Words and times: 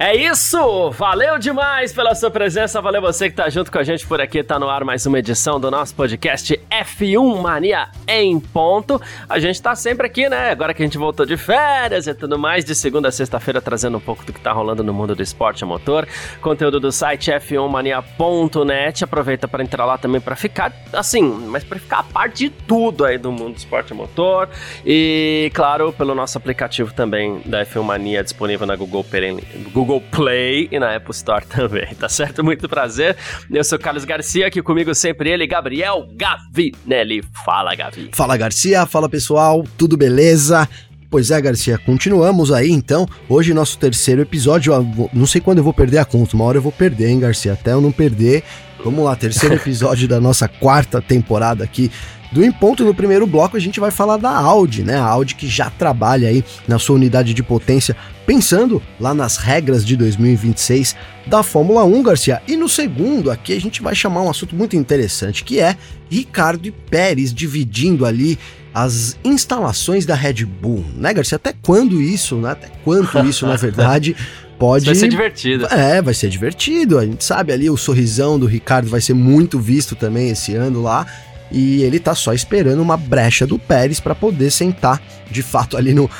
É 0.00 0.14
isso! 0.14 0.92
Valeu 0.92 1.40
demais 1.40 1.92
pela 1.92 2.14
sua 2.14 2.30
presença, 2.30 2.80
valeu 2.80 3.00
você 3.02 3.28
que 3.28 3.34
tá 3.34 3.50
junto 3.50 3.72
com 3.72 3.78
a 3.78 3.82
gente 3.82 4.06
por 4.06 4.20
aqui, 4.20 4.44
tá 4.44 4.56
no 4.56 4.70
ar 4.70 4.84
mais 4.84 5.04
uma 5.06 5.18
edição 5.18 5.58
do 5.58 5.72
nosso 5.72 5.92
podcast 5.92 6.56
F1 6.70 7.40
Mania 7.40 7.88
em 8.06 8.38
ponto. 8.38 9.02
A 9.28 9.40
gente 9.40 9.60
tá 9.60 9.74
sempre 9.74 10.06
aqui, 10.06 10.28
né? 10.28 10.50
Agora 10.52 10.72
que 10.72 10.80
a 10.80 10.86
gente 10.86 10.96
voltou 10.96 11.26
de 11.26 11.36
férias 11.36 12.06
e 12.06 12.14
tudo 12.14 12.38
mais, 12.38 12.64
de 12.64 12.76
segunda 12.76 13.08
a 13.08 13.10
sexta-feira 13.10 13.60
trazendo 13.60 13.96
um 13.96 14.00
pouco 14.00 14.24
do 14.24 14.32
que 14.32 14.40
tá 14.40 14.52
rolando 14.52 14.84
no 14.84 14.94
mundo 14.94 15.16
do 15.16 15.22
esporte 15.22 15.64
a 15.64 15.66
motor, 15.66 16.06
conteúdo 16.40 16.78
do 16.78 16.92
site 16.92 17.32
f1mania.net. 17.32 19.02
Aproveita 19.02 19.48
para 19.48 19.64
entrar 19.64 19.84
lá 19.84 19.98
também 19.98 20.20
para 20.20 20.36
ficar 20.36 20.72
assim, 20.92 21.22
mas 21.22 21.64
para 21.64 21.80
ficar 21.80 21.98
a 21.98 22.04
parte 22.04 22.44
de 22.44 22.50
tudo 22.50 23.04
aí 23.04 23.18
do 23.18 23.32
mundo 23.32 23.54
do 23.54 23.58
esporte 23.58 23.92
a 23.92 23.96
motor 23.96 24.48
e, 24.86 25.50
claro, 25.52 25.92
pelo 25.92 26.14
nosso 26.14 26.38
aplicativo 26.38 26.94
também 26.94 27.40
da 27.44 27.66
F1 27.66 27.82
Mania 27.82 28.22
disponível 28.22 28.64
na 28.64 28.76
Google 28.76 29.02
Play, 29.02 29.42
Google 29.72 29.87
Play 30.10 30.68
e 30.70 30.78
na 30.78 30.94
Apple 30.94 31.12
Store 31.12 31.44
também, 31.48 31.86
tá 31.94 32.08
certo? 32.08 32.44
Muito 32.44 32.68
prazer. 32.68 33.16
Eu 33.50 33.64
sou 33.64 33.78
Carlos 33.78 34.04
Garcia, 34.04 34.46
aqui 34.46 34.60
comigo 34.60 34.94
sempre 34.94 35.30
ele, 35.30 35.46
Gabriel 35.46 36.06
Gavinelli. 36.14 37.24
Fala, 37.44 37.74
Gavi. 37.74 38.10
Fala, 38.12 38.36
Garcia. 38.36 38.84
Fala, 38.84 39.08
pessoal. 39.08 39.64
Tudo 39.78 39.96
beleza? 39.96 40.68
Pois 41.10 41.30
é, 41.30 41.40
Garcia, 41.40 41.78
continuamos 41.78 42.52
aí 42.52 42.70
então. 42.70 43.08
Hoje, 43.30 43.54
nosso 43.54 43.78
terceiro 43.78 44.20
episódio. 44.20 44.74
Não 45.14 45.26
sei 45.26 45.40
quando 45.40 45.58
eu 45.58 45.64
vou 45.64 45.72
perder 45.72 45.98
a 45.98 46.04
conta, 46.04 46.36
uma 46.36 46.44
hora 46.44 46.58
eu 46.58 46.62
vou 46.62 46.72
perder, 46.72 47.08
hein, 47.08 47.18
Garcia? 47.18 47.54
Até 47.54 47.72
eu 47.72 47.80
não 47.80 47.90
perder. 47.90 48.44
Vamos 48.84 49.02
lá, 49.02 49.16
terceiro 49.16 49.54
episódio 49.56 50.06
da 50.06 50.20
nossa 50.20 50.46
quarta 50.46 51.00
temporada 51.00 51.64
aqui 51.64 51.90
do 52.30 52.44
Em 52.44 52.52
Ponto, 52.52 52.84
no 52.84 52.94
primeiro 52.94 53.26
bloco, 53.26 53.56
a 53.56 53.60
gente 53.60 53.80
vai 53.80 53.90
falar 53.90 54.16
da 54.16 54.30
Audi, 54.30 54.82
né? 54.82 54.96
A 54.96 55.04
Audi 55.04 55.34
que 55.34 55.48
já 55.48 55.70
trabalha 55.70 56.28
aí 56.28 56.44
na 56.66 56.78
sua 56.78 56.96
unidade 56.96 57.32
de 57.32 57.42
potência, 57.42 57.96
pensando 58.26 58.82
lá 59.00 59.14
nas 59.14 59.36
regras 59.36 59.84
de 59.84 59.96
2026 59.96 60.94
da 61.26 61.42
Fórmula 61.42 61.84
1, 61.84 62.02
Garcia. 62.02 62.42
E 62.46 62.56
no 62.56 62.68
segundo, 62.68 63.30
aqui 63.30 63.56
a 63.56 63.60
gente 63.60 63.82
vai 63.82 63.94
chamar 63.94 64.22
um 64.22 64.30
assunto 64.30 64.54
muito 64.54 64.76
interessante, 64.76 65.44
que 65.44 65.58
é 65.58 65.76
Ricardo 66.10 66.66
e 66.66 66.70
Pérez 66.70 67.32
dividindo 67.32 68.04
ali 68.04 68.38
as 68.74 69.18
instalações 69.24 70.04
da 70.06 70.14
Red 70.14 70.44
Bull, 70.44 70.84
né, 70.96 71.12
Garcia? 71.12 71.36
Até 71.36 71.54
quando 71.62 72.00
isso, 72.00 72.36
né? 72.36 72.52
Até 72.52 72.68
quanto 72.84 73.18
isso, 73.26 73.46
na 73.46 73.56
verdade, 73.56 74.14
pode. 74.58 74.86
Vai 74.86 74.94
ser 74.94 75.08
divertido. 75.08 75.66
É, 75.66 76.02
vai 76.02 76.14
ser 76.14 76.28
divertido. 76.28 76.98
A 76.98 77.04
gente 77.04 77.24
sabe 77.24 77.52
ali 77.52 77.70
o 77.70 77.76
sorrisão 77.76 78.38
do 78.38 78.46
Ricardo 78.46 78.88
vai 78.88 79.00
ser 79.00 79.14
muito 79.14 79.58
visto 79.58 79.96
também 79.96 80.30
esse 80.30 80.54
ano 80.54 80.82
lá 80.82 81.06
e 81.50 81.82
ele 81.82 81.98
tá 81.98 82.14
só 82.14 82.32
esperando 82.32 82.80
uma 82.80 82.96
brecha 82.96 83.46
do 83.46 83.58
Pérez 83.58 84.00
para 84.00 84.14
poder 84.14 84.50
sentar 84.50 85.00
de 85.30 85.42
fato 85.42 85.76
ali 85.76 85.92
no 85.92 86.10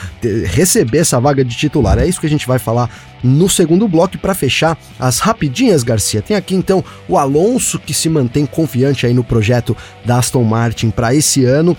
receber 0.46 0.98
essa 0.98 1.20
vaga 1.20 1.44
de 1.44 1.56
titular. 1.56 1.98
É 1.98 2.06
isso 2.06 2.20
que 2.20 2.26
a 2.26 2.30
gente 2.30 2.46
vai 2.46 2.58
falar 2.58 2.90
no 3.22 3.48
segundo 3.48 3.88
bloco 3.88 4.18
para 4.18 4.34
fechar 4.34 4.78
as 4.98 5.18
rapidinhas, 5.18 5.82
Garcia. 5.82 6.22
Tem 6.22 6.36
aqui 6.36 6.54
então 6.54 6.84
o 7.08 7.18
Alonso 7.18 7.78
que 7.78 7.94
se 7.94 8.08
mantém 8.08 8.46
confiante 8.46 9.06
aí 9.06 9.14
no 9.14 9.24
projeto 9.24 9.76
da 10.04 10.18
Aston 10.18 10.44
Martin 10.44 10.90
para 10.90 11.14
esse 11.14 11.44
ano. 11.44 11.76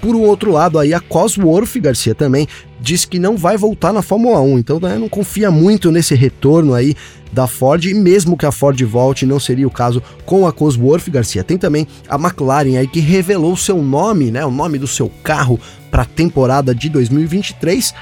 Por 0.00 0.14
um 0.14 0.22
outro 0.22 0.50
lado, 0.50 0.78
aí 0.78 0.94
a 0.94 1.00
Cosworth 1.00 1.76
Garcia 1.78 2.14
também 2.14 2.48
diz 2.80 3.04
que 3.04 3.18
não 3.18 3.36
vai 3.36 3.56
voltar 3.56 3.92
na 3.92 4.00
Fórmula 4.00 4.40
1, 4.40 4.58
então 4.58 4.80
né, 4.80 4.96
não 4.96 5.08
confia 5.08 5.50
muito 5.50 5.90
nesse 5.90 6.14
retorno 6.14 6.72
aí 6.72 6.94
da 7.32 7.46
Ford, 7.46 7.84
e 7.84 7.94
mesmo 7.94 8.36
que 8.36 8.46
a 8.46 8.50
Ford 8.50 8.80
volte, 8.82 9.26
não 9.26 9.38
seria 9.38 9.66
o 9.66 9.70
caso 9.70 10.02
com 10.24 10.46
a 10.46 10.52
Cosworth 10.52 11.08
Garcia. 11.08 11.44
Tem 11.44 11.56
também 11.56 11.86
a 12.08 12.16
McLaren 12.16 12.78
aí 12.78 12.86
que 12.86 12.98
revelou 12.98 13.56
seu 13.56 13.82
nome, 13.82 14.30
né, 14.30 14.44
o 14.44 14.50
nome 14.50 14.78
do 14.78 14.86
seu 14.86 15.10
carro 15.22 15.60
para 15.90 16.02
a 16.02 16.06
temporada 16.06 16.74
de 16.74 16.88
2023 16.88 17.94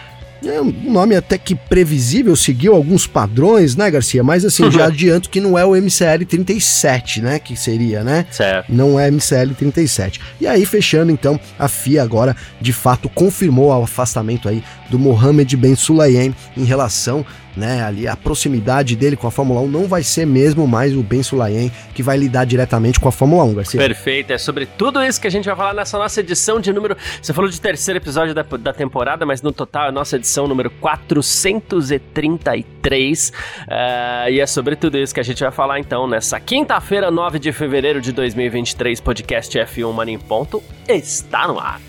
é 0.45 0.61
um 0.61 0.71
nome 0.71 1.17
até 1.17 1.37
que 1.37 1.55
previsível, 1.55 2.37
seguiu 2.37 2.75
alguns 2.75 3.07
padrões, 3.07 3.77
né, 3.77 3.91
Garcia? 3.91 4.23
Mas 4.23 4.45
assim, 4.45 4.71
já 4.71 4.87
adianto 4.89 5.31
que 5.31 5.41
não 5.41 5.59
é 5.59 5.65
o 5.65 5.75
MCL 5.75 6.25
37, 6.27 7.21
né? 7.21 7.39
Que 7.39 7.57
seria, 7.57 8.05
né? 8.05 8.27
Certo. 8.31 8.73
Não 8.73 8.99
é 8.99 9.11
MCL 9.11 9.55
37. 9.57 10.21
E 10.41 10.47
aí, 10.47 10.65
fechando 10.65 11.11
então, 11.11 11.39
a 11.59 11.69
FIA 11.69 12.03
agora 12.03 12.37
de 12.61 12.73
fato 12.73 13.09
confirmou 13.09 13.69
o 13.69 13.83
afastamento 13.83 14.49
aí 14.49 14.63
do 14.91 14.99
Mohamed 14.99 15.57
Ben 15.57 15.75
Sulayem 15.75 16.35
em 16.57 16.65
relação 16.65 17.25
né, 17.59 17.83
ali 17.83 18.07
a 18.07 18.17
proximidade 18.17 18.95
dele 18.95 19.17
com 19.17 19.27
a 19.27 19.31
Fórmula 19.31 19.61
1 19.63 19.69
não 19.69 19.87
vai 19.87 20.03
ser 20.03 20.25
mesmo 20.25 20.67
mais 20.67 20.97
o 20.97 21.03
Ben 21.03 21.23
Sulayem 21.23 21.73
que 21.93 22.03
vai 22.03 22.17
lidar 22.17 22.45
diretamente 22.45 23.01
com 23.01 23.09
a 23.09 23.13
Fórmula 23.13 23.43
1, 23.45 23.55
Garcia. 23.55 23.81
Perfeito, 23.81 24.33
é 24.33 24.39
sobre 24.39 24.65
tudo 24.65 25.03
isso 25.03 25.21
que 25.21 25.27
a 25.27 25.31
gente 25.31 25.47
vai 25.47 25.57
falar 25.57 25.75
nessa 25.75 25.99
nossa 25.99 26.21
edição 26.21 26.61
de 26.61 26.73
número. 26.73 26.97
Você 27.21 27.33
falou 27.35 27.51
de 27.51 27.61
terceiro 27.61 27.99
episódio 27.99 28.35
da, 28.35 28.43
da 28.43 28.73
temporada, 28.73 29.27
mas 29.27 29.43
no 29.43 29.53
total 29.53 29.87
é 29.87 29.89
a 29.89 29.93
nossa 29.93 30.17
edição 30.17 30.28
número 30.47 30.71
433. 30.71 33.29
Uh, 33.29 33.33
eh, 33.69 34.33
e 34.33 34.41
é 34.41 34.47
sobre 34.47 34.77
tudo 34.77 34.99
isso 34.99 35.15
que 35.15 35.21
a 35.21 35.25
gente 35.25 35.43
vai 35.43 35.51
falar 35.51 35.81
então 35.81 36.07
nessa 36.07 36.39
quinta-feira, 36.39 37.11
9 37.11 37.39
de 37.39 37.51
fevereiro 37.53 37.99
de 38.01 38.13
2023, 38.13 39.01
podcast 39.01 39.59
F1 39.59 39.93
Mania 39.93 40.15
em 40.15 40.19
Ponto 40.19 40.63
está 40.89 41.49
no 41.49 41.59
ar. 41.59 41.81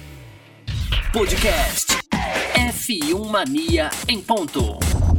Podcast 1.11 1.97
F1 2.55 3.29
Mania 3.29 3.89
em 4.07 4.21
Ponto. 4.21 5.18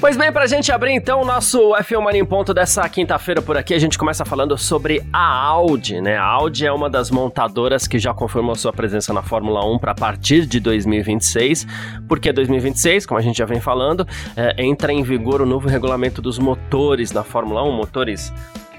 Pois 0.00 0.16
bem, 0.16 0.32
pra 0.32 0.46
gente 0.46 0.70
abrir 0.70 0.92
então 0.92 1.22
o 1.22 1.24
nosso 1.24 1.72
F1 1.74 2.00
Mania 2.00 2.20
em 2.20 2.24
Ponto 2.24 2.54
dessa 2.54 2.88
quinta-feira 2.88 3.42
por 3.42 3.56
aqui, 3.56 3.74
a 3.74 3.80
gente 3.80 3.98
começa 3.98 4.24
falando 4.24 4.56
sobre 4.56 5.02
a 5.12 5.42
Audi, 5.46 6.00
né? 6.00 6.16
A 6.16 6.24
Audi 6.24 6.64
é 6.64 6.72
uma 6.72 6.88
das 6.88 7.10
montadoras 7.10 7.88
que 7.88 7.98
já 7.98 8.14
confirmou 8.14 8.54
sua 8.54 8.72
presença 8.72 9.12
na 9.12 9.22
Fórmula 9.22 9.66
1 9.66 9.76
para 9.80 9.96
partir 9.96 10.46
de 10.46 10.60
2026. 10.60 11.66
Porque 12.06 12.32
2026, 12.32 13.06
como 13.06 13.18
a 13.18 13.22
gente 13.22 13.38
já 13.38 13.44
vem 13.44 13.60
falando, 13.60 14.06
é, 14.36 14.62
entra 14.62 14.92
em 14.92 15.02
vigor 15.02 15.42
o 15.42 15.46
novo 15.46 15.68
regulamento 15.68 16.22
dos 16.22 16.38
motores 16.38 17.10
da 17.10 17.24
Fórmula 17.24 17.64
1, 17.64 17.72
motores 17.72 18.32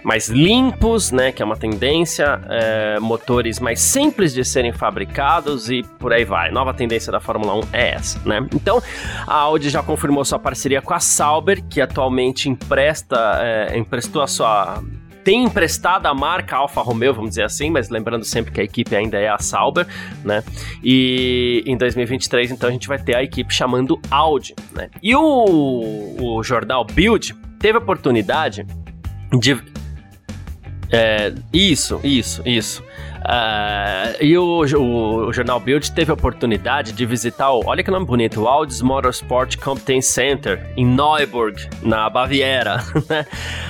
mais 0.03 0.29
limpos, 0.29 1.11
né, 1.11 1.31
que 1.31 1.41
é 1.41 1.45
uma 1.45 1.57
tendência, 1.57 2.39
é, 2.49 2.99
motores 2.99 3.59
mais 3.59 3.79
simples 3.79 4.33
de 4.33 4.43
serem 4.43 4.71
fabricados 4.71 5.69
e 5.69 5.83
por 5.99 6.13
aí 6.13 6.23
vai. 6.23 6.51
Nova 6.51 6.73
tendência 6.73 7.11
da 7.11 7.19
Fórmula 7.19 7.55
1 7.55 7.61
é 7.73 7.95
essa, 7.95 8.19
né? 8.25 8.45
Então, 8.53 8.81
a 9.27 9.35
Audi 9.35 9.69
já 9.69 9.83
confirmou 9.83 10.23
sua 10.23 10.39
parceria 10.39 10.81
com 10.81 10.93
a 10.93 10.99
Sauber, 10.99 11.63
que 11.63 11.81
atualmente 11.81 12.49
empresta, 12.49 13.39
é, 13.41 13.77
emprestou 13.77 14.21
a 14.21 14.27
sua 14.27 14.81
tem 15.23 15.43
emprestado 15.43 16.07
a 16.07 16.13
marca 16.13 16.55
Alfa 16.55 16.81
Romeo, 16.81 17.13
vamos 17.13 17.31
dizer 17.31 17.43
assim, 17.43 17.69
mas 17.69 17.89
lembrando 17.89 18.23
sempre 18.23 18.51
que 18.51 18.61
a 18.61 18.63
equipe 18.63 18.95
ainda 18.95 19.17
é 19.19 19.27
a 19.27 19.37
Sauber, 19.37 19.85
né? 20.23 20.43
E 20.83 21.61
em 21.67 21.77
2023, 21.77 22.51
então, 22.51 22.69
a 22.69 22.71
gente 22.71 22.87
vai 22.87 22.97
ter 22.97 23.15
a 23.15 23.21
equipe 23.21 23.53
chamando 23.53 23.99
Audi, 24.09 24.55
né? 24.73 24.89
E 25.03 25.15
o, 25.15 26.15
o 26.19 26.41
jornal 26.41 26.83
Build 26.85 27.35
teve 27.59 27.77
a 27.77 27.81
oportunidade 27.81 28.65
de 29.37 29.61
é, 30.91 31.33
isso, 31.53 31.99
isso, 32.03 32.41
isso. 32.45 32.83
Uh, 33.19 34.23
e 34.23 34.37
o, 34.37 34.63
o, 34.63 35.27
o, 35.27 35.33
jornal 35.33 35.59
Build 35.59 35.91
teve 35.91 36.09
a 36.09 36.13
oportunidade 36.13 36.93
de 36.93 37.05
visitar 37.05 37.51
o, 37.51 37.61
olha 37.65 37.83
que 37.83 37.91
nome 37.91 38.05
bonito, 38.05 38.41
o 38.41 38.47
Audis 38.47 38.81
Motorsport 38.81 39.57
Competence 39.57 40.11
Center 40.11 40.65
em 40.77 40.85
Neuburg, 40.85 41.69
na 41.81 42.09
Baviera. 42.09 42.83
Né? 43.09 43.25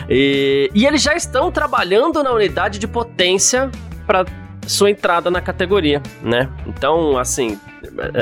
e, 0.09 0.69
e 0.73 0.85
eles 0.85 1.01
já 1.01 1.13
estão 1.13 1.51
trabalhando 1.51 2.21
na 2.21 2.31
unidade 2.31 2.77
de 2.77 2.87
potência 2.87 3.71
para 4.05 4.25
sua 4.67 4.89
entrada 4.89 5.31
na 5.31 5.39
categoria, 5.39 6.01
né? 6.21 6.49
Então, 6.67 7.17
assim, 7.17 7.59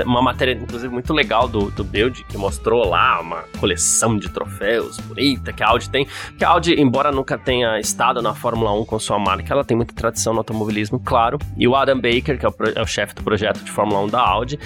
uma 0.05 0.21
matéria, 0.21 0.53
inclusive, 0.53 0.91
muito 0.93 1.13
legal 1.13 1.47
do, 1.47 1.71
do 1.71 1.83
Build, 1.83 2.23
que 2.25 2.37
mostrou 2.37 2.87
lá 2.87 3.19
uma 3.21 3.43
coleção 3.59 4.17
de 4.17 4.29
troféus 4.29 4.99
bonita 4.99 5.53
que 5.53 5.63
a 5.63 5.69
Audi 5.69 5.89
tem. 5.89 6.07
Que 6.37 6.43
a 6.43 6.49
Audi, 6.49 6.79
embora 6.79 7.11
nunca 7.11 7.37
tenha 7.37 7.79
estado 7.79 8.21
na 8.21 8.33
Fórmula 8.33 8.71
1 8.73 8.85
com 8.85 8.99
sua 8.99 9.19
marca, 9.19 9.53
ela 9.53 9.63
tem 9.63 9.75
muita 9.75 9.93
tradição 9.93 10.33
no 10.33 10.39
automobilismo, 10.39 10.99
claro. 10.99 11.37
E 11.57 11.67
o 11.67 11.75
Adam 11.75 11.95
Baker, 11.95 12.37
que 12.37 12.45
é 12.45 12.49
o, 12.49 12.55
é 12.75 12.81
o 12.81 12.87
chefe 12.87 13.15
do 13.15 13.23
projeto 13.23 13.63
de 13.63 13.71
Fórmula 13.71 14.01
1 14.01 14.07
da 14.07 14.21
Audi, 14.21 14.59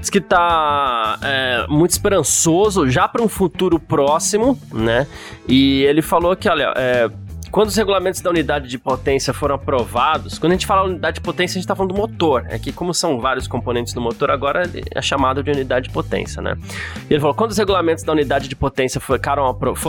diz 0.00 0.10
que 0.10 0.20
tá 0.20 1.18
é, 1.22 1.66
muito 1.68 1.90
esperançoso 1.90 2.88
já 2.88 3.08
para 3.08 3.22
um 3.22 3.28
futuro 3.28 3.78
próximo, 3.78 4.58
né? 4.72 5.06
E 5.46 5.82
ele 5.82 6.02
falou 6.02 6.36
que, 6.36 6.48
olha, 6.48 6.72
é, 6.76 7.10
quando 7.50 7.68
os 7.68 7.76
regulamentos 7.76 8.20
da 8.20 8.30
unidade 8.30 8.68
de 8.68 8.78
potência 8.78 9.32
foram 9.32 9.54
aprovados, 9.54 10.38
quando 10.38 10.52
a 10.52 10.54
gente 10.54 10.66
fala 10.66 10.88
unidade 10.88 11.16
de 11.16 11.20
potência, 11.20 11.54
a 11.54 11.58
gente 11.58 11.64
está 11.64 11.74
falando 11.74 11.92
do 11.92 11.98
motor. 11.98 12.46
É 12.48 12.58
que, 12.58 12.72
como 12.72 12.92
são 12.92 13.20
vários 13.20 13.46
componentes 13.46 13.92
do 13.92 14.00
motor, 14.00 14.30
agora 14.30 14.70
é 14.94 15.02
chamado 15.02 15.42
de 15.42 15.50
unidade 15.50 15.88
de 15.88 15.94
potência, 15.94 16.42
né? 16.42 16.56
E 17.08 17.14
ele 17.14 17.20
falou: 17.20 17.34
quando 17.34 17.50
os 17.50 17.58
regulamentos 17.58 18.04
da 18.04 18.12
unidade 18.12 18.48
de 18.48 18.56
potência 18.56 19.00
foram, 19.00 19.46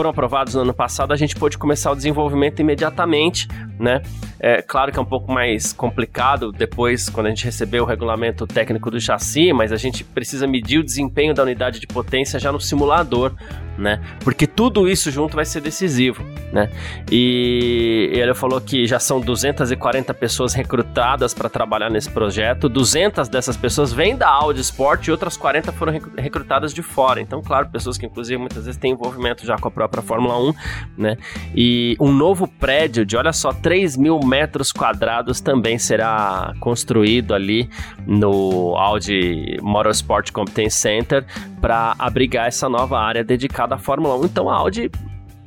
aprovados 0.10 0.56
no 0.56 0.62
ano 0.62 0.74
passado, 0.74 1.14
a 1.14 1.18
gente 1.18 1.36
pôde 1.36 1.58
começar 1.58 1.92
o 1.92 1.96
desenvolvimento 1.96 2.60
imediatamente 2.60 3.48
né? 3.80 4.02
É 4.40 4.62
claro 4.62 4.92
que 4.92 4.98
é 4.98 5.02
um 5.02 5.06
pouco 5.06 5.32
mais 5.32 5.74
complicado 5.74 6.52
depois, 6.52 7.10
quando 7.10 7.28
a 7.28 7.30
gente 7.30 7.44
receber 7.44 7.82
o 7.82 7.86
regulamento 7.86 8.48
técnico 8.48 8.90
do 8.90 9.00
chassi, 9.00 9.52
mas 9.52 9.72
a 9.72 9.78
gente 9.78 10.04
precisa 10.04 10.48
medir 10.48 10.80
o 10.80 10.84
desempenho 10.84 11.34
da 11.34 11.44
unidade 11.44 11.80
de 11.80 11.88
potência 11.88 12.40
já 12.40 12.52
no 12.52 12.60
simulador, 12.60 13.34
né? 13.78 14.02
Porque 14.24 14.46
tudo 14.46 14.88
isso 14.88 15.10
junto 15.12 15.36
vai 15.36 15.46
ser 15.46 15.62
decisivo, 15.62 16.24
né? 16.52 16.70
E 17.12 18.10
ele 18.14 18.34
falou 18.34 18.62
que 18.62 18.86
já 18.86 19.00
são 19.00 19.20
240 19.20 20.14
pessoas 20.14 20.54
recrutadas 20.54 21.34
para 21.34 21.50
trabalhar 21.50 21.90
nesse 21.90 22.10
projeto, 22.10 22.70
200 22.70 23.28
dessas 23.28 23.58
pessoas 23.58 23.92
vêm 23.92 24.16
da 24.16 24.30
Audi 24.30 24.62
Sport 24.62 25.08
e 25.08 25.12
outras 25.12 25.36
40 25.36 25.72
foram 25.74 26.00
recrutadas 26.18 26.74
de 26.74 26.82
fora. 26.82 27.22
Então, 27.22 27.42
claro, 27.42 27.70
pessoas 27.70 27.98
que 27.98 28.06
inclusive 28.06 28.38
muitas 28.38 28.66
vezes 28.66 28.80
têm 28.80 28.92
envolvimento 28.92 29.46
já 29.46 29.58
com 29.58 29.68
a 29.68 29.72
própria 29.72 30.04
Fórmula 30.04 30.38
1, 30.40 30.54
né? 30.98 31.18
E 31.56 31.96
um 32.00 32.12
novo 32.12 32.48
prédio 32.48 33.06
de, 33.06 33.18
olha 33.18 33.34
só, 33.34 33.52
3 33.54 33.98
mil 33.98 34.20
metros 34.30 34.72
quadrados 34.72 35.42
também 35.42 35.80
será 35.80 36.54
construído 36.60 37.34
ali 37.34 37.68
no 38.06 38.76
Audi 38.78 39.58
Motorsport 39.62 40.32
Competence 40.32 40.78
Center 40.78 41.26
para 41.60 41.96
abrigar 41.98 42.48
essa 42.48 42.70
nova 42.70 43.00
área 43.00 43.24
dedicada 43.24 43.76
à 43.76 43.78
Fórmula 43.80 44.16
1. 44.18 44.26
Então 44.26 44.50
a 44.50 44.56
Audi 44.56 44.92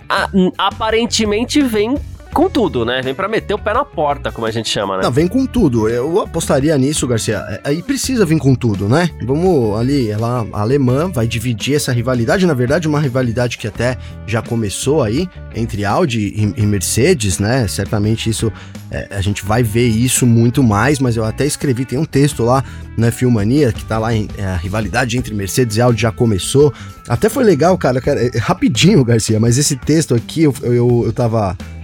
a, 0.08 0.29
aparentemente 0.58 1.62
vem 1.62 1.96
com 2.32 2.49
tudo, 2.49 2.84
né? 2.84 3.00
Vem 3.02 3.14
para 3.14 3.29
meter 3.29 3.55
o 3.55 3.58
pé 3.58 3.75
na 3.75 3.84
porta, 3.84 4.32
como 4.32 4.46
a 4.46 4.50
gente 4.50 4.69
chama, 4.69 4.96
né? 4.96 5.02
Não, 5.02 5.11
vem 5.12 5.29
com 5.29 5.46
tudo. 5.46 5.88
Eu 5.88 6.20
apostaria 6.20 6.76
nisso, 6.79 7.06
Garcia. 7.06 7.44
É, 7.49 7.61
aí 7.64 7.82
precisa 7.82 8.25
vir 8.25 8.38
com 8.38 8.55
tudo, 8.55 8.88
né? 8.88 9.11
Vamos 9.25 9.79
ali, 9.79 10.11
ela, 10.11 10.46
a 10.52 10.61
alemã 10.61 11.11
vai 11.11 11.26
dividir 11.26 11.76
essa 11.76 11.93
rivalidade, 11.93 12.46
na 12.46 12.55
verdade, 12.55 12.88
uma 12.88 13.00
rivalidade 13.00 13.58
que 13.58 13.67
até 13.67 13.96
já 14.26 14.43
começou 14.43 15.02
aí 15.02 15.29
entre 15.55 15.84
Audi 15.84 16.32
e, 16.37 16.62
e 16.62 16.67
Mercedes, 16.67 17.38
né? 17.38 17.69
Certamente 17.69 18.31
isso 18.31 18.52
é, 18.90 19.08
a 19.11 19.20
gente 19.20 19.44
vai 19.44 19.62
ver 19.62 19.87
isso 19.87 20.26
muito 20.26 20.62
mais, 20.62 20.99
mas 20.99 21.17
eu 21.17 21.25
até 21.25 21.46
escrevi, 21.46 21.84
tem 21.84 21.99
um 21.99 22.05
texto 22.05 22.44
lá 22.44 22.62
na 22.96 23.11
Filmania 23.11 23.73
que 23.73 23.84
tá 23.84 23.99
lá 23.99 24.14
em 24.14 24.29
é, 24.37 24.44
a 24.44 24.56
rivalidade 24.56 25.17
entre 25.17 25.34
Mercedes 25.34 25.76
e 25.76 25.81
Audi 25.81 26.02
já 26.02 26.12
começou. 26.12 26.73
Até 27.08 27.29
foi 27.29 27.44
legal, 27.44 27.76
cara, 27.79 28.00
cara 28.00 28.23
é, 28.25 28.38
rapidinho, 28.38 29.05
Garcia, 29.05 29.40
mas 29.40 29.56
esse 29.56 29.76
texto 29.76 30.14
aqui 30.14 30.43
eu, 30.43 30.55
eu, 30.62 31.02
eu 31.06 31.12
tava 31.12 31.56
é, 31.58 31.81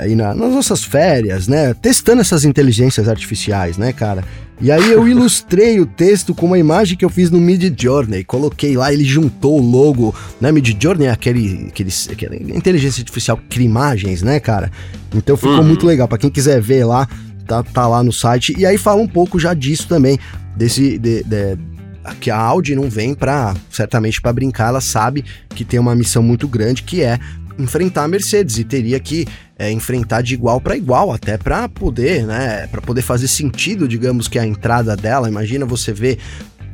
aí 0.00 0.14
na, 0.14 0.34
nas 0.34 0.52
nossas 0.52 0.82
férias, 0.82 1.48
né? 1.48 1.74
Testando 1.74 2.20
essas 2.20 2.44
inteligências 2.44 3.08
artificiais, 3.08 3.76
né, 3.76 3.92
cara? 3.92 4.24
E 4.60 4.70
aí 4.70 4.92
eu 4.92 5.06
ilustrei 5.06 5.78
o 5.80 5.86
texto 5.86 6.34
com 6.34 6.46
uma 6.46 6.58
imagem 6.58 6.96
que 6.96 7.04
eu 7.04 7.10
fiz 7.10 7.30
no 7.30 7.40
Mid 7.40 7.80
Journey. 7.80 8.24
Coloquei 8.24 8.76
lá, 8.76 8.92
ele 8.92 9.04
juntou 9.04 9.58
o 9.58 9.62
logo, 9.62 10.14
né? 10.40 10.50
Mid 10.52 10.76
Journey 10.80 11.06
é 11.06 11.10
aquele, 11.10 11.66
aquele, 11.68 11.90
aquele 12.10 12.56
inteligência 12.56 13.00
artificial 13.00 13.36
que 13.36 13.44
cria 13.44 13.66
imagens, 13.66 14.22
né, 14.22 14.40
cara? 14.40 14.70
Então 15.14 15.36
ficou 15.36 15.56
uhum. 15.56 15.64
muito 15.64 15.86
legal. 15.86 16.08
para 16.08 16.18
quem 16.18 16.30
quiser 16.30 16.60
ver 16.60 16.84
lá, 16.84 17.08
tá, 17.46 17.62
tá 17.62 17.86
lá 17.86 18.02
no 18.02 18.12
site. 18.12 18.54
E 18.58 18.64
aí 18.64 18.78
fala 18.78 19.00
um 19.00 19.08
pouco 19.08 19.38
já 19.38 19.54
disso 19.54 19.88
também, 19.88 20.18
desse. 20.56 20.98
De, 20.98 21.22
de, 21.22 21.74
que 22.20 22.30
a 22.30 22.36
Audi 22.36 22.74
não 22.74 22.90
vem 22.90 23.14
para 23.14 23.54
certamente 23.70 24.20
para 24.20 24.30
brincar, 24.30 24.68
ela 24.68 24.80
sabe 24.82 25.24
que 25.48 25.64
tem 25.64 25.80
uma 25.80 25.94
missão 25.94 26.22
muito 26.22 26.46
grande 26.46 26.82
que 26.82 27.02
é 27.02 27.18
enfrentar 27.58 28.04
a 28.04 28.08
Mercedes 28.08 28.58
e 28.58 28.64
teria 28.64 28.98
que 28.98 29.26
é, 29.58 29.70
enfrentar 29.70 30.22
de 30.22 30.34
igual 30.34 30.60
para 30.60 30.76
igual, 30.76 31.12
até 31.12 31.38
para 31.38 31.68
poder, 31.68 32.26
né, 32.26 32.66
para 32.66 32.80
poder 32.80 33.02
fazer 33.02 33.28
sentido, 33.28 33.86
digamos 33.86 34.26
que 34.28 34.38
a 34.38 34.46
entrada 34.46 34.96
dela. 34.96 35.28
Imagina 35.28 35.64
você 35.64 35.92
ver 35.92 36.18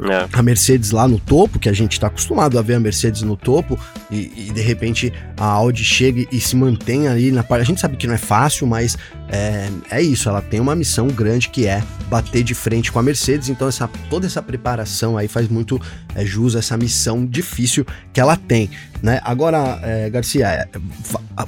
é. 0.02 0.28
a 0.32 0.42
Mercedes 0.42 0.90
lá 0.90 1.06
no 1.06 1.18
topo, 1.18 1.58
que 1.58 1.68
a 1.68 1.72
gente 1.72 1.92
está 1.92 2.06
acostumado 2.06 2.58
a 2.58 2.62
ver 2.62 2.74
a 2.74 2.80
Mercedes 2.80 3.22
no 3.22 3.36
topo, 3.36 3.78
e, 4.10 4.32
e, 4.36 4.52
de 4.52 4.60
repente 4.60 5.12
a 5.36 5.44
Audi 5.44 5.84
chega 5.84 6.26
e 6.30 6.40
se 6.40 6.56
mantém 6.56 7.08
ali 7.08 7.30
na 7.30 7.42
parte. 7.42 7.62
A 7.62 7.64
gente 7.64 7.80
sabe 7.80 7.96
que 7.96 8.06
não 8.06 8.14
é 8.14 8.18
fácil, 8.18 8.66
mas 8.66 8.96
é, 9.28 9.68
é 9.90 10.02
isso, 10.02 10.28
ela 10.28 10.42
tem 10.42 10.58
uma 10.58 10.74
missão 10.74 11.06
grande 11.08 11.48
que 11.48 11.66
é 11.66 11.82
bater 12.08 12.42
de 12.42 12.54
frente 12.54 12.90
com 12.90 12.98
a 12.98 13.02
Mercedes, 13.02 13.48
então 13.48 13.68
essa, 13.68 13.88
toda 14.08 14.26
essa 14.26 14.42
preparação 14.42 15.16
aí 15.16 15.28
faz 15.28 15.48
muito 15.48 15.80
é, 16.14 16.24
jus 16.24 16.56
a 16.56 16.58
essa 16.58 16.76
missão 16.76 17.24
difícil 17.24 17.86
que 18.12 18.20
ela 18.20 18.36
tem, 18.36 18.68
né? 19.00 19.20
Agora, 19.24 19.78
é, 19.82 20.10
Garcia, 20.10 20.46
é, 20.46 20.68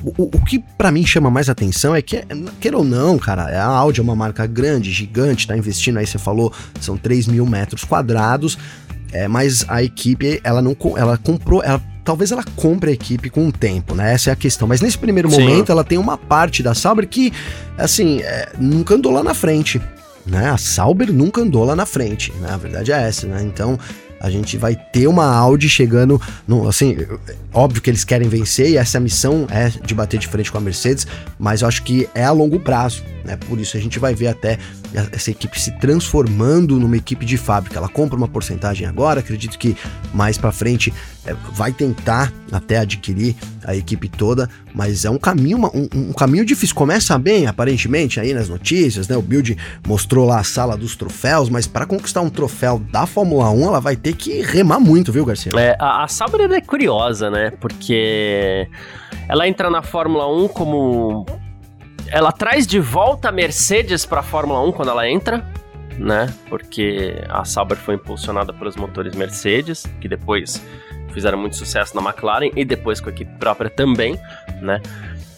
o, 0.04 0.36
o, 0.36 0.44
que 0.44 0.60
para 0.78 0.92
mim 0.92 1.04
chama 1.04 1.30
mais 1.30 1.48
atenção 1.48 1.94
é 1.94 2.00
que, 2.00 2.24
queira 2.60 2.78
ou 2.78 2.84
não, 2.84 3.18
cara, 3.18 3.44
a 3.60 3.66
Audi 3.66 4.00
é 4.00 4.02
uma 4.02 4.14
marca 4.14 4.46
grande, 4.46 4.92
gigante, 4.92 5.46
tá 5.46 5.56
investindo 5.56 5.98
aí, 5.98 6.06
você 6.06 6.18
falou, 6.18 6.52
são 6.80 6.96
3 6.96 7.26
mil 7.26 7.44
metros 7.44 7.84
quadrados, 7.84 8.41
é, 9.12 9.28
mas 9.28 9.64
a 9.68 9.82
equipe, 9.82 10.40
ela 10.42 10.62
não 10.62 10.76
ela 10.96 11.18
comprou, 11.18 11.62
ela 11.62 11.80
talvez 12.04 12.32
ela 12.32 12.44
compre 12.56 12.90
a 12.90 12.92
equipe 12.92 13.30
com 13.30 13.46
o 13.46 13.52
tempo, 13.52 13.94
né? 13.94 14.12
Essa 14.12 14.30
é 14.30 14.32
a 14.32 14.36
questão. 14.36 14.66
Mas 14.66 14.80
nesse 14.80 14.98
primeiro 14.98 15.30
Sim. 15.30 15.40
momento, 15.40 15.70
ela 15.70 15.84
tem 15.84 15.98
uma 15.98 16.18
parte 16.18 16.62
da 16.62 16.74
Sauber 16.74 17.06
que, 17.06 17.32
assim, 17.78 18.20
é, 18.22 18.50
nunca 18.58 18.94
andou 18.94 19.12
lá 19.12 19.22
na 19.22 19.34
frente. 19.34 19.80
Né? 20.26 20.50
A 20.50 20.56
Sauber 20.56 21.12
nunca 21.12 21.40
andou 21.40 21.64
lá 21.64 21.74
na 21.74 21.86
frente, 21.86 22.32
né? 22.40 22.50
A 22.52 22.56
verdade 22.56 22.92
é 22.92 23.02
essa, 23.02 23.26
né? 23.26 23.42
Então, 23.42 23.78
a 24.20 24.30
gente 24.30 24.56
vai 24.56 24.76
ter 24.76 25.08
uma 25.08 25.26
Audi 25.26 25.68
chegando, 25.68 26.20
no, 26.46 26.68
assim, 26.68 26.96
óbvio 27.52 27.82
que 27.82 27.90
eles 27.90 28.04
querem 28.04 28.28
vencer 28.28 28.70
e 28.70 28.76
essa 28.76 29.00
missão 29.00 29.48
é 29.50 29.68
de 29.68 29.94
bater 29.96 30.18
de 30.18 30.28
frente 30.28 30.50
com 30.50 30.58
a 30.58 30.60
Mercedes, 30.60 31.08
mas 31.40 31.62
eu 31.62 31.68
acho 31.68 31.82
que 31.82 32.08
é 32.14 32.24
a 32.24 32.30
longo 32.30 32.60
prazo, 32.60 33.02
né? 33.24 33.36
Por 33.36 33.58
isso 33.58 33.76
a 33.76 33.80
gente 33.80 33.98
vai 33.98 34.14
ver 34.14 34.28
até 34.28 34.58
essa 35.12 35.30
equipe 35.30 35.60
se 35.60 35.70
transformando 35.78 36.78
numa 36.78 36.96
equipe 36.96 37.24
de 37.24 37.36
fábrica. 37.36 37.78
Ela 37.78 37.88
compra 37.88 38.16
uma 38.16 38.28
porcentagem 38.28 38.86
agora, 38.86 39.20
acredito 39.20 39.58
que 39.58 39.76
mais 40.12 40.36
para 40.36 40.52
frente 40.52 40.92
é, 41.24 41.34
vai 41.52 41.72
tentar 41.72 42.32
até 42.50 42.78
adquirir 42.78 43.36
a 43.64 43.76
equipe 43.76 44.08
toda, 44.08 44.48
mas 44.74 45.04
é 45.04 45.10
um 45.10 45.18
caminho, 45.18 45.58
um, 45.72 45.88
um, 45.94 46.12
caminho 46.12 46.44
difícil. 46.44 46.74
Começa 46.74 47.16
bem, 47.18 47.46
aparentemente, 47.46 48.18
aí 48.18 48.34
nas 48.34 48.48
notícias, 48.48 49.06
né? 49.06 49.16
O 49.16 49.22
Build 49.22 49.56
mostrou 49.86 50.26
lá 50.26 50.40
a 50.40 50.44
sala 50.44 50.76
dos 50.76 50.96
troféus, 50.96 51.48
mas 51.48 51.66
para 51.66 51.86
conquistar 51.86 52.22
um 52.22 52.30
troféu 52.30 52.78
da 52.78 53.06
Fórmula 53.06 53.50
1, 53.50 53.66
ela 53.66 53.80
vai 53.80 53.96
ter 53.96 54.14
que 54.14 54.42
remar 54.42 54.80
muito, 54.80 55.12
viu, 55.12 55.24
Garcia? 55.24 55.52
É, 55.56 55.76
a, 55.78 56.04
a 56.04 56.08
Sauber 56.08 56.50
é 56.50 56.60
curiosa, 56.60 57.30
né? 57.30 57.52
Porque 57.60 58.68
ela 59.28 59.46
entra 59.46 59.70
na 59.70 59.82
Fórmula 59.82 60.26
1 60.44 60.48
como 60.48 61.24
ela 62.12 62.30
traz 62.30 62.66
de 62.66 62.78
volta 62.78 63.30
a 63.30 63.32
Mercedes 63.32 64.04
para 64.04 64.20
a 64.20 64.22
Fórmula 64.22 64.62
1 64.68 64.72
quando 64.72 64.90
ela 64.90 65.08
entra, 65.08 65.42
né? 65.98 66.32
Porque 66.48 67.24
a 67.26 67.42
Sauber 67.42 67.78
foi 67.78 67.94
impulsionada 67.94 68.52
pelos 68.52 68.76
motores 68.76 69.16
Mercedes, 69.16 69.86
que 69.98 70.06
depois 70.06 70.62
fizeram 71.12 71.38
muito 71.38 71.56
sucesso 71.56 71.96
na 71.96 72.02
McLaren 72.02 72.50
e 72.54 72.66
depois 72.66 73.00
com 73.00 73.08
a 73.08 73.12
equipe 73.12 73.32
própria 73.38 73.70
também, 73.70 74.20
né? 74.60 74.82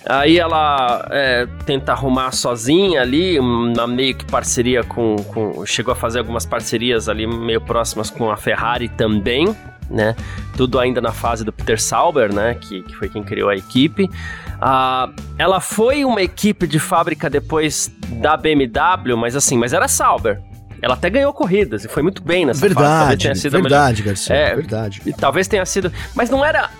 Aí 0.06 0.38
ela 0.38 1.06
é, 1.10 1.46
tenta 1.64 1.92
arrumar 1.92 2.32
sozinha 2.32 3.02
ali, 3.02 3.38
na 3.74 3.86
meio 3.86 4.14
que 4.14 4.24
parceria 4.24 4.82
com, 4.82 5.16
com. 5.16 5.64
Chegou 5.64 5.92
a 5.92 5.96
fazer 5.96 6.18
algumas 6.18 6.44
parcerias 6.44 7.08
ali 7.08 7.26
meio 7.26 7.60
próximas 7.60 8.10
com 8.10 8.30
a 8.30 8.36
Ferrari 8.36 8.88
também, 8.88 9.56
né? 9.88 10.14
Tudo 10.56 10.78
ainda 10.78 11.00
na 11.00 11.12
fase 11.12 11.44
do 11.44 11.52
Peter 11.52 11.80
Sauber, 11.80 12.34
né? 12.34 12.54
Que, 12.54 12.82
que 12.82 12.96
foi 12.96 13.08
quem 13.08 13.22
criou 13.22 13.48
a 13.48 13.56
equipe. 13.56 14.10
Uh, 14.56 15.12
ela 15.38 15.60
foi 15.60 16.04
uma 16.04 16.22
equipe 16.22 16.66
de 16.66 16.78
fábrica 16.78 17.28
depois 17.28 17.90
da 18.20 18.36
BMW, 18.36 19.16
mas 19.16 19.36
assim, 19.36 19.58
mas 19.58 19.72
era 19.72 19.88
Sauber. 19.88 20.40
Ela 20.80 20.94
até 20.94 21.08
ganhou 21.08 21.32
corridas 21.32 21.84
e 21.84 21.88
foi 21.88 22.02
muito 22.02 22.22
bem 22.22 22.44
nessa 22.44 22.60
verdade, 22.60 23.28
fase. 23.28 23.48
Verdade, 23.48 23.62
verdade, 23.62 24.02
Garcia, 24.02 24.34
é, 24.34 24.54
verdade. 24.54 25.02
E 25.06 25.12
talvez 25.12 25.48
tenha 25.48 25.64
sido, 25.64 25.90
mas 26.14 26.28
não 26.28 26.44
era 26.44 26.70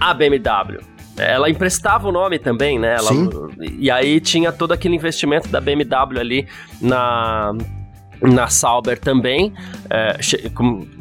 a 0.00 0.14
BMW. 0.14 0.80
Ela 1.16 1.50
emprestava 1.50 2.08
o 2.08 2.12
nome 2.12 2.38
também, 2.38 2.78
né? 2.78 2.94
Ela, 2.94 3.08
Sim. 3.08 3.28
E 3.78 3.90
aí 3.90 4.20
tinha 4.20 4.50
todo 4.50 4.72
aquele 4.72 4.94
investimento 4.96 5.48
da 5.48 5.60
BMW 5.60 6.18
ali 6.18 6.48
na 6.80 7.52
na 8.22 8.48
Sauber 8.48 8.98
também, 8.98 9.52
é, 9.90 10.16
che 10.22 10.50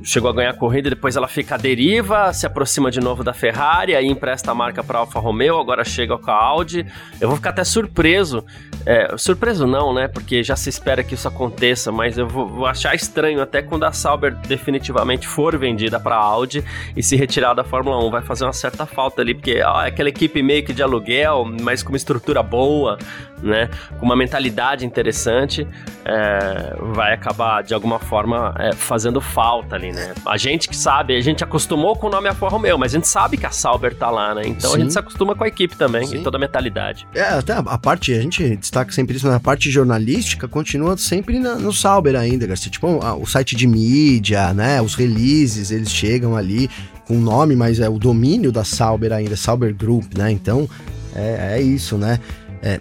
chegou 0.03 0.29
a 0.31 0.33
ganhar 0.33 0.49
a 0.49 0.53
corrida, 0.53 0.89
depois 0.89 1.15
ela 1.15 1.27
fica 1.27 1.55
à 1.55 1.57
deriva, 1.57 2.33
se 2.33 2.45
aproxima 2.45 2.89
de 2.89 2.99
novo 2.99 3.23
da 3.23 3.33
Ferrari, 3.33 3.95
aí 3.95 4.07
empresta 4.07 4.51
a 4.51 4.55
marca 4.55 4.83
para 4.83 4.99
Alfa 4.99 5.19
Romeo, 5.19 5.59
agora 5.59 5.83
chega 5.83 6.17
com 6.17 6.31
a 6.31 6.35
Audi. 6.35 6.85
Eu 7.19 7.27
vou 7.27 7.37
ficar 7.37 7.51
até 7.51 7.63
surpreso, 7.63 8.43
é, 8.85 9.15
surpreso 9.17 9.67
não, 9.67 9.93
né? 9.93 10.07
Porque 10.07 10.43
já 10.43 10.55
se 10.55 10.69
espera 10.69 11.03
que 11.03 11.13
isso 11.13 11.27
aconteça, 11.27 11.91
mas 11.91 12.17
eu 12.17 12.27
vou, 12.27 12.47
vou 12.47 12.65
achar 12.65 12.95
estranho 12.95 13.41
até 13.41 13.61
quando 13.61 13.83
a 13.83 13.91
Sauber 13.91 14.33
definitivamente 14.47 15.27
for 15.27 15.57
vendida 15.57 15.99
para 15.99 16.15
a 16.15 16.19
Audi 16.19 16.63
e 16.95 17.03
se 17.03 17.15
retirar 17.15 17.53
da 17.53 17.63
Fórmula 17.63 18.03
1, 18.03 18.09
vai 18.09 18.21
fazer 18.21 18.45
uma 18.45 18.53
certa 18.53 18.85
falta 18.85 19.21
ali, 19.21 19.35
porque 19.35 19.61
ó, 19.61 19.83
é 19.83 19.89
aquela 19.89 20.09
equipe 20.09 20.41
meio 20.41 20.65
que 20.65 20.73
de 20.73 20.81
aluguel, 20.81 21.45
mas 21.61 21.83
com 21.83 21.89
uma 21.89 21.97
estrutura 21.97 22.41
boa, 22.41 22.97
né? 23.41 23.69
Com 23.99 24.05
uma 24.05 24.15
mentalidade 24.15 24.85
interessante, 24.85 25.67
é, 26.05 26.75
vai 26.93 27.13
acabar 27.13 27.63
de 27.63 27.73
alguma 27.73 27.99
forma 27.99 28.53
é, 28.57 28.73
fazendo 28.73 29.21
falta 29.21 29.75
ali, 29.75 29.91
né? 29.91 30.13
A 30.25 30.37
gente 30.37 30.67
que 30.67 30.75
sabe, 30.75 31.15
a 31.15 31.21
gente 31.21 31.43
acostumou 31.43 31.95
com 31.95 32.07
o 32.07 32.09
nome 32.09 32.27
Alfa 32.27 32.47
Romeo, 32.47 32.77
mas 32.77 32.93
a 32.93 32.97
gente 32.97 33.07
sabe 33.07 33.37
que 33.37 33.45
a 33.45 33.51
Sauber 33.51 33.95
tá 33.95 34.09
lá, 34.09 34.33
né? 34.35 34.43
Então 34.45 34.71
Sim. 34.71 34.77
a 34.77 34.79
gente 34.79 34.93
se 34.93 34.99
acostuma 34.99 35.35
com 35.35 35.43
a 35.43 35.47
equipe 35.47 35.75
também, 35.75 36.05
Sim. 36.07 36.17
e 36.17 36.23
toda 36.23 36.37
a 36.37 36.39
mentalidade. 36.39 37.07
É, 37.13 37.23
até 37.23 37.53
a 37.53 37.77
parte, 37.77 38.13
a 38.13 38.21
gente 38.21 38.55
destaca 38.55 38.91
sempre 38.91 39.15
isso, 39.15 39.25
mas 39.25 39.35
a 39.35 39.39
parte 39.39 39.69
jornalística 39.69 40.47
continua 40.47 40.97
sempre 40.97 41.39
na, 41.39 41.55
no 41.55 41.73
Sauber 41.73 42.15
ainda, 42.15 42.47
Garcia. 42.47 42.71
Tipo, 42.71 42.99
o 43.15 43.25
site 43.25 43.55
de 43.55 43.67
mídia, 43.67 44.53
né? 44.53 44.81
Os 44.81 44.95
releases, 44.95 45.71
eles 45.71 45.91
chegam 45.91 46.35
ali 46.35 46.69
com 47.05 47.17
o 47.17 47.21
nome, 47.21 47.55
mas 47.55 47.79
é 47.79 47.89
o 47.89 47.97
domínio 47.97 48.51
da 48.51 48.63
Sauber 48.63 49.11
ainda, 49.11 49.35
Sauber 49.35 49.73
Group, 49.75 50.17
né? 50.17 50.31
Então, 50.31 50.69
é, 51.15 51.57
é 51.57 51.61
isso, 51.61 51.97
né? 51.97 52.19
É, 52.61 52.79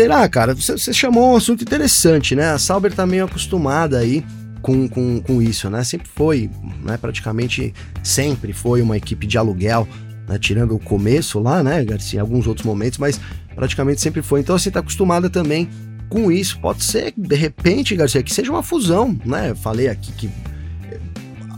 será, 0.00 0.26
cara? 0.28 0.54
Você, 0.54 0.72
você 0.72 0.92
chamou 0.94 1.32
um 1.32 1.36
assunto 1.36 1.62
interessante, 1.62 2.34
né? 2.34 2.52
A 2.52 2.58
Sauber 2.58 2.92
tá 2.92 3.06
meio 3.06 3.26
acostumada 3.26 3.98
aí 3.98 4.24
com, 4.62 4.88
com, 4.88 5.20
com 5.20 5.42
isso, 5.42 5.68
né? 5.68 5.84
Sempre 5.84 6.08
foi, 6.08 6.50
né? 6.82 6.96
Praticamente 6.96 7.74
sempre 8.02 8.54
foi 8.54 8.80
uma 8.80 8.96
equipe 8.96 9.26
de 9.26 9.36
aluguel, 9.36 9.86
né? 10.26 10.38
Tirando 10.38 10.74
o 10.74 10.78
começo 10.78 11.38
lá, 11.38 11.62
né, 11.62 11.84
Garcia? 11.84 12.18
Em 12.18 12.20
alguns 12.22 12.46
outros 12.46 12.64
momentos, 12.64 12.98
mas 12.98 13.20
praticamente 13.54 14.00
sempre 14.00 14.22
foi. 14.22 14.40
Então, 14.40 14.56
assim, 14.56 14.70
tá 14.70 14.80
acostumada 14.80 15.28
também 15.28 15.68
com 16.08 16.32
isso. 16.32 16.58
Pode 16.60 16.82
ser, 16.82 17.12
de 17.14 17.36
repente, 17.36 17.94
Garcia, 17.94 18.22
que 18.22 18.32
seja 18.32 18.50
uma 18.50 18.62
fusão, 18.62 19.18
né? 19.24 19.54
Falei 19.54 19.88
aqui 19.88 20.12
que 20.12 20.30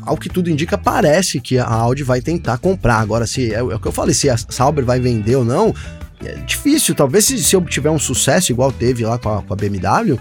ao 0.04 0.16
que 0.16 0.28
tudo 0.28 0.50
indica, 0.50 0.76
parece 0.76 1.40
que 1.40 1.58
a 1.58 1.68
Audi 1.68 2.02
vai 2.02 2.20
tentar 2.20 2.58
comprar. 2.58 2.96
Agora, 2.96 3.24
se 3.24 3.54
é, 3.54 3.58
é 3.58 3.62
o 3.62 3.78
que 3.78 3.86
eu 3.86 3.92
falei, 3.92 4.12
se 4.12 4.28
a 4.28 4.36
Sauber 4.36 4.84
vai 4.84 4.98
vender 4.98 5.36
ou 5.36 5.44
não, 5.44 5.72
é 6.28 6.34
difícil. 6.34 6.94
Talvez 6.94 7.24
se, 7.24 7.42
se 7.42 7.56
obtiver 7.56 7.90
um 7.90 7.98
sucesso 7.98 8.52
igual 8.52 8.72
teve 8.72 9.04
lá 9.04 9.18
com 9.18 9.28
a, 9.28 9.42
com 9.42 9.52
a 9.52 9.56
BMW, 9.56 10.18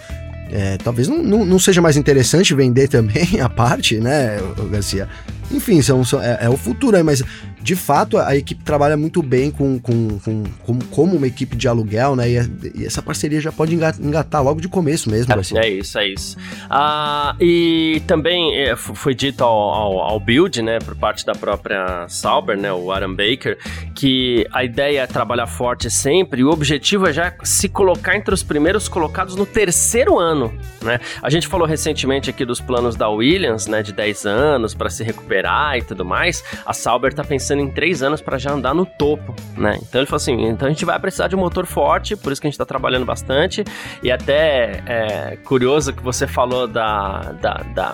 é, 0.51 0.77
talvez 0.77 1.08
não, 1.08 1.24
não, 1.24 1.46
não, 1.46 1.60
seja 1.60 1.81
mais 1.81 1.96
interessante 1.96 2.53
vender 2.53 2.88
também 2.89 3.39
a 3.39 3.48
parte, 3.48 4.00
né, 4.00 4.38
Garcia? 4.70 5.08
Enfim, 5.50 5.81
são, 5.81 6.03
são 6.03 6.22
é, 6.22 6.39
é, 6.41 6.50
o 6.50 6.58
futuro 6.58 6.96
aí, 6.96 7.03
mas 7.03 7.24
de 7.62 7.75
fato, 7.75 8.18
a 8.18 8.36
equipe 8.36 8.63
trabalha 8.63 8.98
muito 8.98 9.22
bem 9.22 9.51
com, 9.51 9.80
com, 9.80 10.20
com, 10.20 10.44
com 10.65 10.80
como 10.89 11.15
uma 11.15 11.27
equipe 11.27 11.56
de 11.56 11.68
aluguel, 11.68 12.15
né? 12.15 12.30
E, 12.30 12.82
e, 12.82 12.86
essa 12.86 13.01
parceria 13.01 13.39
já 13.39 13.51
pode 13.51 13.75
engatar 13.75 14.44
logo 14.44 14.60
de 14.60 14.68
começo 14.68 15.10
mesmo. 15.10 15.32
É, 15.32 15.68
é 15.68 15.70
isso, 15.70 16.00
é 16.00 16.08
isso. 16.08 16.38
Ah, 16.70 17.36
e 17.39 18.01
também 18.08 18.56
é, 18.58 18.75
foi 18.75 19.13
dito 19.13 19.44
ao, 19.44 19.51
ao, 19.51 20.00
ao, 20.00 20.20
build, 20.20 20.62
né, 20.62 20.80
por 20.80 20.96
parte 20.96 21.25
da 21.25 21.34
própria 21.34 22.08
Sauber, 22.08 22.58
né, 22.58 22.74
o 22.74 22.91
Aaron 22.91 23.15
Baker, 23.15 23.58
que 23.94 24.48
a 24.51 24.63
ideia 24.63 25.01
é 25.01 25.08
trabalhar 25.08 25.48
forte 25.48 25.89
sempre 25.89 26.41
e 26.41 26.44
o 26.44 26.50
objetivo 26.50 27.08
é 27.08 27.13
já 27.13 27.34
se 27.44 27.70
colocar 27.70 28.15
entre 28.15 28.34
os 28.34 28.41
primeiros 28.44 28.88
colocados 28.88 29.36
no 29.36 29.46
terceiro 29.46 30.18
ano, 30.18 30.53
né? 30.82 31.00
A 31.22 31.30
gente 31.30 31.48
falou 31.48 31.68
recentemente 31.68 32.30
aqui 32.30 32.46
dos 32.46 32.60
planos 32.60 32.96
da 32.96 33.10
Williams, 33.10 33.68
né, 33.68 33.84
de 33.84 33.91
10 33.91 34.25
anos 34.25 34.74
para 34.74 34.89
se 34.89 35.03
recuperar 35.03 35.77
e 35.77 35.82
tudo 35.84 36.03
mais. 36.03 36.44
A 36.65 36.74
Sauber 36.74 37.13
tá 37.13 37.24
pensando 37.24 37.50
em 37.60 37.70
três 37.70 38.01
anos 38.03 38.22
para 38.22 38.38
já 38.38 38.51
andar 38.51 38.74
no 38.74 38.86
topo, 38.86 39.36
né? 39.58 39.77
Então 39.81 40.00
ele 40.00 40.05
falou 40.05 40.17
assim: 40.17 40.46
então 40.46 40.67
a 40.67 40.72
gente 40.72 40.86
vai 40.86 41.00
precisar 41.00 41.27
de 41.27 41.36
um 41.36 41.39
motor 41.39 41.65
forte, 41.65 42.15
por 42.15 42.31
isso 42.31 42.39
que 42.39 42.48
a 42.48 42.50
gente 42.50 42.55
está 42.55 42.65
trabalhando 42.65 43.05
bastante. 43.05 43.63
E 44.01 44.12
até 44.12 44.84
é 44.86 45.38
curioso 45.43 45.93
que 45.93 46.03
você 46.03 46.27
falou 46.27 46.67
da, 46.67 47.34
da, 47.41 47.53
da 47.74 47.93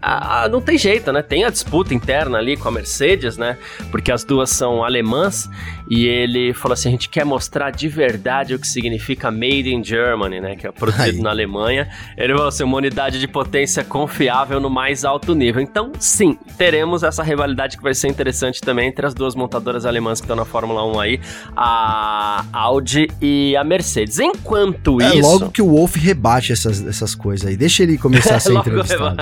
ah, 0.00 0.48
não 0.48 0.60
tem 0.60 0.78
jeito, 0.78 1.12
né? 1.12 1.22
Tem 1.22 1.44
a 1.44 1.50
disputa 1.50 1.92
interna 1.92 2.38
ali 2.38 2.56
com 2.56 2.68
a 2.68 2.70
Mercedes, 2.70 3.36
né? 3.36 3.58
Porque 3.90 4.12
as 4.12 4.22
duas 4.22 4.50
são 4.50 4.84
alemãs 4.84 5.50
e 5.90 6.06
ele 6.06 6.54
falou 6.54 6.74
assim: 6.74 6.88
a 6.88 6.92
gente 6.92 7.08
quer 7.08 7.24
mostrar 7.24 7.70
de 7.70 7.88
verdade 7.88 8.54
o 8.54 8.58
que 8.58 8.66
significa 8.66 9.30
Made 9.30 9.74
in 9.74 9.82
Germany, 9.82 10.40
né? 10.40 10.54
Que 10.54 10.66
é 10.66 10.72
produzido 10.72 11.18
Ai. 11.18 11.22
na 11.22 11.30
Alemanha. 11.30 11.88
Ele 12.16 12.32
falou 12.32 12.48
assim: 12.48 12.62
uma 12.62 12.76
unidade 12.76 13.18
de 13.18 13.26
potência 13.26 13.82
confiável 13.82 14.60
no 14.60 14.70
mais 14.70 15.04
alto 15.04 15.34
nível. 15.34 15.60
Então, 15.60 15.90
sim, 15.98 16.38
teremos 16.56 17.02
essa 17.02 17.22
rivalidade 17.22 17.76
que 17.76 17.82
vai 17.82 17.94
ser 17.94 18.08
interessante 18.08 18.60
também 18.60 18.88
entre 18.88 19.04
as 19.04 19.14
duas 19.14 19.34
montadoras 19.34 19.84
alemãs 19.84 20.20
que 20.20 20.24
estão 20.24 20.36
na 20.36 20.44
Fórmula 20.44 20.84
1 20.96 21.00
aí, 21.00 21.20
a 21.56 22.44
Audi 22.52 23.08
e 23.20 23.56
a 23.56 23.64
Mercedes. 23.64 24.20
Enquanto 24.20 25.00
é, 25.00 25.16
isso. 25.16 25.28
Logo 25.28 25.50
que 25.50 25.60
o 25.60 25.68
Wolf 25.68 25.96
rebate 25.96 26.52
essas, 26.52 26.86
essas 26.86 27.16
coisas 27.16 27.48
aí. 27.48 27.56
Deixa 27.56 27.82
ele 27.82 27.98
começar 27.98 28.36
a 28.36 28.40
ser 28.40 28.54
entrevistado. 28.54 29.16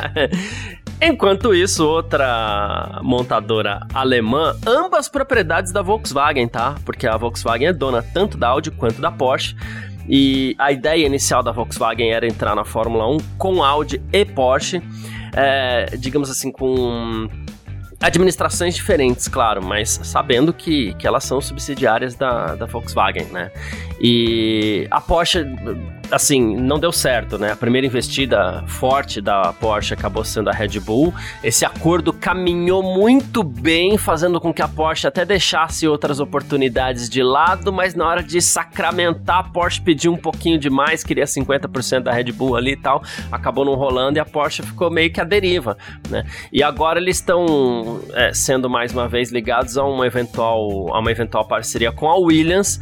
Enquanto 1.01 1.55
isso, 1.55 1.87
outra 1.87 3.01
montadora 3.03 3.81
alemã, 3.93 4.57
ambas 4.67 5.09
propriedades 5.09 5.71
da 5.71 5.83
Volkswagen, 5.83 6.49
tá? 6.49 6.75
Porque 6.87 7.07
a 7.07 7.17
Volkswagen 7.17 7.69
é 7.69 7.73
dona 7.73 8.03
tanto 8.03 8.39
da 8.39 8.49
Audi 8.49 8.71
quanto 8.71 9.01
da 9.01 9.11
Porsche. 9.13 9.55
E 10.09 10.55
a 10.59 10.73
ideia 10.73 11.05
inicial 11.05 11.43
da 11.43 11.53
Volkswagen 11.53 12.13
era 12.13 12.27
entrar 12.27 12.55
na 12.55 12.65
Fórmula 12.65 13.11
1 13.11 13.19
com 13.37 13.63
Audi 13.63 14.01
e 14.13 14.25
Porsche, 14.25 14.81
é, 15.35 15.97
digamos 15.99 16.31
assim, 16.31 16.51
com 16.51 17.29
administrações 18.01 18.75
diferentes, 18.75 19.27
claro, 19.27 19.63
mas 19.63 20.01
sabendo 20.05 20.53
que, 20.53 20.95
que 20.95 21.07
elas 21.07 21.25
são 21.25 21.41
subsidiárias 21.41 22.15
da, 22.15 22.55
da 22.55 22.67
Volkswagen, 22.67 23.25
né? 23.27 23.51
E 24.01 24.87
a 24.91 25.01
Porsche 25.01 25.45
assim, 26.11 26.57
não 26.57 26.79
deu 26.79 26.93
certo, 26.93 27.39
né? 27.39 27.53
A 27.53 27.57
primeira 27.57 27.87
investida 27.87 28.65
forte 28.67 29.21
da 29.21 29.53
Porsche 29.53 29.95
acabou 29.95 30.25
sendo 30.25 30.49
a 30.51 30.53
Red 30.53 30.79
Bull. 30.81 31.13
Esse 31.43 31.65
acordo 31.65 32.13
caminhou 32.13 32.83
muito 32.83 33.43
bem, 33.43 33.99
fazendo 33.99 34.41
com 34.41 34.53
que 34.53 34.63
a 34.63 34.69
Porsche 34.69 35.07
até 35.07 35.25
deixasse 35.25 35.87
outras 35.87 36.21
oportunidades 36.21 37.09
de 37.09 37.23
lado, 37.23 37.73
mas 37.73 37.95
na 37.95 38.07
hora 38.07 38.23
de 38.23 38.41
sacramentar, 38.41 39.39
a 39.39 39.45
Porsche 39.45 39.81
pediu 39.81 40.13
um 40.13 40.17
pouquinho 40.17 40.59
demais, 40.59 41.03
queria 41.03 41.25
50% 41.25 42.01
da 42.01 42.13
Red 42.13 42.33
Bull 42.33 42.57
ali 42.57 42.73
e 42.73 42.77
tal, 42.77 43.03
acabou 43.31 43.65
não 43.65 43.75
rolando 43.75 44.19
e 44.19 44.21
a 44.21 44.25
Porsche 44.25 44.63
ficou 44.63 44.91
meio 44.91 45.13
que 45.13 45.21
à 45.21 45.25
deriva, 45.25 45.77
né? 46.09 46.25
E 46.53 46.63
agora 46.63 46.99
eles 46.99 47.17
estão 47.17 48.01
é, 48.15 48.33
sendo 48.33 48.69
mais 48.69 48.93
uma 48.93 49.09
vez 49.09 49.31
ligados 49.31 49.77
a 49.77 49.85
uma 49.85 50.07
eventual, 50.07 50.95
a 50.95 50.99
uma 50.99 51.11
eventual 51.11 51.45
parceria 51.47 51.93
com 51.93 52.09
a 52.09 52.17
Williams, 52.17 52.81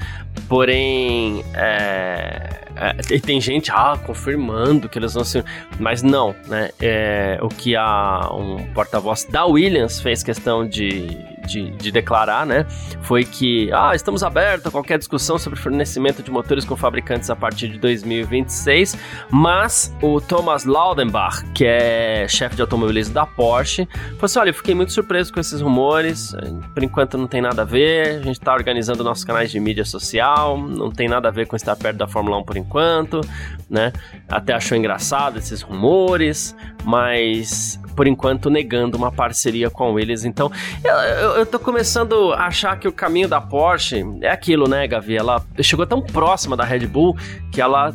porém 0.49 1.45
é, 1.55 2.64
é, 2.77 3.15
e 3.15 3.21
tem 3.21 3.41
gente, 3.41 3.71
ah, 3.71 3.99
confirmando 4.05 4.89
que 4.89 4.99
eles 4.99 5.15
vão 5.15 5.25
ser. 5.25 5.45
Mas 5.79 6.03
não, 6.03 6.35
né? 6.47 6.71
É, 6.81 7.39
o 7.41 7.49
que 7.49 7.77
a, 7.77 8.29
um 8.33 8.65
porta-voz 8.73 9.25
da 9.25 9.45
Williams 9.45 10.01
fez 10.01 10.23
questão 10.23 10.67
de 10.67 11.34
de, 11.47 11.71
de, 11.71 11.93
declarar, 11.93 12.47
né? 12.47 12.67
Foi 13.03 13.25
que, 13.25 13.71
ah, 13.73 13.95
estamos 13.95 14.23
abertos 14.23 14.67
a 14.67 14.71
qualquer 14.71 14.99
discussão 14.99 15.39
sobre 15.39 15.59
fornecimento 15.59 16.23
de 16.23 16.31
motores 16.31 16.65
com 16.65 16.77
fabricantes 16.77 17.31
a 17.31 17.37
partir 17.37 17.69
de 17.69 17.79
2026, 17.79 18.97
mas 19.31 19.95
o 20.03 20.21
Thomas 20.21 20.65
Laudenbach, 20.65 21.45
que 21.55 21.65
é 21.65 22.27
chefe 22.29 22.57
de 22.57 22.63
automobilismo 22.63 23.15
da 23.15 23.27
Porsche, 23.27 23.87
falou 24.15 24.25
assim: 24.25 24.39
olha, 24.39 24.51
eu 24.51 24.55
fiquei 24.55 24.75
muito 24.75 24.93
surpreso 24.93 25.33
com 25.33 25.41
esses 25.41 25.61
rumores, 25.61 26.35
por 26.73 26.83
enquanto 26.83 27.19
não 27.19 27.27
tem 27.27 27.41
nada 27.41 27.63
a 27.63 27.65
ver, 27.65 28.09
a 28.09 28.23
gente 28.23 28.39
está 28.39 28.55
organizando 28.55 29.05
nossos 29.05 29.25
canais 29.25 29.51
de 29.51 29.61
mídia 29.61 29.85
social, 29.85 30.59
não 30.59 30.91
tem 30.91 31.09
nada 31.09 31.29
a 31.29 31.31
ver 31.31 31.47
com 31.47 31.57
estar 31.57 31.77
perto 31.77 31.99
da 31.99 32.09
Fórmula 32.09 32.39
1 32.39 32.45
por 32.45 32.57
enquanto, 32.57 33.21
né? 33.69 33.93
Até 34.29 34.53
achou 34.53 34.77
engraçado 34.77 35.39
esses 35.39 35.63
rumores, 35.63 36.57
mas 36.85 37.81
por 37.95 38.07
enquanto 38.07 38.51
negando 38.51 38.97
uma 38.97 39.11
parceria 39.11 39.71
com 39.71 39.99
eles. 39.99 40.25
Então, 40.25 40.51
eu, 40.83 40.95
eu, 40.95 41.31
eu 41.37 41.47
tô 41.47 41.59
começando 41.59 42.33
a 42.33 42.47
achar 42.47 42.79
que 42.79 42.89
o 42.89 42.93
caminho 42.93 43.29
da 43.29 43.41
Porsche 43.41 44.05
é 44.21 44.31
aquilo, 44.31 44.69
né, 44.69 44.87
Gavi? 44.87 45.17
Ela 45.17 45.43
chegou 45.61 45.87
tão 45.87 46.03
próxima 46.03 46.57
da 46.57 46.65
Red 46.65 46.87
Bull 46.87 47.17
que 47.53 47.61
ela 47.61 47.95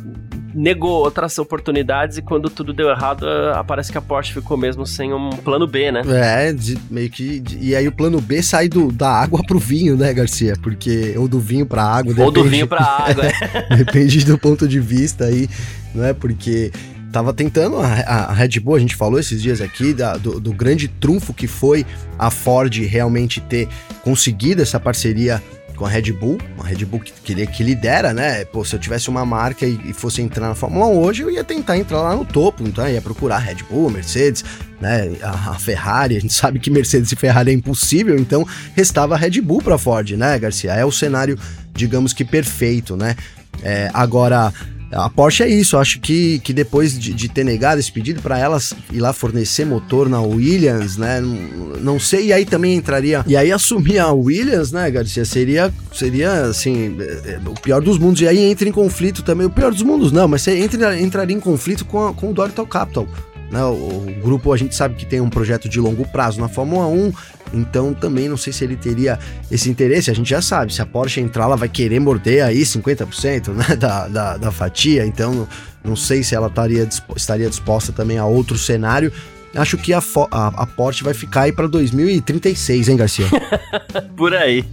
negou 0.54 1.04
outras 1.04 1.38
oportunidades 1.38 2.18
e 2.18 2.22
quando 2.22 2.50
tudo 2.50 2.72
deu 2.72 2.88
errado, 2.88 3.26
eh, 3.26 3.62
parece 3.66 3.92
que 3.92 3.98
a 3.98 4.00
Porsche 4.00 4.32
ficou 4.32 4.56
mesmo 4.56 4.86
sem 4.86 5.12
um 5.12 5.30
plano 5.30 5.66
B, 5.66 5.92
né? 5.92 6.02
É, 6.08 6.52
de, 6.52 6.78
meio 6.90 7.08
que. 7.10 7.40
De, 7.40 7.58
e 7.58 7.76
aí 7.76 7.86
o 7.86 7.92
plano 7.92 8.20
B 8.20 8.42
sai 8.42 8.68
do, 8.68 8.90
da 8.90 9.10
água 9.10 9.42
pro 9.46 9.58
vinho, 9.58 9.96
né, 9.96 10.12
Garcia? 10.12 10.54
Porque. 10.60 11.14
Ou 11.16 11.28
do 11.28 11.38
vinho 11.38 11.66
pra 11.66 11.84
água. 11.84 12.12
Ou 12.18 12.30
depende, 12.30 12.32
do 12.32 12.50
vinho 12.50 12.66
pra 12.66 12.82
água, 12.82 13.24
é. 13.26 13.76
depende 13.76 14.24
do 14.24 14.38
ponto 14.38 14.66
de 14.66 14.80
vista 14.80 15.24
aí, 15.24 15.48
não 15.94 16.04
é? 16.04 16.12
Porque 16.12 16.72
tava 17.10 17.32
tentando 17.32 17.78
a, 17.78 17.86
a, 17.86 18.32
Red 18.32 18.60
Bull, 18.60 18.76
a 18.76 18.78
gente 18.78 18.94
falou 18.94 19.18
esses 19.18 19.42
dias 19.42 19.60
aqui 19.60 19.92
da, 19.92 20.16
do, 20.16 20.40
do, 20.40 20.52
grande 20.52 20.88
trunfo 20.88 21.34
que 21.34 21.46
foi 21.46 21.84
a 22.18 22.30
Ford 22.30 22.74
realmente 22.74 23.40
ter 23.40 23.68
conseguido 24.02 24.62
essa 24.62 24.78
parceria 24.78 25.42
com 25.80 25.86
a 25.86 25.88
Red 25.88 26.12
Bull, 26.12 26.38
uma 26.54 26.66
Red 26.66 26.84
Bull 26.84 27.00
que, 27.00 27.10
que, 27.10 27.46
que 27.46 27.62
lidera, 27.62 28.12
né? 28.12 28.44
Pô, 28.44 28.62
se 28.66 28.76
eu 28.76 28.78
tivesse 28.78 29.08
uma 29.08 29.24
marca 29.24 29.64
e, 29.64 29.80
e, 29.86 29.94
fosse 29.94 30.20
entrar 30.20 30.48
na 30.48 30.54
Fórmula 30.54 30.86
1 30.86 30.98
hoje, 30.98 31.22
eu 31.22 31.30
ia 31.30 31.42
tentar 31.42 31.78
entrar 31.78 32.02
lá 32.02 32.14
no 32.14 32.22
topo, 32.22 32.62
então 32.62 32.86
ia 32.86 33.00
procurar 33.00 33.36
a 33.36 33.38
Red 33.38 33.64
Bull, 33.70 33.88
Mercedes, 33.88 34.44
né? 34.78 35.10
A, 35.22 35.52
a 35.52 35.54
Ferrari, 35.54 36.18
a 36.18 36.20
gente 36.20 36.34
sabe 36.34 36.58
que 36.58 36.70
Mercedes 36.70 37.10
e 37.12 37.16
Ferrari 37.16 37.50
é 37.50 37.54
impossível, 37.54 38.18
então 38.18 38.46
restava 38.76 39.14
a 39.14 39.18
Red 39.18 39.40
Bull 39.40 39.62
para 39.62 39.78
Ford, 39.78 40.10
né, 40.10 40.38
Garcia? 40.38 40.74
É 40.74 40.84
o 40.84 40.92
cenário, 40.92 41.38
digamos 41.72 42.12
que 42.12 42.26
perfeito, 42.26 42.94
né? 42.94 43.16
É, 43.62 43.90
agora, 43.94 44.52
a 44.92 45.08
Porsche 45.08 45.44
é 45.44 45.48
isso, 45.48 45.76
acho 45.76 46.00
que, 46.00 46.40
que 46.40 46.52
depois 46.52 46.98
de, 46.98 47.14
de 47.14 47.28
ter 47.28 47.44
negado 47.44 47.78
esse 47.78 47.92
pedido 47.92 48.20
para 48.20 48.38
elas 48.38 48.74
ir 48.92 48.98
lá 48.98 49.12
fornecer 49.12 49.64
motor 49.64 50.08
na 50.08 50.20
Williams, 50.20 50.96
né? 50.96 51.20
Não, 51.20 51.34
não, 51.80 52.00
sei, 52.00 52.26
e 52.26 52.32
aí 52.32 52.44
também 52.44 52.74
entraria. 52.74 53.24
E 53.26 53.36
aí 53.36 53.52
assumir 53.52 53.98
a 53.98 54.12
Williams, 54.12 54.72
né, 54.72 54.90
Garcia? 54.90 55.24
Seria, 55.24 55.72
seria 55.94 56.42
assim, 56.42 56.96
é, 56.98 57.34
é, 57.34 57.40
o 57.46 57.54
pior 57.54 57.80
dos 57.80 57.98
mundos. 57.98 58.20
E 58.20 58.26
aí 58.26 58.38
entra 58.38 58.68
em 58.68 58.72
conflito 58.72 59.22
também. 59.22 59.46
O 59.46 59.50
pior 59.50 59.70
dos 59.70 59.82
mundos, 59.82 60.10
não, 60.10 60.26
mas 60.26 60.42
você 60.42 60.58
entra, 60.58 61.00
entraria 61.00 61.36
em 61.36 61.40
conflito 61.40 61.84
com, 61.84 62.08
a, 62.08 62.12
com 62.12 62.30
o 62.30 62.34
Dorital 62.34 62.66
Capital. 62.66 63.06
Né? 63.50 63.62
O, 63.64 64.06
o, 64.06 64.14
grupo 64.22 64.52
a 64.52 64.56
gente 64.56 64.74
sabe 64.74 64.94
que 64.94 65.04
tem 65.04 65.20
um 65.20 65.28
projeto 65.28 65.68
de 65.68 65.80
longo 65.80 66.06
prazo 66.06 66.40
na 66.40 66.48
Fórmula 66.48 66.86
1, 66.86 67.12
então 67.52 67.92
também 67.92 68.28
não 68.28 68.36
sei 68.36 68.52
se 68.52 68.62
ele 68.62 68.76
teria 68.76 69.18
esse 69.50 69.68
interesse. 69.68 70.10
A 70.10 70.14
gente 70.14 70.30
já 70.30 70.40
sabe, 70.40 70.72
se 70.72 70.80
a 70.80 70.86
Porsche 70.86 71.20
entrar, 71.20 71.44
ela 71.44 71.56
vai 71.56 71.68
querer 71.68 71.98
morder 71.98 72.44
aí 72.44 72.62
50% 72.62 73.48
né, 73.48 73.74
da, 73.76 74.06
da, 74.06 74.36
da 74.36 74.52
fatia, 74.52 75.04
então 75.04 75.48
não 75.82 75.96
sei 75.96 76.22
se 76.22 76.34
ela 76.34 76.46
estaria, 76.46 76.88
estaria 77.16 77.48
disposta 77.50 77.92
também 77.92 78.18
a 78.18 78.24
outro 78.24 78.56
cenário. 78.56 79.12
acho 79.54 79.76
que 79.76 79.92
a, 79.92 80.00
a, 80.30 80.46
a 80.62 80.66
Porsche 80.66 81.02
vai 81.02 81.14
ficar 81.14 81.42
aí 81.42 81.52
para 81.52 81.66
2036, 81.66 82.88
hein, 82.88 82.96
Garcia? 82.96 83.26
Por 84.16 84.32
aí. 84.32 84.64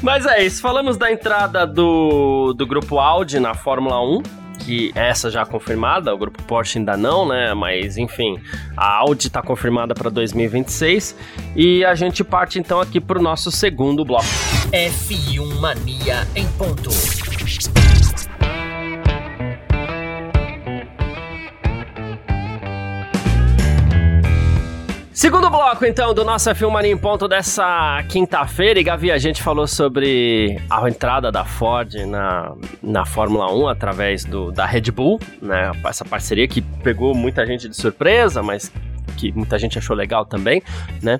Mas 0.00 0.24
é 0.24 0.44
isso, 0.44 0.62
falamos 0.62 0.96
da 0.96 1.10
entrada 1.10 1.66
do, 1.66 2.52
do 2.52 2.64
grupo 2.64 2.98
Audi 3.00 3.40
na 3.40 3.54
Fórmula 3.54 4.00
1 4.00 4.43
que 4.64 4.92
essa 4.94 5.30
já 5.30 5.44
confirmada, 5.44 6.14
o 6.14 6.18
grupo 6.18 6.42
Porsche 6.44 6.78
ainda 6.78 6.96
não, 6.96 7.28
né? 7.28 7.52
Mas 7.54 7.96
enfim, 7.96 8.40
a 8.76 8.96
Audi 8.98 9.28
está 9.28 9.42
confirmada 9.42 9.94
para 9.94 10.10
2026 10.10 11.16
e 11.54 11.84
a 11.84 11.94
gente 11.94 12.24
parte 12.24 12.58
então 12.58 12.80
aqui 12.80 13.00
para 13.00 13.18
o 13.18 13.22
nosso 13.22 13.50
segundo 13.50 14.04
bloco. 14.04 14.24
F1 14.72 15.60
Mania 15.60 16.26
em 16.34 16.46
ponto. 16.52 16.90
Segundo 25.24 25.48
bloco, 25.48 25.86
então, 25.86 26.12
do 26.12 26.22
nosso 26.22 26.50
F1 26.50 26.84
em 26.84 26.98
Ponto 26.98 27.26
dessa 27.26 28.04
quinta-feira. 28.10 28.78
E 28.78 28.82
Gavi, 28.84 29.10
a 29.10 29.16
gente 29.16 29.42
falou 29.42 29.66
sobre 29.66 30.60
a 30.68 30.86
entrada 30.86 31.32
da 31.32 31.46
Ford 31.46 31.94
na, 32.06 32.52
na 32.82 33.06
Fórmula 33.06 33.50
1 33.50 33.68
através 33.68 34.22
do, 34.26 34.52
da 34.52 34.66
Red 34.66 34.90
Bull, 34.90 35.18
né? 35.40 35.72
Essa 35.82 36.04
parceria 36.04 36.46
que 36.46 36.60
pegou 36.60 37.14
muita 37.14 37.46
gente 37.46 37.70
de 37.70 37.74
surpresa, 37.74 38.42
mas 38.42 38.70
que 39.16 39.32
muita 39.32 39.58
gente 39.58 39.78
achou 39.78 39.96
legal 39.96 40.26
também, 40.26 40.62
né? 41.02 41.16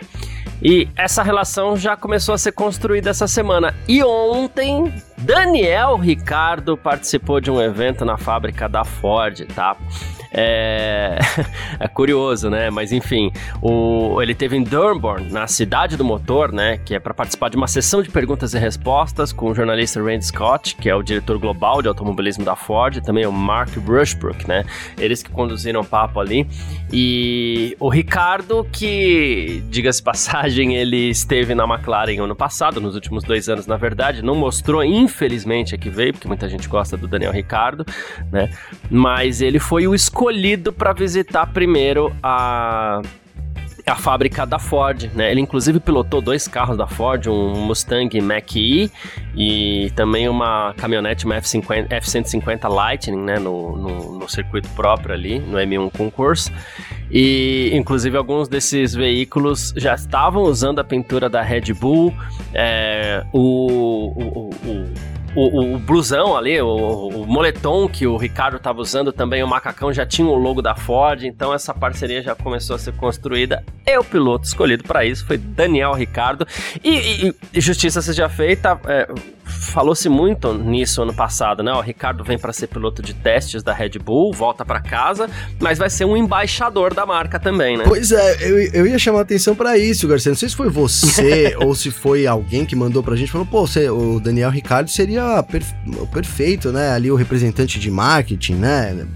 E 0.62 0.86
essa 0.94 1.22
relação 1.22 1.74
já 1.74 1.96
começou 1.96 2.34
a 2.34 2.38
ser 2.38 2.52
construída 2.52 3.08
essa 3.08 3.26
semana. 3.26 3.74
E 3.88 4.04
ontem, 4.04 4.92
Daniel 5.18 5.96
Ricardo 5.96 6.76
participou 6.76 7.40
de 7.40 7.50
um 7.50 7.60
evento 7.60 8.04
na 8.04 8.16
fábrica 8.16 8.68
da 8.68 8.84
Ford, 8.84 9.46
tá? 9.54 9.76
É, 10.36 11.16
é 11.78 11.86
curioso, 11.86 12.50
né? 12.50 12.68
Mas 12.68 12.90
enfim, 12.90 13.30
o... 13.62 14.20
ele 14.20 14.34
teve 14.34 14.56
em 14.56 14.64
Durban, 14.64 15.28
na 15.30 15.46
cidade 15.46 15.96
do 15.96 16.04
motor, 16.04 16.52
né? 16.52 16.78
Que 16.84 16.96
é 16.96 16.98
para 16.98 17.14
participar 17.14 17.48
de 17.50 17.56
uma 17.56 17.68
sessão 17.68 18.02
de 18.02 18.10
perguntas 18.10 18.52
e 18.52 18.58
respostas 18.58 19.32
com 19.32 19.50
o 19.50 19.54
jornalista 19.54 20.02
Randy 20.02 20.26
Scott, 20.26 20.74
que 20.74 20.90
é 20.90 20.94
o 20.94 21.02
diretor 21.02 21.38
global 21.38 21.80
de 21.80 21.86
automobilismo 21.86 22.44
da 22.44 22.56
Ford, 22.56 22.96
e 22.96 23.00
também 23.00 23.24
o 23.24 23.32
Mark 23.32 23.70
Rushbrook, 23.76 24.48
né? 24.48 24.64
Eles 24.98 25.22
que 25.22 25.30
conduziram 25.30 25.82
o 25.82 25.84
papo 25.84 26.18
ali. 26.18 26.48
E 26.92 27.76
o 27.78 27.88
Ricardo, 27.88 28.66
que, 28.72 29.62
diga-se 29.68 30.02
passagem, 30.02 30.74
ele 30.74 31.10
esteve 31.10 31.54
na 31.54 31.64
McLaren 31.64 32.20
ano 32.20 32.34
passado, 32.34 32.80
nos 32.80 32.96
últimos 32.96 33.22
dois 33.22 33.48
anos, 33.48 33.68
na 33.68 33.76
verdade, 33.76 34.20
não 34.20 34.34
mostrou, 34.34 34.82
infelizmente, 35.04 35.74
aqui 35.74 35.88
veio, 35.88 36.12
porque 36.12 36.28
muita 36.28 36.48
gente 36.48 36.68
gosta 36.68 36.96
do 36.96 37.06
Daniel 37.06 37.32
Ricardo, 37.32 37.84
né? 38.32 38.50
Mas 38.90 39.40
ele 39.40 39.58
foi 39.58 39.86
o 39.86 39.94
escolhido 39.94 40.72
para 40.72 40.92
visitar 40.92 41.46
primeiro 41.46 42.14
a 42.22 43.00
a 43.86 43.96
fábrica 43.96 44.46
da 44.46 44.58
Ford, 44.58 45.10
né? 45.14 45.30
Ele 45.30 45.40
inclusive 45.40 45.78
pilotou 45.78 46.20
dois 46.20 46.48
carros 46.48 46.76
da 46.76 46.86
Ford, 46.86 47.26
um 47.26 47.66
Mustang 47.66 48.20
Mach-E 48.20 48.90
e 49.36 49.92
também 49.94 50.28
uma 50.28 50.72
caminhonete, 50.76 51.26
uma 51.26 51.36
F50, 51.36 51.86
F-150 51.90 52.68
Lightning, 52.68 53.22
né? 53.22 53.38
No, 53.38 53.76
no, 53.76 54.18
no, 54.18 54.28
circuito 54.28 54.68
próprio 54.70 55.14
ali, 55.14 55.38
no 55.38 55.58
M1 55.58 55.90
Concourse. 55.96 56.50
E 57.10 57.70
inclusive 57.74 58.16
alguns 58.16 58.48
desses 58.48 58.94
veículos 58.94 59.74
já 59.76 59.94
estavam 59.94 60.42
usando 60.42 60.78
a 60.78 60.84
pintura 60.84 61.28
da 61.28 61.42
Red 61.42 61.72
Bull, 61.74 62.14
é, 62.54 63.24
o, 63.32 64.12
o, 64.16 64.50
o 64.50 64.54
o, 64.64 64.92
o 65.34 65.78
blusão 65.78 66.36
ali, 66.36 66.60
o, 66.60 66.68
o, 67.08 67.26
moletom 67.26 67.88
que 67.88 68.06
o 68.06 68.16
Ricardo 68.16 68.56
estava 68.56 68.80
usando, 68.80 69.12
também 69.12 69.42
o 69.42 69.48
macacão 69.48 69.92
já 69.92 70.06
tinha 70.06 70.28
o 70.28 70.34
logo 70.34 70.62
da 70.62 70.74
Ford, 70.74 71.24
então 71.24 71.52
essa 71.52 71.74
parceria 71.74 72.22
já 72.22 72.34
começou 72.34 72.76
a 72.76 72.78
ser 72.78 72.92
construída. 72.94 73.64
E 73.86 73.98
o 73.98 74.04
piloto 74.04 74.46
escolhido 74.46 74.84
para 74.84 75.04
isso 75.04 75.26
foi 75.26 75.36
Daniel 75.36 75.92
Ricardo. 75.92 76.46
E, 76.82 77.28
e, 77.28 77.34
e 77.52 77.60
justiça 77.60 78.00
seja 78.00 78.28
feita, 78.28 78.80
é, 78.86 79.08
falou-se 79.54 80.08
muito 80.08 80.52
nisso 80.54 81.02
ano 81.02 81.12
passado, 81.12 81.62
né? 81.62 81.72
O 81.72 81.80
Ricardo 81.80 82.24
vem 82.24 82.38
para 82.38 82.52
ser 82.52 82.68
piloto 82.68 83.02
de 83.02 83.14
testes 83.14 83.62
da 83.62 83.72
Red 83.72 83.98
Bull, 84.02 84.32
volta 84.32 84.64
para 84.64 84.80
casa, 84.80 85.28
mas 85.60 85.78
vai 85.78 85.90
ser 85.90 86.04
um 86.04 86.16
embaixador 86.16 86.94
da 86.94 87.04
marca 87.04 87.38
também, 87.38 87.76
né? 87.76 87.84
Pois 87.86 88.10
é, 88.10 88.36
eu, 88.40 88.58
eu 88.72 88.86
ia 88.86 88.98
chamar 88.98 89.20
atenção 89.20 89.54
para 89.54 89.76
isso, 89.78 90.08
Garcia. 90.08 90.30
Não 90.30 90.36
sei 90.36 90.48
se 90.48 90.56
foi 90.56 90.70
você 90.70 91.54
ou 91.60 91.74
se 91.74 91.90
foi 91.90 92.26
alguém 92.26 92.64
que 92.64 92.74
mandou 92.74 93.02
pra 93.02 93.16
gente, 93.16 93.30
falou, 93.30 93.46
pô, 93.46 93.66
você, 93.66 93.88
o 93.90 94.18
Daniel 94.20 94.50
Ricardo 94.50 94.90
seria 94.90 95.42
perfe 95.42 95.74
perfeito, 96.12 96.72
né? 96.72 96.92
Ali 96.92 97.10
o 97.10 97.16
representante 97.16 97.78
de 97.78 97.90
marketing, 97.90 98.54
né? 98.54 99.06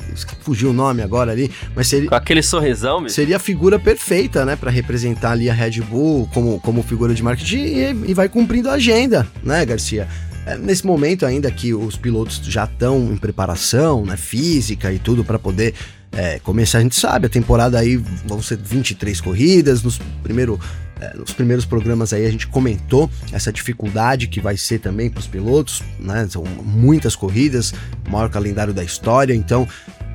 Fugiu 0.41 0.71
o 0.71 0.73
nome 0.73 1.03
agora 1.03 1.33
ali, 1.33 1.51
mas 1.75 1.89
seria... 1.89 2.09
Com 2.09 2.15
aquele 2.15 2.43
sorrisão, 2.43 3.03
bicho. 3.03 3.15
Seria 3.15 3.37
a 3.37 3.41
figura 3.41 3.79
perfeita, 3.79 4.45
né? 4.45 4.57
para 4.59 4.71
representar 4.71 5.33
ali 5.33 5.49
a 5.49 5.55
Red 5.55 5.81
Bull 5.83 6.29
como, 6.35 6.61
como 6.61 6.83
figura 6.83 7.15
de 7.15 7.23
marketing 7.23 7.57
e, 7.57 8.11
e 8.11 8.15
vai 8.15 8.29
cumprindo 8.29 8.69
a 8.69 8.75
agenda, 8.75 9.27
né, 9.43 9.65
Garcia? 9.65 10.09
É, 10.49 10.57
nesse 10.57 10.87
momento 10.87 11.27
ainda 11.27 11.51
que 11.51 11.75
os 11.75 11.95
pilotos 11.99 12.41
já 12.43 12.65
estão 12.65 13.13
em 13.13 13.19
preparação, 13.19 14.07
né, 14.07 14.17
física 14.17 14.91
e 14.91 14.99
tudo 14.99 15.23
para 15.23 15.39
poder 15.39 15.75
é, 16.11 16.39
começar, 16.39 16.79
a 16.79 16.81
gente 16.81 16.99
sabe, 16.99 17.27
a 17.27 17.29
temporada 17.29 17.79
aí 17.79 17.97
vão 17.97 18.41
ser 18.41 18.57
23 18.57 19.21
corridas, 19.21 19.83
nos, 19.83 20.01
primeiro, 20.23 20.59
é, 20.99 21.15
nos 21.15 21.35
primeiros 21.35 21.67
programas 21.67 22.15
aí 22.15 22.25
a 22.25 22.31
gente 22.31 22.47
comentou 22.47 23.11
essa 23.31 23.53
dificuldade 23.53 24.27
que 24.27 24.41
vai 24.41 24.57
ser 24.57 24.79
também 24.79 25.11
para 25.11 25.21
os 25.21 25.27
pilotos, 25.27 25.83
né, 26.01 26.27
são 26.31 26.43
muitas 26.65 27.15
corridas, 27.15 27.75
maior 28.09 28.31
calendário 28.31 28.73
da 28.73 28.83
história, 28.83 29.35
então 29.35 29.69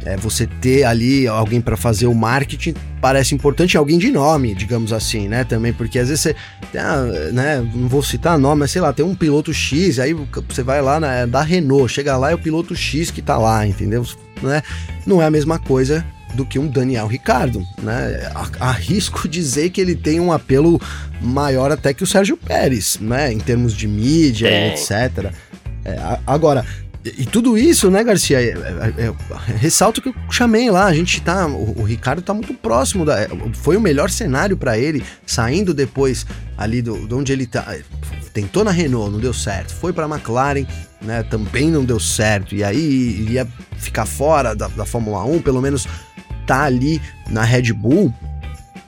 é, 0.05 0.17
você 0.17 0.47
ter 0.47 0.83
ali 0.83 1.27
alguém 1.27 1.61
para 1.61 1.77
fazer 1.77 2.07
o 2.07 2.13
marketing 2.13 2.73
parece 3.01 3.35
importante, 3.35 3.77
alguém 3.77 3.97
de 3.97 4.11
nome, 4.11 4.55
digamos 4.55 4.93
assim, 4.93 5.27
né? 5.27 5.43
Também, 5.43 5.73
porque 5.73 5.99
às 5.99 6.09
vezes 6.09 6.21
você, 6.21 6.35
ah, 6.77 7.03
né? 7.31 7.67
Não 7.73 7.87
vou 7.87 8.01
citar 8.01 8.37
nome, 8.37 8.61
mas 8.61 8.71
sei 8.71 8.81
lá, 8.81 8.93
tem 8.93 9.05
um 9.05 9.15
piloto 9.15 9.53
X, 9.53 9.99
aí 9.99 10.13
você 10.13 10.63
vai 10.63 10.81
lá 10.81 10.99
na, 10.99 11.25
da 11.25 11.41
Renault, 11.41 11.91
chega 11.91 12.15
lá 12.17 12.31
é 12.31 12.35
o 12.35 12.39
piloto 12.39 12.75
X 12.75 13.11
que 13.11 13.21
tá 13.21 13.37
lá, 13.37 13.65
entendeu? 13.65 14.05
Né? 14.41 14.61
Não 15.05 15.21
é 15.21 15.25
a 15.25 15.31
mesma 15.31 15.59
coisa 15.59 16.05
do 16.33 16.45
que 16.45 16.57
um 16.57 16.67
Daniel 16.67 17.07
Ricardo, 17.07 17.65
né? 17.81 18.31
Arrisco 18.59 19.27
dizer 19.29 19.69
que 19.69 19.79
ele 19.79 19.95
tem 19.95 20.19
um 20.19 20.31
apelo 20.31 20.81
maior 21.21 21.71
até 21.71 21.93
que 21.93 22.03
o 22.03 22.07
Sérgio 22.07 22.35
Pérez, 22.35 22.97
né? 22.99 23.31
Em 23.31 23.39
termos 23.39 23.73
de 23.73 23.87
mídia, 23.87 24.47
é. 24.47 24.73
etc. 24.73 25.31
É, 25.85 26.19
agora, 26.25 26.65
e 27.05 27.25
tudo 27.25 27.57
isso, 27.57 27.91
né, 27.91 28.01
Garcia? 28.01 28.41
É, 28.41 28.51
é, 28.51 29.05
é, 29.07 29.57
ressalto 29.57 30.01
que 30.01 30.09
eu 30.09 30.15
chamei 30.29 30.71
lá. 30.71 30.85
A 30.85 30.93
gente 30.93 31.21
tá. 31.21 31.45
O, 31.47 31.81
o 31.81 31.83
Ricardo 31.83 32.21
tá 32.21 32.33
muito 32.33 32.53
próximo. 32.53 33.03
Da, 33.03 33.27
foi 33.53 33.75
o 33.75 33.81
melhor 33.81 34.09
cenário 34.09 34.55
para 34.55 34.77
ele, 34.77 35.03
saindo 35.25 35.73
depois 35.73 36.25
ali 36.57 36.81
do, 36.81 37.05
de 37.05 37.13
onde 37.13 37.33
ele 37.33 37.45
tá. 37.45 37.75
Tentou 38.33 38.63
na 38.63 38.71
Renault, 38.71 39.11
não 39.11 39.19
deu 39.19 39.33
certo. 39.33 39.73
Foi 39.73 39.91
pra 39.91 40.07
McLaren, 40.07 40.65
né? 41.01 41.23
Também 41.23 41.69
não 41.69 41.83
deu 41.83 41.99
certo. 41.99 42.55
E 42.55 42.63
aí 42.63 43.27
ia 43.29 43.45
ficar 43.77 44.05
fora 44.05 44.55
da, 44.55 44.69
da 44.69 44.85
Fórmula 44.85 45.25
1, 45.25 45.41
pelo 45.41 45.61
menos 45.61 45.85
tá 46.47 46.63
ali 46.63 47.01
na 47.29 47.43
Red 47.43 47.73
Bull 47.73 48.13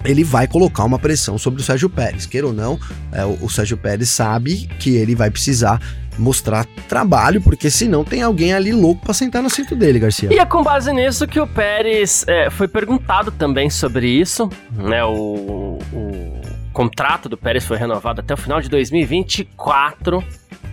ele 0.05 0.23
vai 0.23 0.47
colocar 0.47 0.83
uma 0.83 0.99
pressão 0.99 1.35
sobre 1.37 1.61
o 1.61 1.63
Sérgio 1.63 1.89
Pérez. 1.89 2.25
Queira 2.25 2.47
ou 2.47 2.53
não, 2.53 2.79
é, 3.11 3.25
o, 3.25 3.45
o 3.45 3.49
Sérgio 3.49 3.75
Pérez 3.75 4.09
sabe 4.09 4.69
que 4.79 4.91
ele 4.91 5.15
vai 5.15 5.31
precisar 5.31 5.81
mostrar 6.17 6.65
trabalho, 6.87 7.41
porque 7.41 7.69
senão 7.69 8.03
tem 8.03 8.21
alguém 8.21 8.53
ali 8.53 8.71
louco 8.71 9.01
para 9.01 9.13
sentar 9.13 9.41
no 9.41 9.49
cinto 9.49 9.75
dele, 9.75 9.99
Garcia. 9.99 10.33
E 10.33 10.37
é 10.37 10.45
com 10.45 10.63
base 10.63 10.91
nisso 10.93 11.27
que 11.27 11.39
o 11.39 11.47
Pérez 11.47 12.25
é, 12.27 12.49
foi 12.49 12.67
perguntado 12.67 13.31
também 13.31 13.69
sobre 13.69 14.07
isso, 14.07 14.49
né? 14.71 15.03
O, 15.03 15.79
o 15.93 16.41
contrato 16.73 17.29
do 17.29 17.37
Pérez 17.37 17.65
foi 17.65 17.77
renovado 17.77 18.21
até 18.21 18.33
o 18.33 18.37
final 18.37 18.61
de 18.61 18.69
2024, 18.69 20.23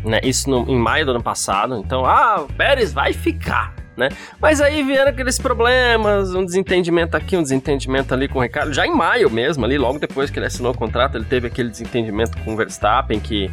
né? 0.04 0.20
Isso 0.22 0.50
no, 0.50 0.68
em 0.68 0.76
maio 0.76 1.04
do 1.04 1.12
ano 1.12 1.22
passado. 1.22 1.76
Então, 1.76 2.04
ah, 2.04 2.42
o 2.42 2.52
Pérez 2.52 2.92
vai 2.92 3.12
ficar. 3.12 3.74
Né? 3.94 4.08
Mas 4.40 4.58
aí 4.62 4.82
vieram 4.82 5.10
aqueles 5.10 5.38
problemas, 5.38 6.34
um 6.34 6.44
desentendimento 6.44 7.14
aqui, 7.14 7.36
um 7.36 7.42
desentendimento 7.42 8.14
ali 8.14 8.26
com 8.26 8.38
o 8.38 8.42
Ricardo. 8.42 8.72
Já 8.72 8.86
em 8.86 8.94
maio 8.94 9.28
mesmo, 9.30 9.66
ali, 9.66 9.76
logo 9.76 9.98
depois 9.98 10.30
que 10.30 10.38
ele 10.38 10.46
assinou 10.46 10.72
o 10.72 10.76
contrato, 10.76 11.18
ele 11.18 11.26
teve 11.26 11.46
aquele 11.46 11.68
desentendimento 11.68 12.38
com 12.38 12.54
o 12.54 12.56
Verstappen, 12.56 13.20
que 13.20 13.50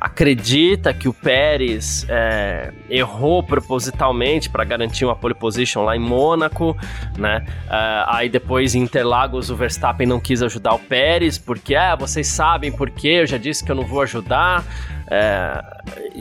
acredita 0.00 0.94
que 0.94 1.08
o 1.08 1.12
Pérez 1.12 2.06
é, 2.08 2.72
errou 2.88 3.42
propositalmente 3.42 4.48
para 4.48 4.64
garantir 4.64 5.04
uma 5.04 5.16
pole 5.16 5.34
position 5.34 5.82
lá 5.82 5.96
em 5.96 6.00
Mônaco, 6.00 6.76
né? 7.16 7.44
Uh, 7.66 8.04
aí 8.06 8.28
depois 8.28 8.74
em 8.74 8.82
Interlagos 8.82 9.50
o 9.50 9.56
Verstappen 9.56 10.06
não 10.06 10.20
quis 10.20 10.42
ajudar 10.42 10.74
o 10.74 10.78
Pérez 10.78 11.36
porque, 11.38 11.74
ah, 11.74 11.96
vocês 11.96 12.28
sabem 12.28 12.70
por 12.70 12.90
quê, 12.90 13.20
eu 13.20 13.26
já 13.26 13.38
disse 13.38 13.64
que 13.64 13.70
eu 13.70 13.76
não 13.76 13.84
vou 13.84 14.02
ajudar. 14.02 14.64
É, 15.10 15.64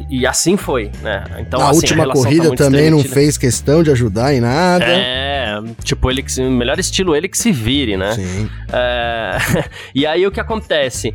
e 0.09 0.25
assim 0.25 0.55
foi, 0.55 0.89
né? 1.01 1.25
Então, 1.39 1.59
a 1.59 1.69
assim, 1.69 1.81
última 1.81 2.05
a 2.05 2.07
tá 2.07 2.13
corrida 2.13 2.49
tá 2.51 2.55
também 2.55 2.89
não 2.89 3.03
fez 3.03 3.37
questão 3.37 3.83
de 3.83 3.91
ajudar 3.91 4.33
em 4.33 4.39
nada. 4.39 4.85
É, 4.85 5.61
tipo, 5.83 6.09
ele 6.09 6.23
que 6.23 6.41
melhor 6.41 6.79
estilo 6.79 7.15
ele 7.15 7.27
que 7.27 7.37
se 7.37 7.51
vire, 7.51 7.97
né? 7.97 8.13
Sim. 8.13 8.49
É, 8.71 9.37
e 9.93 10.05
aí 10.05 10.25
o 10.25 10.31
que 10.31 10.39
acontece? 10.39 11.13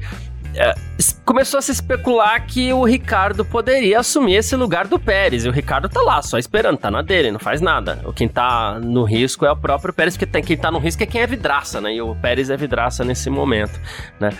É, 0.55 0.75
começou 1.25 1.59
a 1.59 1.63
se 1.63 1.73
especular 1.73 2.47
que 2.47 2.73
o 2.73 2.85
Ricardo 2.85 3.45
poderia 3.45 4.01
assumir 4.01 4.37
esse 4.37 4.55
lugar 4.57 4.87
do 4.87 4.99
Pérez. 4.99 5.45
E 5.45 5.49
o 5.49 5.53
Ricardo 5.53 5.89
tá 5.89 6.01
lá, 6.01 6.21
só 6.23 6.39
esperando, 6.39 6.79
tá 6.79 6.91
na 6.91 7.03
dele, 7.03 7.31
não 7.31 7.39
faz 7.39 7.61
nada. 7.61 8.01
O 8.05 8.13
quem 8.13 8.29
tá 8.29 8.79
no 8.81 9.05
risco 9.05 9.47
é 9.47 9.51
o 9.51 9.57
próprio 9.57 9.93
Pérez, 9.93 10.17
porque 10.17 10.43
quem 10.43 10.57
tá 10.57 10.71
no 10.71 10.79
risco 10.79 11.03
é 11.03 11.07
quem 11.07 11.21
é 11.21 11.27
vidraça, 11.27 11.81
né? 11.81 11.95
E 11.95 12.03
o 12.03 12.15
Pérez 12.17 12.51
é 12.51 12.57
vidraça 12.57 13.05
nesse 13.05 13.31
momento, 13.31 13.81
né? 14.19 14.31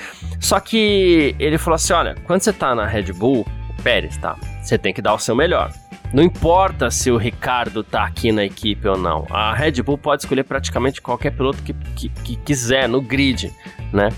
Só 0.41 0.59
que 0.61 1.35
ele 1.39 1.59
falou 1.59 1.77
assim: 1.77 1.93
olha, 1.93 2.15
quando 2.27 2.43
você 2.43 2.53
tá 2.53 2.75
na 2.75 2.87
Red 2.87 3.13
Bull, 3.13 3.47
o 3.71 3.83
Pérez, 3.83 4.17
tá? 4.17 4.37
Você 4.63 4.77
tem 4.77 4.93
que 4.93 5.03
dar 5.03 5.15
o 5.15 5.19
seu 5.19 5.35
melhor. 5.35 5.73
Não 6.13 6.23
importa 6.23 6.91
se 6.91 7.11
o 7.11 7.17
Ricardo 7.17 7.83
tá 7.83 8.05
aqui 8.05 8.31
na 8.33 8.45
equipe 8.45 8.87
ou 8.87 8.99
não. 8.99 9.27
A 9.31 9.55
Red 9.55 9.83
Bull 9.83 9.97
pode 9.97 10.23
escolher 10.23 10.45
praticamente 10.45 11.01
qualquer 11.01 11.31
piloto 11.31 11.63
que, 11.63 11.73
que, 11.73 12.09
que 12.11 12.37
quiser 12.37 12.87
no 12.87 13.01
grid, 13.01 13.51
né? 13.91 14.11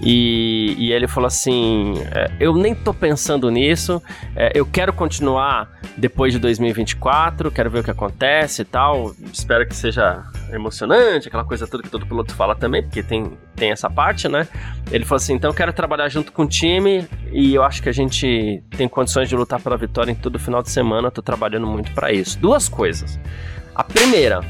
E, 0.00 0.74
e 0.78 0.92
ele 0.92 1.06
falou 1.06 1.26
assim: 1.26 1.94
é, 2.14 2.30
Eu 2.40 2.54
nem 2.54 2.74
tô 2.74 2.94
pensando 2.94 3.50
nisso, 3.50 4.02
é, 4.34 4.50
eu 4.54 4.64
quero 4.64 4.92
continuar 4.92 5.68
depois 5.96 6.32
de 6.32 6.38
2024, 6.38 7.50
quero 7.50 7.70
ver 7.70 7.80
o 7.80 7.84
que 7.84 7.90
acontece 7.90 8.62
e 8.62 8.64
tal. 8.64 9.14
Espero 9.32 9.66
que 9.66 9.76
seja 9.76 10.24
emocionante, 10.50 11.28
aquela 11.28 11.44
coisa 11.44 11.66
toda 11.66 11.82
que 11.82 11.90
todo 11.90 12.06
piloto 12.06 12.34
fala 12.34 12.54
também, 12.54 12.82
porque 12.82 13.02
tem, 13.02 13.32
tem 13.54 13.70
essa 13.70 13.90
parte, 13.90 14.26
né? 14.26 14.48
Ele 14.90 15.04
falou 15.04 15.16
assim: 15.16 15.34
Então 15.34 15.50
eu 15.50 15.54
quero 15.54 15.72
trabalhar 15.72 16.08
junto 16.08 16.32
com 16.32 16.42
o 16.42 16.48
time 16.48 17.06
e 17.30 17.54
eu 17.54 17.62
acho 17.62 17.82
que 17.82 17.88
a 17.88 17.92
gente 17.92 18.62
tem 18.76 18.88
condições 18.88 19.28
de 19.28 19.36
lutar 19.36 19.60
pela 19.60 19.76
vitória 19.76 20.10
em 20.10 20.14
todo 20.14 20.38
final 20.38 20.62
de 20.62 20.70
semana. 20.70 21.10
tô 21.10 21.20
trabalhando 21.20 21.66
muito 21.66 21.92
para 21.92 22.10
isso. 22.10 22.38
Duas 22.38 22.68
coisas. 22.68 23.20
A 23.74 23.84
primeira, 23.84 24.40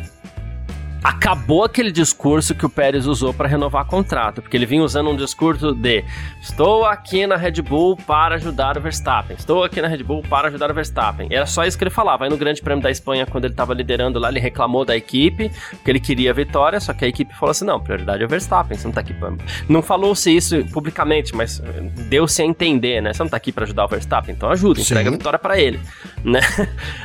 acabou 1.03 1.65
aquele 1.65 1.91
discurso 1.91 2.55
que 2.55 2.65
o 2.65 2.69
Pérez 2.69 3.07
usou 3.07 3.33
para 3.33 3.49
renovar 3.49 3.85
contrato, 3.85 4.43
porque 4.43 4.57
ele 4.57 4.67
vinha 4.67 4.83
usando 4.83 5.11
um 5.11 5.17
discurso 5.17 5.73
de 5.75 6.05
estou 6.41 6.85
aqui 6.85 7.27
na 7.27 7.37
Red 7.37 7.63
Bull 7.63 7.97
para 7.97 8.35
ajudar 8.37 8.77
o 8.77 8.81
Verstappen, 8.81 9.37
estou 9.37 9.65
aqui 9.65 9.81
na 9.81 9.89
Red 9.89 10.03
Bull 10.03 10.23
para 10.23 10.49
ajudar 10.49 10.71
o 10.71 10.75
Verstappen. 10.75 11.29
Era 11.31 11.47
só 11.47 11.65
isso 11.65 11.77
que 11.79 11.85
ele 11.85 11.91
falava. 11.91 12.25
Aí 12.25 12.31
no 12.31 12.37
Grande 12.37 12.61
Prêmio 12.61 12.83
da 12.83 12.91
Espanha, 12.91 13.27
quando 13.27 13.45
ele 13.45 13.55
estava 13.55 13.75
liderando 13.75 14.19
lá, 14.19 14.29
ele 14.29 14.41
reclamou 14.41 14.85
da 14.85 14.97
equipe, 14.97 15.51
porque 15.71 15.91
ele 15.91 16.01
queria 16.01 16.31
a 16.31 16.35
vitória, 16.35 16.79
só 16.81 16.93
que 16.93 17.05
a 17.05 17.09
equipe 17.09 17.35
falou 17.35 17.51
assim: 17.51 17.65
não, 17.65 17.81
prioridade 17.81 18.23
é 18.23 18.27
o 18.27 18.29
Verstappen, 18.29 18.77
você 18.77 18.87
não 18.87 18.93
tá 18.93 19.01
aqui 19.01 19.15
pra... 19.15 19.33
Não 19.69 19.83
falou-se 19.83 20.35
isso 20.35 20.65
publicamente, 20.67 21.35
mas 21.35 21.63
deu-se 22.09 22.43
a 22.43 22.45
entender, 22.45 23.01
né? 23.01 23.13
Você 23.13 23.23
não 23.23 23.31
tá 23.31 23.37
aqui 23.37 23.53
para 23.53 23.65
ajudar 23.65 23.85
o 23.85 23.89
Verstappen, 23.89 24.35
então 24.35 24.51
ajuda, 24.51 24.81
entrega 24.81 25.09
Sim. 25.09 25.15
a 25.15 25.19
vitória 25.19 25.39
para 25.39 25.59
ele, 25.59 25.81
né? 26.23 26.41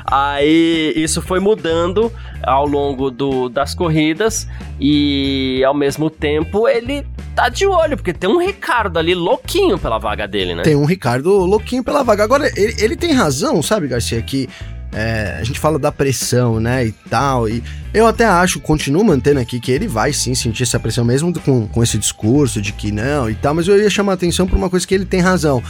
Aí 0.06 0.94
isso 0.96 1.22
foi 1.22 1.40
mudando 1.40 2.12
ao 2.44 2.66
longo 2.66 3.10
do, 3.10 3.50
das 3.50 3.74
corridas 3.86 4.48
e 4.80 5.64
ao 5.64 5.76
mesmo 5.76 6.10
tempo 6.10 6.68
ele 6.68 7.06
tá 7.36 7.50
de 7.50 7.68
olho, 7.68 7.96
porque 7.96 8.12
tem 8.12 8.28
um 8.28 8.40
Ricardo 8.40 8.98
ali 8.98 9.14
louquinho 9.14 9.78
pela 9.78 10.00
vaga 10.00 10.28
dele, 10.28 10.56
né? 10.56 10.64
Tem 10.64 10.76
um 10.76 10.86
Ricardo 10.86 11.30
louquinho 11.46 11.84
pela 11.84 12.02
vaga. 12.02 12.24
Agora, 12.24 12.52
ele, 12.56 12.76
ele 12.80 12.96
tem 12.96 13.12
razão, 13.12 13.62
sabe, 13.62 13.88
Garcia, 13.88 14.20
que 14.24 14.50
é, 14.92 15.38
a 15.40 15.44
gente 15.44 15.60
fala 15.60 15.78
da 15.78 15.92
pressão, 15.92 16.60
né, 16.60 16.86
e 16.86 16.92
tal, 17.10 17.48
e 17.48 17.62
eu 17.94 18.08
até 18.08 18.26
acho, 18.26 18.60
continuo 18.60 19.04
mantendo 19.04 19.40
aqui 19.40 19.60
que 19.60 19.72
ele 19.72 19.88
vai 19.88 20.14
sim 20.14 20.34
sentir 20.34 20.64
essa 20.64 20.80
pressão, 20.80 21.04
mesmo 21.06 21.32
com, 21.42 21.68
com 21.68 21.84
esse 21.84 21.98
discurso 21.98 22.62
de 22.62 22.72
que 22.72 22.92
não 22.92 23.30
e 23.30 23.36
tal, 23.36 23.54
mas 23.54 23.68
eu 23.68 23.78
ia 23.78 23.90
chamar 23.90 24.14
a 24.14 24.16
atenção 24.16 24.48
por 24.48 24.58
uma 24.58 24.70
coisa 24.70 24.88
que 24.88 24.96
ele 24.96 25.06
tem 25.06 25.20
razão, 25.20 25.62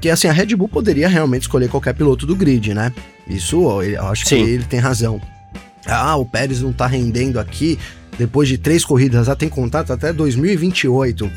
que 0.00 0.08
assim, 0.08 0.28
a 0.28 0.32
Red 0.32 0.56
Bull 0.56 0.68
poderia 0.68 1.08
realmente 1.08 1.42
escolher 1.42 1.68
qualquer 1.68 1.94
piloto 1.94 2.26
do 2.26 2.34
grid, 2.34 2.72
né? 2.72 2.90
Isso, 3.28 3.82
eu 3.82 4.08
acho 4.08 4.26
sim. 4.26 4.44
que 4.44 4.50
ele 4.50 4.64
tem 4.64 4.80
razão. 4.80 5.20
Ah, 5.90 6.16
o 6.16 6.24
Pérez 6.24 6.60
não 6.60 6.72
tá 6.72 6.86
rendendo 6.86 7.38
aqui 7.38 7.78
depois 8.18 8.48
de 8.48 8.58
três 8.58 8.84
corridas, 8.84 9.26
já 9.26 9.34
tem 9.34 9.48
contrato 9.48 9.92
até 9.92 10.12
2028. 10.12 11.30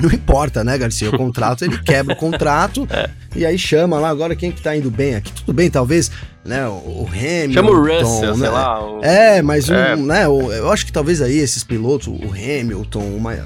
Não 0.00 0.10
importa, 0.10 0.64
né, 0.64 0.78
Garcia? 0.78 1.10
O 1.10 1.16
contrato, 1.16 1.64
ele 1.64 1.76
quebra 1.78 2.14
o 2.14 2.16
contrato 2.16 2.86
é. 2.90 3.10
e 3.36 3.44
aí 3.44 3.58
chama 3.58 3.98
lá, 3.98 4.08
agora 4.08 4.34
quem 4.34 4.50
que 4.50 4.62
tá 4.62 4.74
indo 4.74 4.90
bem 4.90 5.14
aqui? 5.14 5.32
Tudo 5.32 5.52
bem, 5.52 5.68
talvez, 5.68 6.10
né, 6.44 6.66
o 6.66 7.06
Hamilton... 7.10 7.52
Chama 7.52 7.70
o 7.70 7.80
Russell, 7.80 8.36
né? 8.36 8.38
sei 8.38 8.48
lá. 8.48 8.82
O... 8.82 9.04
É, 9.04 9.42
mas 9.42 9.68
é. 9.68 9.94
Um, 9.94 10.06
né, 10.06 10.24
eu 10.24 10.70
acho 10.70 10.86
que 10.86 10.92
talvez 10.92 11.20
aí 11.20 11.36
esses 11.36 11.62
pilotos, 11.62 12.08
o 12.08 12.32
Hamilton, 12.32 13.00
uma, 13.00 13.36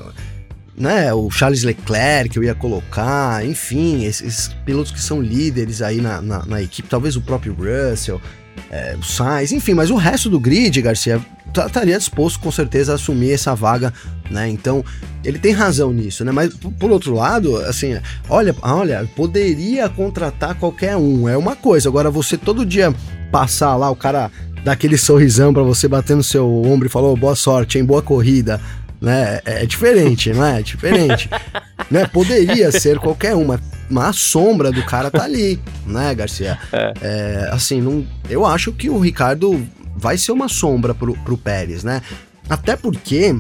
né, 0.77 1.13
o 1.13 1.31
Charles 1.31 1.63
Leclerc 1.63 2.31
que 2.31 2.39
eu 2.39 2.45
ia 2.45 2.55
colocar, 2.55 3.45
enfim, 3.47 4.05
esses, 4.05 4.49
pilotos 4.65 4.93
que 4.93 5.01
são 5.01 5.21
líderes 5.21 5.81
aí 5.83 6.01
na, 6.01 6.21
na, 6.21 6.45
na 6.45 6.63
equipe, 6.63 6.89
talvez 6.89 7.17
o 7.17 7.21
próprio 7.21 7.55
Russell 7.55 8.21
é, 8.71 8.97
o 8.99 9.05
Sainz, 9.05 9.53
enfim, 9.53 9.75
mas 9.75 9.91
o 9.91 9.97
resto 9.97 10.29
do 10.29 10.41
grid, 10.41 10.81
Garcia, 10.83 11.21
estaria 11.55 11.97
disposto 11.97 12.41
com 12.41 12.51
certeza 12.51 12.93
a 12.93 12.95
assumir 12.97 13.33
essa 13.33 13.55
vaga, 13.55 13.93
né? 14.31 14.49
Então, 14.49 14.85
ele 15.25 15.39
tem 15.39 15.53
razão 15.53 15.93
nisso, 15.93 16.25
né? 16.25 16.33
Mas 16.33 16.53
por 16.55 16.91
outro 16.91 17.15
lado, 17.15 17.57
assim, 17.59 17.97
olha, 18.29 18.55
olha, 18.63 19.09
poderia 19.15 19.89
contratar 19.89 20.57
qualquer 20.57 20.97
um, 20.97 21.29
é 21.29 21.37
uma 21.37 21.55
coisa. 21.55 21.89
Agora 21.89 22.11
você 22.11 22.37
todo 22.37 22.67
dia 22.67 22.93
passar 23.31 23.77
lá, 23.77 23.91
o 23.91 23.97
cara 23.97 24.31
dá 24.65 24.73
aquele 24.73 24.97
sorrisão 24.97 25.53
para 25.53 25.63
você 25.63 25.87
bater 25.87 26.17
no 26.17 26.25
seu 26.25 26.51
ombro 26.65 26.87
e 26.87 26.91
falar 26.91 27.09
oh, 27.09 27.17
boa 27.17 27.37
sorte, 27.37 27.79
hein, 27.79 27.85
boa 27.85 28.03
corrida, 28.03 28.61
né? 29.05 29.41
É, 29.45 29.63
é 29.63 29.67
diferente, 29.67 30.33
não 30.33 30.45
é? 30.45 30.61
É 30.61 30.63
diferente. 30.63 31.29
né? 31.91 32.07
Poderia 32.07 32.73
ser 32.73 32.99
qualquer 32.99 33.35
uma, 33.35 33.61
mas 33.91 34.09
a 34.09 34.13
sombra 34.13 34.73
do 34.73 34.83
cara 34.85 35.11
tá 35.11 35.25
ali, 35.25 35.61
né, 35.87 36.15
Garcia? 36.15 36.59
É. 36.73 36.93
É, 37.03 37.49
assim, 37.53 37.81
não, 37.81 38.07
eu 38.29 38.45
acho 38.47 38.73
que 38.73 38.89
o 38.89 38.99
Ricardo 38.99 39.65
vai 39.95 40.17
ser 40.17 40.33
uma 40.33 40.49
sombra 40.49 40.95
pro, 40.95 41.15
pro 41.19 41.37
Pérez, 41.37 41.85
né? 41.85 42.03
Até 42.49 42.77
porque, 42.77 43.37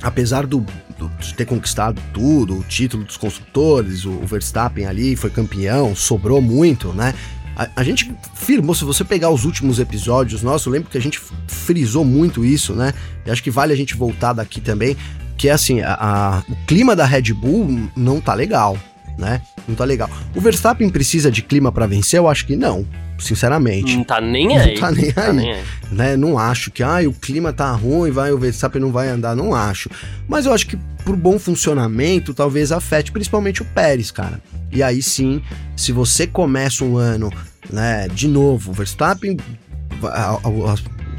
apesar 0.00 0.46
do, 0.46 0.64
do, 0.98 1.08
de 1.20 1.34
ter 1.34 1.44
conquistado 1.44 2.00
tudo, 2.12 2.58
o 2.58 2.62
título 2.62 3.04
dos 3.04 3.16
construtores, 3.16 4.04
o, 4.04 4.10
o 4.10 4.26
Verstappen 4.26 4.86
ali 4.86 5.16
foi 5.16 5.30
campeão, 5.30 5.94
sobrou 5.94 6.40
muito, 6.40 6.92
né? 6.92 7.14
A, 7.56 7.68
a, 7.76 7.84
gente 7.84 8.14
firmou, 8.34 8.74
se 8.74 8.84
você 8.84 9.04
pegar 9.04 9.30
os 9.30 9.44
últimos 9.44 9.78
episódios 9.78 10.42
nossos, 10.42 10.66
eu 10.66 10.72
lembro 10.72 10.90
que 10.90 10.98
a 10.98 11.00
gente 11.00 11.20
frisou 11.46 12.04
muito 12.04 12.44
isso, 12.44 12.74
né? 12.74 12.94
E 13.26 13.30
acho 13.30 13.42
que 13.42 13.50
vale 13.50 13.72
a 13.72 13.76
gente 13.76 13.94
voltar 13.94 14.32
daqui 14.32 14.60
também, 14.60 14.96
que 15.36 15.48
é 15.48 15.52
assim, 15.52 15.80
a, 15.80 15.94
a, 15.94 16.42
o 16.50 16.56
clima 16.66 16.96
da 16.96 17.04
Red 17.04 17.32
Bull 17.34 17.90
não 17.96 18.20
tá 18.20 18.34
legal, 18.34 18.78
né? 19.18 19.42
Não 19.66 19.74
tá 19.74 19.84
legal. 19.84 20.10
O 20.34 20.40
Verstappen 20.40 20.88
precisa 20.90 21.30
de 21.30 21.42
clima 21.42 21.70
para 21.70 21.86
vencer? 21.86 22.18
Eu 22.18 22.28
acho 22.28 22.46
que 22.46 22.56
não, 22.56 22.86
sinceramente. 23.18 23.96
Não 23.96 24.04
tá 24.04 24.20
nem 24.20 24.56
aí. 24.58 24.74
Não 24.74 24.80
tá 24.80 24.90
nem, 24.90 25.12
tá 25.12 25.24
aí, 25.26 25.32
nem 25.32 25.52
aí. 25.52 25.62
Né? 25.90 26.16
Não 26.16 26.38
acho 26.38 26.70
que 26.70 26.82
ah, 26.82 26.98
o 27.06 27.12
clima 27.12 27.52
tá 27.52 27.70
ruim, 27.72 28.10
vai 28.10 28.32
o 28.32 28.38
Verstappen 28.38 28.80
não 28.80 28.90
vai 28.90 29.08
andar, 29.08 29.36
não 29.36 29.54
acho. 29.54 29.88
Mas 30.28 30.46
eu 30.46 30.52
acho 30.52 30.66
que 30.66 30.76
por 31.04 31.16
bom 31.16 31.38
funcionamento, 31.38 32.32
talvez 32.34 32.72
afete 32.72 33.12
principalmente 33.12 33.62
o 33.62 33.64
Pérez, 33.64 34.10
cara. 34.10 34.40
E 34.70 34.82
aí 34.82 35.02
sim, 35.02 35.42
se 35.76 35.92
você 35.92 36.26
começa 36.26 36.84
um 36.84 36.96
ano, 36.96 37.32
né, 37.70 38.08
de 38.08 38.28
novo, 38.28 38.70
o 38.70 38.74
Verstappen 38.74 39.36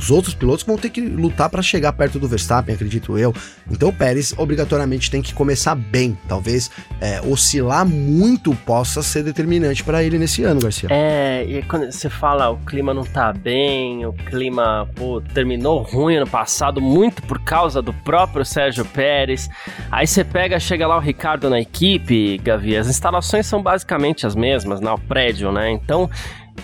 os 0.04 0.12
outros 0.12 0.34
pilotos 0.34 0.66
vão 0.66 0.78
ter 0.78 0.90
que 0.90 1.00
lutar 1.00 1.50
para 1.50 1.62
chegar 1.62 1.94
perto 1.94 2.20
do 2.20 2.28
Verstappen, 2.28 2.76
acredito 2.76 3.18
eu. 3.18 3.34
Então 3.72 3.88
o 3.88 3.94
Pérez 3.94 4.34
obrigatoriamente 4.38 5.10
tem 5.10 5.22
que 5.22 5.34
começar 5.34 5.76
bem. 5.76 6.18
Talvez 6.28 6.70
é, 7.00 7.22
oscilar 7.22 7.86
muito 7.86 8.54
possa 8.54 9.02
ser 9.02 9.24
determinante 9.24 9.82
para 9.82 10.04
ele 10.04 10.20
nesse 10.20 10.44
ano, 10.44 10.60
Garcia. 10.60 10.90
É, 10.92 11.46
e 11.48 11.64
quando 11.64 11.90
você 11.90 12.10
fala 12.10 12.50
o 12.50 12.58
clima 12.58 12.94
não 12.94 13.04
tá 13.04 13.32
bem, 13.32 14.06
o 14.06 14.12
clima 14.12 14.90
pô, 14.94 15.22
terminou 15.34 15.82
ruim 15.82 16.18
ano 16.18 16.28
passado, 16.28 16.82
muito 16.82 17.24
por 17.24 17.40
causa 17.40 17.82
do 17.82 17.94
próprio 17.94 18.44
Sérgio 18.44 18.84
Pérez. 18.84 19.50
Aí 19.90 20.06
você 20.06 20.26
pega, 20.26 20.60
chega 20.60 20.86
lá 20.86 20.98
o 20.98 21.00
Ricardo 21.00 21.50
na 21.50 21.62
equipe, 21.62 22.38
Gavi, 22.40 22.76
as 22.76 22.90
instalações 22.90 23.46
são 23.46 23.64
basicamente 23.64 24.28
as 24.28 24.36
mesmas, 24.36 24.82
né? 24.82 24.92
O 24.92 24.98
prédio, 24.98 25.50
né? 25.50 25.72
Então 25.72 26.10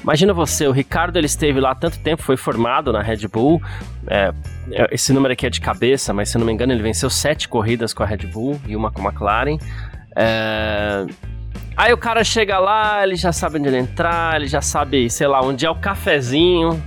Imagina 0.03 0.33
você, 0.33 0.67
o 0.67 0.71
Ricardo 0.71 1.17
ele 1.17 1.25
esteve 1.25 1.59
lá 1.59 1.75
tanto 1.75 1.99
tempo, 1.99 2.23
foi 2.23 2.37
formado 2.37 2.91
na 2.93 3.01
Red 3.01 3.27
Bull. 3.27 3.61
É, 4.07 4.33
é, 4.71 4.87
esse 4.91 5.11
número 5.11 5.33
aqui 5.33 5.45
é 5.45 5.49
de 5.49 5.59
cabeça, 5.59 6.13
mas 6.13 6.29
se 6.29 6.37
não 6.37 6.45
me 6.45 6.53
engano, 6.53 6.71
ele 6.71 6.81
venceu 6.81 7.09
sete 7.09 7.47
corridas 7.47 7.93
com 7.93 8.03
a 8.03 8.05
Red 8.05 8.27
Bull 8.27 8.59
e 8.67 8.75
uma 8.75 8.91
com 8.91 9.01
a 9.01 9.09
McLaren. 9.09 9.57
É, 10.15 11.05
aí 11.75 11.93
o 11.93 11.97
cara 11.97 12.23
chega 12.23 12.57
lá, 12.59 13.03
ele 13.03 13.15
já 13.15 13.31
sabe 13.31 13.59
onde 13.59 13.67
ele 13.67 13.77
entrar, 13.77 14.37
ele 14.37 14.47
já 14.47 14.61
sabe, 14.61 15.09
sei 15.09 15.27
lá, 15.27 15.41
onde 15.41 15.65
é 15.65 15.69
o 15.69 15.75
cafezinho 15.75 16.81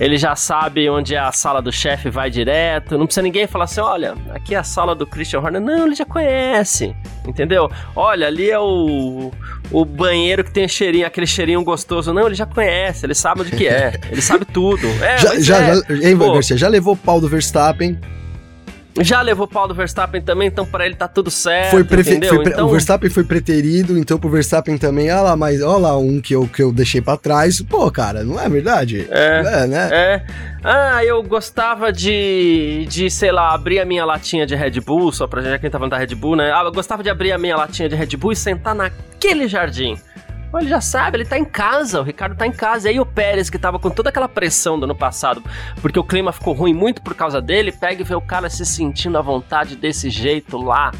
ele 0.00 0.16
já 0.16 0.34
sabe 0.34 0.88
onde 0.88 1.14
é 1.14 1.18
a 1.18 1.30
sala 1.30 1.60
do 1.60 1.70
chefe, 1.70 2.08
vai 2.08 2.30
direto. 2.30 2.96
Não 2.96 3.04
precisa 3.04 3.22
ninguém 3.22 3.46
falar 3.46 3.66
assim: 3.66 3.80
olha, 3.80 4.14
aqui 4.30 4.54
é 4.54 4.58
a 4.58 4.64
sala 4.64 4.94
do 4.94 5.06
Christian 5.06 5.40
Horner. 5.40 5.60
Não, 5.60 5.86
ele 5.86 5.94
já 5.94 6.06
conhece, 6.06 6.96
entendeu? 7.28 7.70
Olha, 7.94 8.26
ali 8.26 8.50
é 8.50 8.58
o, 8.58 9.30
o 9.70 9.84
banheiro 9.84 10.42
que 10.42 10.50
tem 10.50 10.66
cheirinho, 10.66 11.06
aquele 11.06 11.26
cheirinho 11.26 11.62
gostoso. 11.62 12.14
Não, 12.14 12.26
ele 12.26 12.34
já 12.34 12.46
conhece, 12.46 13.04
ele 13.04 13.14
sabe 13.14 13.42
onde 13.42 13.50
que 13.50 13.68
é, 13.68 14.00
ele 14.10 14.22
sabe 14.22 14.46
tudo. 14.46 14.80
É, 15.00 15.18
já, 15.18 15.40
já, 15.40 15.56
é. 15.58 15.74
já, 15.74 16.08
hein, 16.08 16.16
Garcia, 16.16 16.56
já 16.56 16.68
levou 16.68 16.94
pau 16.94 17.20
do 17.20 17.28
Verstappen 17.28 17.98
Já 18.98 19.22
levou 19.22 19.46
pau 19.46 19.68
do 19.68 19.74
Verstappen 19.74 20.20
também, 20.20 20.48
então 20.48 20.66
para 20.66 20.84
ele 20.84 20.94
tá 20.94 21.06
tudo 21.06 21.30
certo. 21.30 21.70
Foi 21.70 21.84
prefe... 21.84 22.18
foi 22.26 22.38
pre... 22.42 22.52
então... 22.52 22.66
O 22.66 22.70
Verstappen 22.70 23.08
foi 23.08 23.24
preterido, 23.24 23.96
então 23.96 24.18
pro 24.18 24.28
Verstappen 24.28 24.76
também, 24.76 25.10
olha 25.10 25.20
lá, 25.22 25.36
mas 25.36 25.62
olha 25.62 25.78
lá 25.78 25.98
um 25.98 26.20
que 26.20 26.34
eu, 26.34 26.46
que 26.46 26.62
eu 26.62 26.72
deixei 26.72 27.00
para 27.00 27.16
trás. 27.16 27.62
Pô, 27.62 27.90
cara, 27.90 28.24
não 28.24 28.40
é 28.40 28.48
verdade? 28.48 29.06
É, 29.10 29.62
é, 29.62 29.66
né? 29.66 29.88
É. 29.92 30.22
Ah, 30.62 31.04
eu 31.04 31.22
gostava 31.22 31.92
de, 31.92 32.86
de, 32.88 33.10
sei 33.10 33.32
lá, 33.32 33.54
abrir 33.54 33.80
a 33.80 33.84
minha 33.84 34.04
latinha 34.04 34.44
de 34.44 34.54
Red 34.54 34.80
Bull, 34.80 35.12
só 35.12 35.26
pra 35.26 35.40
já 35.40 35.58
quem 35.58 35.70
tá 35.70 35.78
falando 35.78 35.92
da 35.92 35.98
Red 35.98 36.14
Bull, 36.14 36.36
né? 36.36 36.52
Ah, 36.52 36.62
eu 36.64 36.72
gostava 36.72 37.02
de 37.02 37.08
abrir 37.08 37.32
a 37.32 37.38
minha 37.38 37.56
latinha 37.56 37.88
de 37.88 37.94
Red 37.94 38.16
Bull 38.16 38.32
e 38.32 38.36
sentar 38.36 38.74
naquele 38.74 39.48
jardim. 39.48 39.96
Ele 40.58 40.68
já 40.68 40.80
sabe, 40.80 41.18
ele 41.18 41.24
tá 41.24 41.38
em 41.38 41.44
casa, 41.44 42.00
o 42.00 42.02
Ricardo 42.02 42.36
tá 42.36 42.46
em 42.46 42.52
casa. 42.52 42.88
E 42.88 42.92
aí 42.92 43.00
o 43.00 43.06
Pérez, 43.06 43.48
que 43.48 43.58
tava 43.58 43.78
com 43.78 43.88
toda 43.88 44.08
aquela 44.08 44.28
pressão 44.28 44.78
do 44.78 44.84
ano 44.84 44.94
passado, 44.94 45.42
porque 45.80 45.98
o 45.98 46.04
clima 46.04 46.32
ficou 46.32 46.54
ruim 46.54 46.74
muito 46.74 47.02
por 47.02 47.14
causa 47.14 47.40
dele, 47.40 47.70
pega 47.70 48.02
e 48.02 48.04
vê 48.04 48.14
o 48.14 48.20
cara 48.20 48.50
se 48.50 48.66
sentindo 48.66 49.16
à 49.16 49.22
vontade 49.22 49.76
desse 49.76 50.10
jeito 50.10 50.56
lá. 50.58 50.90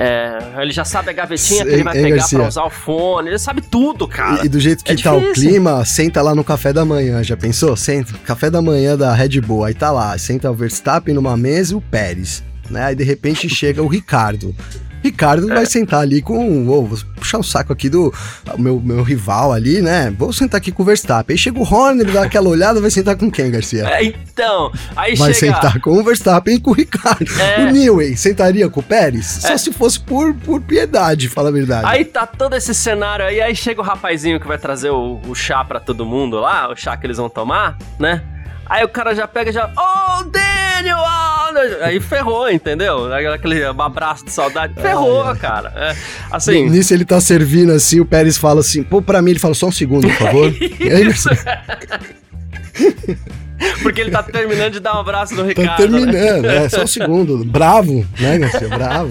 É, 0.00 0.62
ele 0.62 0.70
já 0.70 0.84
sabe 0.84 1.10
a 1.10 1.12
gavetinha 1.12 1.64
que 1.64 1.72
ele 1.72 1.82
vai 1.82 1.92
pegar 1.92 2.16
Garcia. 2.18 2.38
pra 2.38 2.46
usar 2.46 2.64
o 2.64 2.70
fone, 2.70 3.30
ele 3.30 3.38
sabe 3.38 3.60
tudo, 3.62 4.06
cara. 4.06 4.42
E, 4.42 4.46
e 4.46 4.48
do 4.48 4.60
jeito 4.60 4.84
que 4.84 4.92
é 4.92 4.96
tá 4.96 5.10
difícil. 5.10 5.30
o 5.30 5.34
clima, 5.34 5.84
senta 5.84 6.22
lá 6.22 6.36
no 6.36 6.44
café 6.44 6.72
da 6.72 6.84
manhã, 6.84 7.24
já 7.24 7.36
pensou? 7.36 7.74
Senta, 7.74 8.12
café 8.24 8.48
da 8.48 8.62
manhã 8.62 8.96
da 8.96 9.12
Red 9.12 9.40
Bull, 9.40 9.64
aí 9.64 9.74
tá 9.74 9.90
lá, 9.90 10.16
senta 10.16 10.48
o 10.50 10.54
Verstappen 10.54 11.14
numa 11.14 11.36
mesa 11.36 11.72
e 11.72 11.76
o 11.76 11.80
Pérez, 11.80 12.44
né? 12.70 12.84
Aí 12.84 12.94
de 12.94 13.02
repente 13.02 13.48
chega 13.48 13.82
o 13.82 13.88
Ricardo. 13.88 14.54
Ricardo 15.02 15.50
é. 15.50 15.54
vai 15.54 15.66
sentar 15.66 16.00
ali 16.00 16.20
com. 16.20 16.68
Oh, 16.68 16.82
vou 16.82 16.98
puxar 17.16 17.38
o 17.38 17.42
saco 17.42 17.72
aqui 17.72 17.88
do 17.88 18.12
meu, 18.56 18.80
meu 18.80 19.02
rival 19.02 19.52
ali, 19.52 19.80
né? 19.80 20.12
Vou 20.16 20.32
sentar 20.32 20.58
aqui 20.58 20.70
com 20.70 20.82
o 20.82 20.86
Verstappen. 20.86 21.34
Aí 21.34 21.38
chega 21.38 21.58
o 21.58 21.62
Horner, 21.62 22.06
ele 22.06 22.12
dá 22.12 22.22
aquela 22.22 22.48
olhada, 22.48 22.80
vai 22.80 22.90
sentar 22.90 23.16
com 23.16 23.30
quem, 23.30 23.50
Garcia? 23.50 23.84
É, 23.88 24.04
então, 24.04 24.72
aí 24.96 25.14
vai 25.14 25.34
chega... 25.34 25.54
sentar 25.54 25.80
com 25.80 25.90
o 25.90 26.02
Verstappen 26.02 26.56
e 26.56 26.60
com 26.60 26.70
o 26.70 26.74
Ricardo. 26.74 27.26
É. 27.40 27.64
O 27.64 27.72
Newey 27.72 28.16
sentaria 28.16 28.68
com 28.68 28.80
o 28.80 28.82
Pérez? 28.82 29.44
É. 29.44 29.48
Só 29.48 29.58
se 29.58 29.72
fosse 29.72 30.00
por, 30.00 30.34
por 30.34 30.60
piedade, 30.60 31.28
fala 31.28 31.48
a 31.48 31.52
verdade. 31.52 31.86
Aí 31.86 32.04
tá 32.04 32.26
todo 32.26 32.54
esse 32.54 32.74
cenário 32.74 33.24
aí, 33.24 33.40
aí 33.40 33.54
chega 33.54 33.80
o 33.80 33.84
rapazinho 33.84 34.40
que 34.40 34.46
vai 34.46 34.58
trazer 34.58 34.90
o, 34.90 35.20
o 35.26 35.34
chá 35.34 35.64
para 35.64 35.80
todo 35.80 36.04
mundo 36.04 36.38
lá, 36.38 36.70
o 36.70 36.76
chá 36.76 36.96
que 36.96 37.06
eles 37.06 37.16
vão 37.16 37.28
tomar, 37.28 37.76
né? 37.98 38.22
Aí 38.68 38.84
o 38.84 38.88
cara 38.88 39.14
já 39.14 39.26
pega 39.26 39.50
e 39.50 39.52
já. 39.52 39.70
Oh, 39.76 40.22
Daniel! 40.24 40.98
Oh! 40.98 41.38
Aí 41.82 42.00
ferrou, 42.00 42.50
entendeu? 42.50 43.12
Aquele 43.12 43.64
abraço 43.64 44.24
de 44.24 44.30
saudade. 44.30 44.74
Ferrou, 44.74 45.24
ai. 45.24 45.36
cara. 45.36 45.72
É, 45.74 45.96
assim. 46.30 46.68
Nisso 46.68 46.94
ele 46.94 47.04
tá 47.04 47.20
servindo 47.20 47.72
assim, 47.72 48.00
o 48.00 48.04
Pérez 48.04 48.36
fala 48.36 48.60
assim: 48.60 48.82
pô, 48.82 49.02
pra 49.02 49.20
mim 49.20 49.32
ele 49.32 49.40
fala 49.40 49.54
só 49.54 49.66
um 49.66 49.72
segundo, 49.72 50.06
por 50.08 50.16
favor. 50.16 50.54
É 50.80 51.00
isso. 51.00 51.28
Porque 53.82 54.00
ele 54.00 54.10
tá 54.10 54.22
terminando 54.22 54.72
de 54.72 54.80
dar 54.80 54.96
um 54.96 55.00
abraço 55.00 55.34
no 55.34 55.42
tá 55.42 55.48
Ricardo. 55.48 55.68
Tá 55.68 55.76
terminando, 55.76 56.42
né? 56.42 56.64
é, 56.64 56.68
só 56.68 56.82
um 56.82 56.86
segundo. 56.86 57.44
Bravo, 57.44 58.06
né, 58.18 58.38
Garcia? 58.38 58.68
Bravo. 58.68 59.08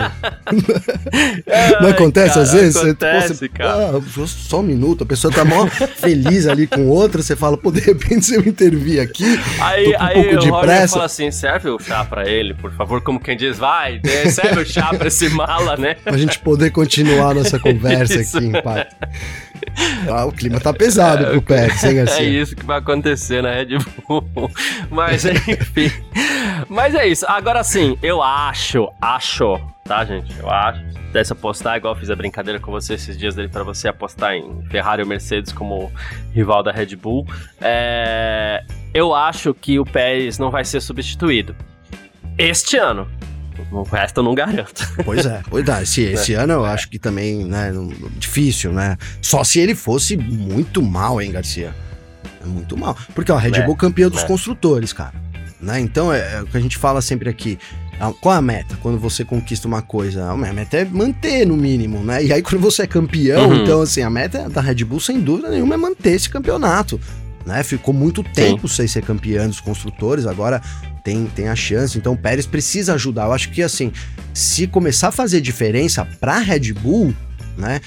Não 1.82 1.90
acontece 1.90 2.30
cara, 2.30 2.42
às 2.42 2.54
vezes? 2.54 2.76
Acontece, 2.78 3.36
você, 3.36 3.50
pô, 3.50 3.58
cara. 3.58 3.98
Ah, 3.98 4.28
só 4.28 4.60
um 4.60 4.64
minuto, 4.64 5.04
a 5.04 5.08
pessoa 5.08 5.34
tá 5.34 5.44
mó 5.44 5.68
feliz 5.68 6.48
ali 6.48 6.68
com 6.68 6.88
outra, 6.88 7.22
você 7.22 7.36
fala, 7.36 7.58
pô, 7.58 7.72
de 7.72 7.82
repente 7.82 8.26
se 8.26 8.36
eu 8.36 8.42
intervir 8.42 9.02
aqui, 9.02 9.40
aí, 9.62 9.86
tô 9.86 9.98
com 9.98 10.04
um 10.04 10.08
aí 10.08 10.24
pouco 10.24 10.40
de 10.40 10.62
pressa. 10.62 10.94
fala 10.94 11.06
assim, 11.06 11.32
serve 11.32 11.70
o 11.70 11.80
chá 11.80 12.06
pra 12.06 12.28
ele, 12.28 12.54
por 12.54 12.72
favor, 12.74 13.02
como 13.02 13.20
quem 13.20 13.36
diz, 13.36 13.58
vai, 13.58 14.00
serve 14.32 14.62
o 14.62 14.66
chá 14.66 14.94
pra 14.94 15.08
esse 15.08 15.30
mala, 15.30 15.76
né? 15.78 15.96
Pra 15.96 16.18
gente 16.18 16.40
poder 16.40 16.72
continuar 16.72 17.34
nossa 17.34 17.60
conversa 17.60 18.20
aqui 18.20 18.38
em 18.38 18.52
paz. 18.62 18.88
Ah, 20.10 20.26
o 20.26 20.32
clima 20.32 20.60
tá 20.60 20.74
pesado 20.74 21.26
é, 21.26 21.30
pro 21.32 21.42
Pérez, 21.42 21.84
hein, 21.84 21.96
Garcia? 21.98 22.26
É 22.26 22.30
isso 22.30 22.56
que 22.56 22.66
vai 22.66 22.80
acontecer 22.80 23.42
na 23.42 23.52
Red 23.52 23.78
Bull. 24.08 24.52
Mas, 24.90 25.26
enfim. 25.26 25.92
Mas 26.70 26.96
é 26.96 27.08
isso. 27.08 27.26
Agora 27.28 27.64
sim, 27.64 27.98
eu 28.02 28.22
acho, 28.22 28.90
acho, 29.02 29.60
tá, 29.84 30.06
gente? 30.06 30.38
Eu 30.40 30.50
acho. 30.50 30.82
Desse 31.12 31.34
apostar, 31.34 31.78
igual 31.78 31.94
eu 31.94 32.00
fiz 32.00 32.10
a 32.10 32.16
brincadeira 32.16 32.60
com 32.60 32.72
você 32.72 32.94
esses 32.94 33.18
dias 33.18 33.36
dele 33.36 33.48
para 33.48 33.64
você 33.64 33.88
apostar 33.88 34.34
em 34.34 34.62
Ferrari 34.70 35.02
ou 35.02 35.08
Mercedes 35.08 35.52
como 35.52 35.92
rival 36.34 36.62
da 36.64 36.72
Red 36.72 36.96
Bull. 36.96 37.26
É, 37.62 38.64
eu 38.94 39.14
acho 39.14 39.54
que 39.54 39.80
o 39.80 39.86
Pérez 39.86 40.38
não 40.38 40.52
vai 40.52 40.64
ser 40.66 40.82
substituído. 40.82 41.56
Este 42.38 42.78
ano. 42.78 43.08
O 43.72 43.84
resto 43.84 44.20
eu 44.20 44.24
não 44.24 44.34
garanto. 44.34 44.88
Pois 45.04 45.26
é, 45.26 45.42
pois 45.50 45.68
é. 45.68 45.84
Esse, 45.84 46.02
esse 46.04 46.34
é. 46.34 46.38
ano 46.38 46.54
eu 46.54 46.66
acho 46.66 46.90
que 46.90 46.98
também, 46.98 47.44
né, 47.46 47.72
difícil, 48.18 48.72
né? 48.72 48.98
Só 49.22 49.44
se 49.44 49.60
ele 49.60 49.76
fosse 49.76 50.16
muito 50.18 50.82
mal, 50.82 51.22
hein, 51.22 51.32
Garcia? 51.32 51.74
É 52.42 52.46
muito 52.46 52.78
mal. 52.78 52.98
Porque, 53.14 53.32
ó, 53.32 53.38
Red 53.38 53.56
é, 53.56 53.66
Bull 53.66 53.76
é, 53.76 53.78
campeã 53.78 54.10
dos 54.10 54.24
é. 54.24 54.28
construtores, 54.28 54.94
cara. 54.94 55.14
Né? 55.62 55.80
Então, 55.80 56.14
é, 56.14 56.36
é, 56.36 56.42
o 56.42 56.46
que 56.46 56.58
a 56.58 56.60
gente 56.60 56.78
fala 56.78 57.02
sempre 57.02 57.30
aqui. 57.30 57.58
Qual 58.22 58.36
a 58.36 58.42
meta 58.42 58.78
quando 58.80 59.00
você 59.00 59.26
conquista 59.26 59.68
uma 59.68 59.82
coisa? 59.82 60.30
A 60.30 60.38
meta 60.38 60.78
é 60.78 60.86
manter, 60.86 61.48
no 61.48 61.58
mínimo, 61.58 62.04
né? 62.04 62.24
E 62.24 62.32
aí, 62.32 62.44
quando 62.44 62.62
você 62.62 62.84
é 62.84 62.88
campeão, 62.88 63.50
uhum. 63.50 63.64
então, 63.64 63.82
assim, 63.82 64.04
a 64.04 64.10
meta 64.10 64.48
da 64.48 64.62
Red 64.62 64.86
Bull, 64.86 65.00
sem 65.00 65.20
dúvida 65.20 65.50
nenhuma, 65.50 65.74
é 65.74 65.78
manter 65.78 66.12
esse 66.12 66.30
campeonato. 66.30 67.00
Né? 67.44 67.64
Ficou 67.64 67.94
muito 67.94 68.22
tempo 68.24 68.68
Sim. 68.68 68.76
sem 68.76 68.88
ser 68.88 69.02
campeão 69.04 69.48
dos 69.48 69.60
construtores, 69.60 70.28
agora 70.28 70.62
tem, 71.08 71.26
tem 71.28 71.48
a 71.48 71.56
chance. 71.56 71.98
Então 71.98 72.12
o 72.12 72.18
Pérez 72.18 72.46
precisa 72.46 72.96
ajudar. 72.96 73.28
Eu 73.28 73.34
acho 73.34 73.50
que 73.50 73.64
assim, 73.64 73.94
se 74.34 74.68
começar 74.68 75.08
a 75.08 75.12
fazer 75.12 75.40
diferença 75.40 76.06
para 76.20 76.38
Red 76.40 76.74
Bull, 76.74 77.16
né, 77.58 77.80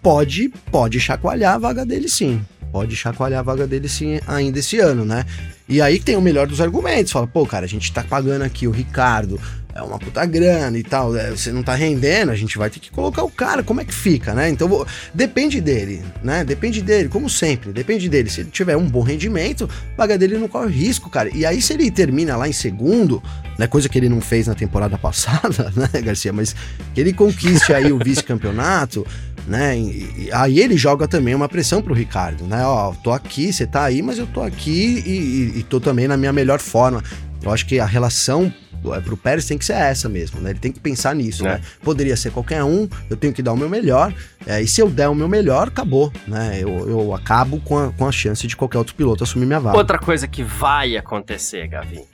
pode 0.00 0.48
pode 0.70 0.98
chacoalhar 0.98 1.54
a 1.54 1.58
vaga 1.58 1.84
dele 1.84 2.08
sim. 2.08 2.40
Pode 2.72 2.96
chacoalhar 2.96 3.40
a 3.40 3.42
vaga 3.42 3.66
dele 3.66 3.90
sim 3.90 4.18
ainda 4.26 4.58
esse 4.58 4.78
ano, 4.78 5.04
né? 5.04 5.26
E 5.68 5.82
aí 5.82 6.00
tem 6.00 6.16
o 6.16 6.22
melhor 6.22 6.46
dos 6.46 6.62
argumentos. 6.62 7.12
Fala, 7.12 7.26
pô, 7.26 7.46
cara, 7.46 7.66
a 7.66 7.68
gente 7.68 7.92
tá 7.92 8.02
pagando 8.02 8.40
aqui 8.40 8.66
o 8.66 8.70
Ricardo, 8.70 9.38
é 9.74 9.82
uma 9.82 9.98
puta 9.98 10.24
grana 10.26 10.76
e 10.78 10.82
tal, 10.82 11.16
é, 11.16 11.30
você 11.30 11.50
não 11.50 11.62
tá 11.62 11.74
rendendo, 11.74 12.30
a 12.30 12.34
gente 12.34 12.58
vai 12.58 12.68
ter 12.68 12.78
que 12.78 12.90
colocar 12.90 13.22
o 13.22 13.30
cara, 13.30 13.62
como 13.62 13.80
é 13.80 13.84
que 13.84 13.94
fica, 13.94 14.34
né? 14.34 14.48
Então 14.48 14.68
vou, 14.68 14.86
depende 15.14 15.60
dele, 15.60 16.02
né? 16.22 16.44
Depende 16.44 16.82
dele, 16.82 17.08
como 17.08 17.28
sempre, 17.28 17.72
depende 17.72 18.08
dele. 18.08 18.28
Se 18.28 18.42
ele 18.42 18.50
tiver 18.50 18.76
um 18.76 18.86
bom 18.86 19.02
rendimento, 19.02 19.68
paga 19.96 20.18
dele 20.18 20.36
não 20.36 20.48
corre 20.48 20.72
risco, 20.72 21.08
cara. 21.08 21.30
E 21.34 21.46
aí 21.46 21.62
se 21.62 21.72
ele 21.72 21.90
termina 21.90 22.36
lá 22.36 22.48
em 22.48 22.52
segundo, 22.52 23.22
né, 23.58 23.66
coisa 23.66 23.88
que 23.88 23.98
ele 23.98 24.08
não 24.08 24.20
fez 24.20 24.46
na 24.46 24.54
temporada 24.54 24.96
passada, 24.98 25.72
né, 25.74 26.02
Garcia, 26.02 26.32
mas 26.32 26.54
que 26.94 27.00
ele 27.00 27.12
conquiste 27.12 27.72
aí 27.72 27.90
o 27.92 27.98
vice-campeonato, 27.98 29.06
né? 29.46 29.78
E, 29.78 30.28
aí 30.32 30.60
ele 30.60 30.76
joga 30.76 31.08
também 31.08 31.34
uma 31.34 31.48
pressão 31.48 31.80
pro 31.80 31.94
Ricardo, 31.94 32.44
né? 32.44 32.64
Ó, 32.64 32.92
tô 32.92 33.10
aqui, 33.10 33.52
você 33.52 33.66
tá 33.66 33.84
aí, 33.84 34.02
mas 34.02 34.18
eu 34.18 34.26
tô 34.26 34.42
aqui 34.42 35.02
e, 35.06 35.10
e, 35.10 35.58
e 35.60 35.62
tô 35.62 35.80
também 35.80 36.06
na 36.06 36.16
minha 36.16 36.32
melhor 36.32 36.60
forma. 36.60 37.02
Eu 37.42 37.50
acho 37.50 37.66
que 37.66 37.80
a 37.80 37.86
relação 37.86 38.52
é, 38.94 39.00
pro 39.00 39.16
Pérez 39.16 39.46
tem 39.46 39.58
que 39.58 39.64
ser 39.64 39.74
essa 39.74 40.08
mesmo, 40.08 40.40
né? 40.40 40.50
Ele 40.50 40.58
tem 40.58 40.72
que 40.72 40.80
pensar 40.80 41.14
nisso, 41.14 41.46
é. 41.46 41.54
né? 41.54 41.60
Poderia 41.82 42.16
ser 42.16 42.30
qualquer 42.30 42.64
um, 42.64 42.88
eu 43.08 43.16
tenho 43.16 43.32
que 43.32 43.42
dar 43.42 43.52
o 43.52 43.56
meu 43.56 43.68
melhor, 43.68 44.12
é, 44.46 44.60
e 44.60 44.66
se 44.66 44.80
eu 44.80 44.90
der 44.90 45.08
o 45.08 45.14
meu 45.14 45.28
melhor, 45.28 45.68
acabou, 45.68 46.12
né? 46.26 46.58
Eu, 46.60 46.88
eu 46.88 47.14
acabo 47.14 47.60
com 47.60 47.78
a, 47.78 47.92
com 47.92 48.06
a 48.06 48.12
chance 48.12 48.46
de 48.46 48.56
qualquer 48.56 48.78
outro 48.78 48.94
piloto 48.94 49.24
assumir 49.24 49.46
minha 49.46 49.60
vaga. 49.60 49.76
Outra 49.76 49.98
coisa 49.98 50.26
que 50.26 50.42
vai 50.42 50.96
acontecer, 50.96 51.66
Gavi, 51.68 52.04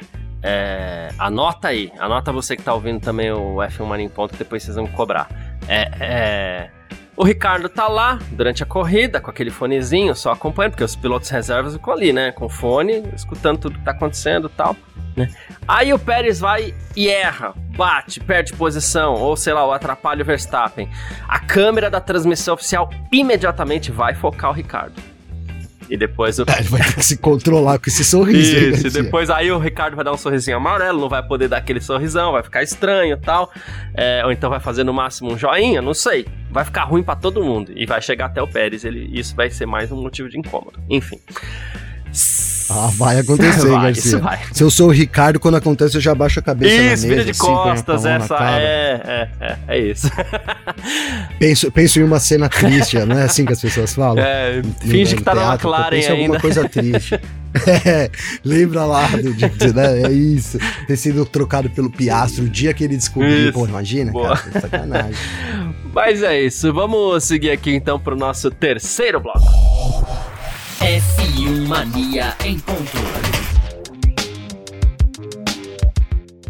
é, 0.43 1.11
anota 1.19 1.69
aí, 1.69 1.91
anota 1.99 2.33
você 2.33 2.57
que 2.57 2.63
tá 2.63 2.73
ouvindo 2.73 3.01
também 3.01 3.31
o 3.33 3.57
F1 3.57 3.85
Mania 3.85 4.07
em 4.07 4.09
Ponto, 4.09 4.33
que 4.33 4.39
depois 4.39 4.63
vocês 4.63 4.77
vão 4.77 4.87
cobrar. 4.87 5.29
É, 5.67 5.91
é, 6.01 6.71
o 7.19 7.25
Ricardo 7.25 7.69
tá 7.69 7.89
lá 7.89 8.21
durante 8.31 8.63
a 8.63 8.67
corrida 8.67 9.21
com 9.21 9.29
aquele 9.29 9.51
fonezinho, 9.51 10.15
só 10.15 10.31
acompanhando, 10.31 10.73
porque 10.73 10.85
os 10.85 10.95
pilotos 10.95 11.29
reservas 11.29 11.73
ficam 11.73 11.93
ali, 11.93 12.13
né? 12.13 12.31
Com 12.31 12.49
fone, 12.49 13.03
escutando 13.13 13.59
tudo 13.59 13.77
que 13.77 13.85
tá 13.85 13.91
acontecendo 13.91 14.47
e 14.47 14.57
tal. 14.57 14.77
Né? 15.17 15.29
Aí 15.67 15.93
o 15.93 15.99
Pérez 15.99 16.39
vai 16.39 16.73
e 16.97 17.09
erra, 17.09 17.55
bate, 17.77 18.21
perde 18.21 18.53
posição, 18.53 19.15
ou 19.15 19.37
sei 19.37 19.53
lá, 19.53 19.67
o 19.67 19.73
atrapalha 19.73 20.23
o 20.23 20.25
Verstappen. 20.25 20.89
A 21.27 21.41
câmera 21.41 21.91
da 21.91 22.01
transmissão 22.01 22.55
oficial 22.55 22.89
imediatamente 23.11 23.91
vai 23.91 24.15
focar 24.15 24.51
o 24.51 24.55
Ricardo. 24.55 25.03
E 25.91 25.97
depois 25.97 26.39
o. 26.39 26.45
Ele 26.57 26.69
vai 26.69 26.83
ter 26.83 26.95
que 26.95 27.05
se 27.05 27.17
controlar 27.17 27.81
com 27.81 27.91
esse 27.91 28.05
sorriso. 28.05 28.57
Isso, 28.57 28.87
e 28.87 28.91
depois 28.91 29.29
aí 29.29 29.51
o 29.51 29.59
Ricardo 29.59 29.97
vai 29.97 30.05
dar 30.05 30.13
um 30.13 30.17
sorrisinho 30.17 30.57
amarelo, 30.57 31.01
não 31.01 31.09
vai 31.09 31.27
poder 31.27 31.49
dar 31.49 31.57
aquele 31.57 31.81
sorrisão, 31.81 32.31
vai 32.31 32.45
ficar 32.45 32.63
estranho 32.63 33.15
e 33.15 33.21
tal. 33.21 33.51
É, 33.93 34.23
ou 34.25 34.31
então 34.31 34.49
vai 34.49 34.61
fazer 34.61 34.85
no 34.85 34.95
máximo 34.95 35.33
um 35.33 35.37
joinha, 35.37 35.83
não 35.83 35.95
sei. 35.95 36.29
Vai 36.51 36.65
ficar 36.65 36.85
ruim 36.85 37.03
para 37.03 37.17
todo 37.17 37.43
mundo. 37.43 37.73
E 37.75 37.87
vai 37.87 38.01
chegar 38.01 38.27
até 38.27 38.43
o 38.43 38.49
Pérez. 38.49 38.85
Ele, 38.85 39.09
isso 39.19 39.35
vai 39.35 39.51
ser 39.51 39.67
mais 39.67 39.93
um 39.93 40.01
motivo 40.01 40.29
de 40.29 40.39
incômodo. 40.39 40.79
Enfim. 40.89 41.21
Ah, 42.71 42.91
vai 42.93 43.19
acontecer, 43.19 43.69
vai, 43.69 43.93
Garcia. 43.93 44.19
Vai. 44.19 44.41
Se 44.53 44.63
eu 44.63 44.71
sou 44.71 44.89
o 44.89 44.91
Ricardo, 44.91 45.41
quando 45.41 45.57
acontece, 45.57 45.97
eu 45.97 46.01
já 46.01 46.15
baixo 46.15 46.39
a 46.39 46.43
cabeça 46.43 46.75
isso, 46.75 47.07
na 47.07 47.15
mesa. 47.15 47.25
de 47.25 47.31
assim, 47.31 47.41
costas, 47.41 48.05
essa 48.05 48.37
é, 48.51 49.01
é, 49.05 49.29
é, 49.41 49.59
é 49.69 49.79
isso. 49.79 50.11
penso, 51.39 51.73
penso 51.73 51.99
em 51.99 52.03
uma 52.03 52.21
cena 52.21 52.49
triste, 52.49 52.99
não 52.99 53.19
é 53.19 53.25
assim 53.25 53.45
que 53.45 53.53
as 53.53 53.61
pessoas 53.61 53.95
falam? 53.95 54.19
É, 54.29 54.63
finge 54.81 55.17
que 55.17 55.23
tá 55.23 55.35
na 55.35 55.55
McLaren 55.55 55.97
ainda. 55.97 56.13
alguma 56.13 56.41
coisa 56.41 56.69
triste. 56.69 57.19
É, 57.67 58.11
lembra 58.45 58.85
lá 58.85 59.09
do, 59.09 59.31
né? 59.75 60.03
É 60.03 60.13
isso. 60.13 60.59
Ter 60.87 60.97
sido 60.97 61.25
trocado 61.25 61.71
pelo 61.71 61.91
Piastro 61.91 62.45
o 62.45 62.49
dia 62.49 62.75
que 62.75 62.85
ele 62.85 62.95
descobriu. 62.95 63.49
Isso. 63.49 63.53
Pô, 63.55 63.67
imagina, 63.67 64.13
Boa. 64.13 64.37
cara, 64.37 64.61
sacanagem. 64.61 65.15
Mas 65.93 66.23
é 66.23 66.41
isso. 66.41 66.73
Vamos 66.73 67.25
seguir 67.25 67.51
aqui 67.51 67.75
então 67.75 67.99
pro 67.99 68.15
nosso 68.15 68.51
terceiro 68.51 69.19
bloco. 69.19 69.41
F1 70.81 71.67
Mania 71.67 72.37
em 72.45 72.59
ponto. 72.61 72.99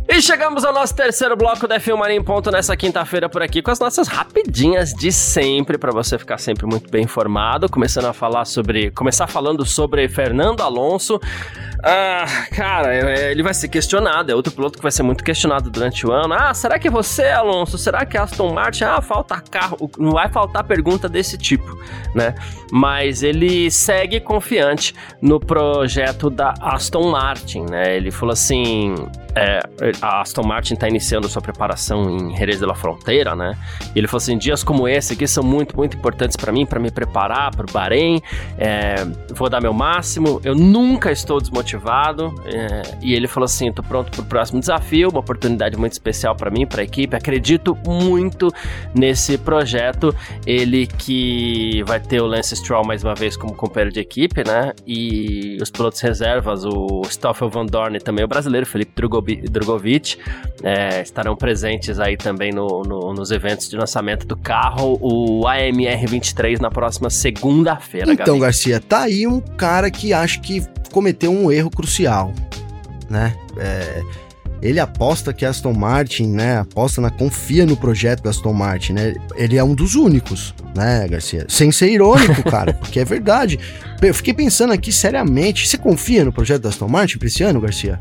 E 0.07 0.21
chegamos 0.21 0.65
ao 0.65 0.73
nosso 0.73 0.95
terceiro 0.95 1.37
bloco 1.37 1.67
da 1.67 1.81
F1 1.81 2.11
em 2.11 2.23
Ponto 2.23 2.51
nessa 2.51 2.77
quinta-feira 2.77 3.29
por 3.29 3.43
aqui 3.43 3.63
com 3.63 3.71
as 3.71 3.79
nossas 3.79 4.07
rapidinhas 4.07 4.91
de 4.91 5.11
sempre 5.11 5.79
para 5.79 5.93
você 5.93 6.19
ficar 6.19 6.39
sempre 6.39 6.67
muito 6.67 6.91
bem 6.91 7.05
informado, 7.05 7.71
começando 7.71 8.07
a 8.07 8.13
falar 8.13 8.45
sobre, 8.45 8.91
começar 8.91 9.27
falando 9.27 9.65
sobre 9.65 10.09
Fernando 10.09 10.61
Alonso. 10.61 11.19
Ah, 11.83 12.27
cara, 12.51 12.95
é, 12.95 13.31
ele 13.31 13.43
vai 13.43 13.55
ser 13.55 13.69
questionado, 13.69 14.33
é 14.33 14.35
outro 14.35 14.53
piloto 14.53 14.79
que 14.79 14.83
vai 14.83 14.91
ser 14.91 15.03
muito 15.03 15.23
questionado 15.23 15.71
durante 15.71 16.07
o 16.07 16.13
ano. 16.13 16.35
Ah, 16.35 16.53
será 16.53 16.79
que 16.79 16.91
você, 16.91 17.27
Alonso? 17.27 17.79
Será 17.79 18.05
que 18.05 18.17
Aston 18.17 18.53
Martin? 18.53 18.85
Ah, 18.85 19.01
falta 19.01 19.41
carro, 19.41 19.91
não 19.97 20.13
vai 20.13 20.29
faltar 20.29 20.65
pergunta 20.65 21.09
desse 21.09 21.39
tipo, 21.39 21.79
né? 22.15 22.35
Mas 22.73 23.23
ele 23.23 23.71
segue 23.71 24.21
confiante 24.21 24.95
no 25.23 25.39
projeto 25.39 26.29
da 26.29 26.53
Aston 26.61 27.11
Martin, 27.11 27.65
né? 27.71 27.97
Ele 27.97 28.11
falou 28.11 28.33
assim, 28.33 28.95
é, 29.37 29.61
a 30.03 30.21
Aston 30.21 30.43
Martin 30.43 30.75
está 30.75 30.89
iniciando 30.89 31.29
sua 31.29 31.41
preparação 31.41 32.11
em 32.11 32.37
Jerez 32.37 32.59
de 32.59 32.67
la 32.67 32.75
Fronteira, 32.75 33.37
né? 33.37 33.57
E 33.95 33.99
ele 33.99 34.09
falou 34.09 34.19
assim: 34.19 34.37
dias 34.37 34.65
como 34.65 34.89
esse 34.89 35.13
aqui 35.13 35.29
são 35.29 35.45
muito, 35.45 35.77
muito 35.77 35.97
importantes 35.97 36.37
para 36.37 36.51
mim, 36.51 36.67
para 36.67 36.81
me 36.81 36.91
preparar 36.91 37.55
para 37.55 37.65
o 37.65 37.73
Bahrein. 37.73 38.21
É, 38.59 38.97
vou 39.31 39.49
dar 39.49 39.61
meu 39.61 39.73
máximo. 39.73 40.41
Eu 40.43 40.57
nunca 40.57 41.13
estou 41.13 41.41
desmotivado. 41.41 41.68
É, 42.47 42.83
e 43.03 43.15
ele 43.15 43.27
falou 43.27 43.45
assim: 43.45 43.69
estou 43.69 43.85
pronto 43.85 44.11
para 44.11 44.21
o 44.21 44.25
próximo 44.25 44.61
desafio, 44.61 45.11
uma 45.11 45.21
oportunidade 45.21 45.77
muito 45.77 45.93
especial 45.93 46.35
para 46.35 46.51
mim, 46.51 46.67
para 46.67 46.81
a 46.83 46.85
equipe. 46.85 47.15
Acredito 47.17 47.77
muito 47.87 48.53
nesse 48.95 49.37
projeto. 49.39 50.15
Ele 50.47 50.87
que 50.87 51.83
vai 51.87 52.01
ter 52.01 52.21
o 52.21 52.27
Lance 52.27 52.55
Stroll 52.57 52.85
mais 52.85 53.03
uma 53.03 53.15
vez 53.15 53.37
como 53.37 53.55
companheiro 53.55 53.93
de 53.93 54.01
equipe, 54.01 54.43
né? 54.47 54.73
E 54.87 55.59
os 55.61 55.71
pilotos 55.71 56.01
reservas, 56.01 56.65
o 56.65 57.03
Stoffel 57.05 57.49
Van 57.49 57.67
Dorn 57.67 57.97
e 57.97 58.01
também 58.01 58.25
o 58.25 58.29
brasileiro 58.29 58.67
Felipe 58.67 58.93
Drogovic 58.95 59.49
Drogovic 59.49 60.19
é, 60.63 61.03
estarão 61.03 61.37
presentes 61.37 62.01
aí 62.01 62.17
também 62.17 62.53
no, 62.53 62.83
no, 62.83 63.13
nos 63.13 63.31
eventos 63.31 63.69
de 63.69 63.77
lançamento 63.77 64.27
do 64.27 64.37
carro, 64.37 64.99
o 65.01 65.47
AMR 65.47 66.07
23 66.07 66.61
na 66.61 66.71
próxima 66.71 67.11
segunda-feira. 67.11 68.13
Então, 68.13 68.39
Gabi. 68.39 68.41
Garcia, 68.41 68.81
tá 68.81 69.03
aí 69.03 69.27
um 69.27 69.41
cara 69.41 69.91
que 69.91 70.13
acho 70.13 70.41
que 70.41 70.63
cometeu 70.89 71.33
um 71.33 71.51
erro 71.51 71.71
crucial, 71.71 72.33
né? 73.09 73.35
É, 73.57 74.03
ele 74.61 74.81
aposta 74.81 75.33
que 75.33 75.45
Aston 75.45 75.73
Martin, 75.73 76.27
né, 76.27 76.59
aposta 76.59 77.01
na 77.01 77.11
confia 77.11 77.65
no 77.65 77.77
projeto 77.77 78.23
da 78.23 78.31
Aston 78.31 78.53
Martin, 78.53 78.93
né? 78.93 79.15
Ele 79.37 79.57
é 79.57 79.63
um 79.63 79.75
dos 79.75 79.95
únicos, 79.95 80.55
né, 80.75 81.07
Garcia? 81.09 81.47
Sem 81.49 81.71
ser 81.71 81.91
irônico, 81.91 82.43
cara, 82.51 82.73
porque 82.75 83.01
é 83.01 83.05
verdade. 83.05 83.59
Eu 84.03 84.15
fiquei 84.15 84.35
pensando 84.35 84.73
aqui 84.73 84.93
seriamente, 84.93 85.69
você 85.69 85.79
confia 85.79 86.25
no 86.25 86.33
projeto 86.33 86.63
da 86.63 86.69
Aston 86.71 86.89
Martin 86.89 87.19
para 87.19 87.29
esse 87.29 87.43
ano, 87.43 87.61
Garcia? 87.61 87.99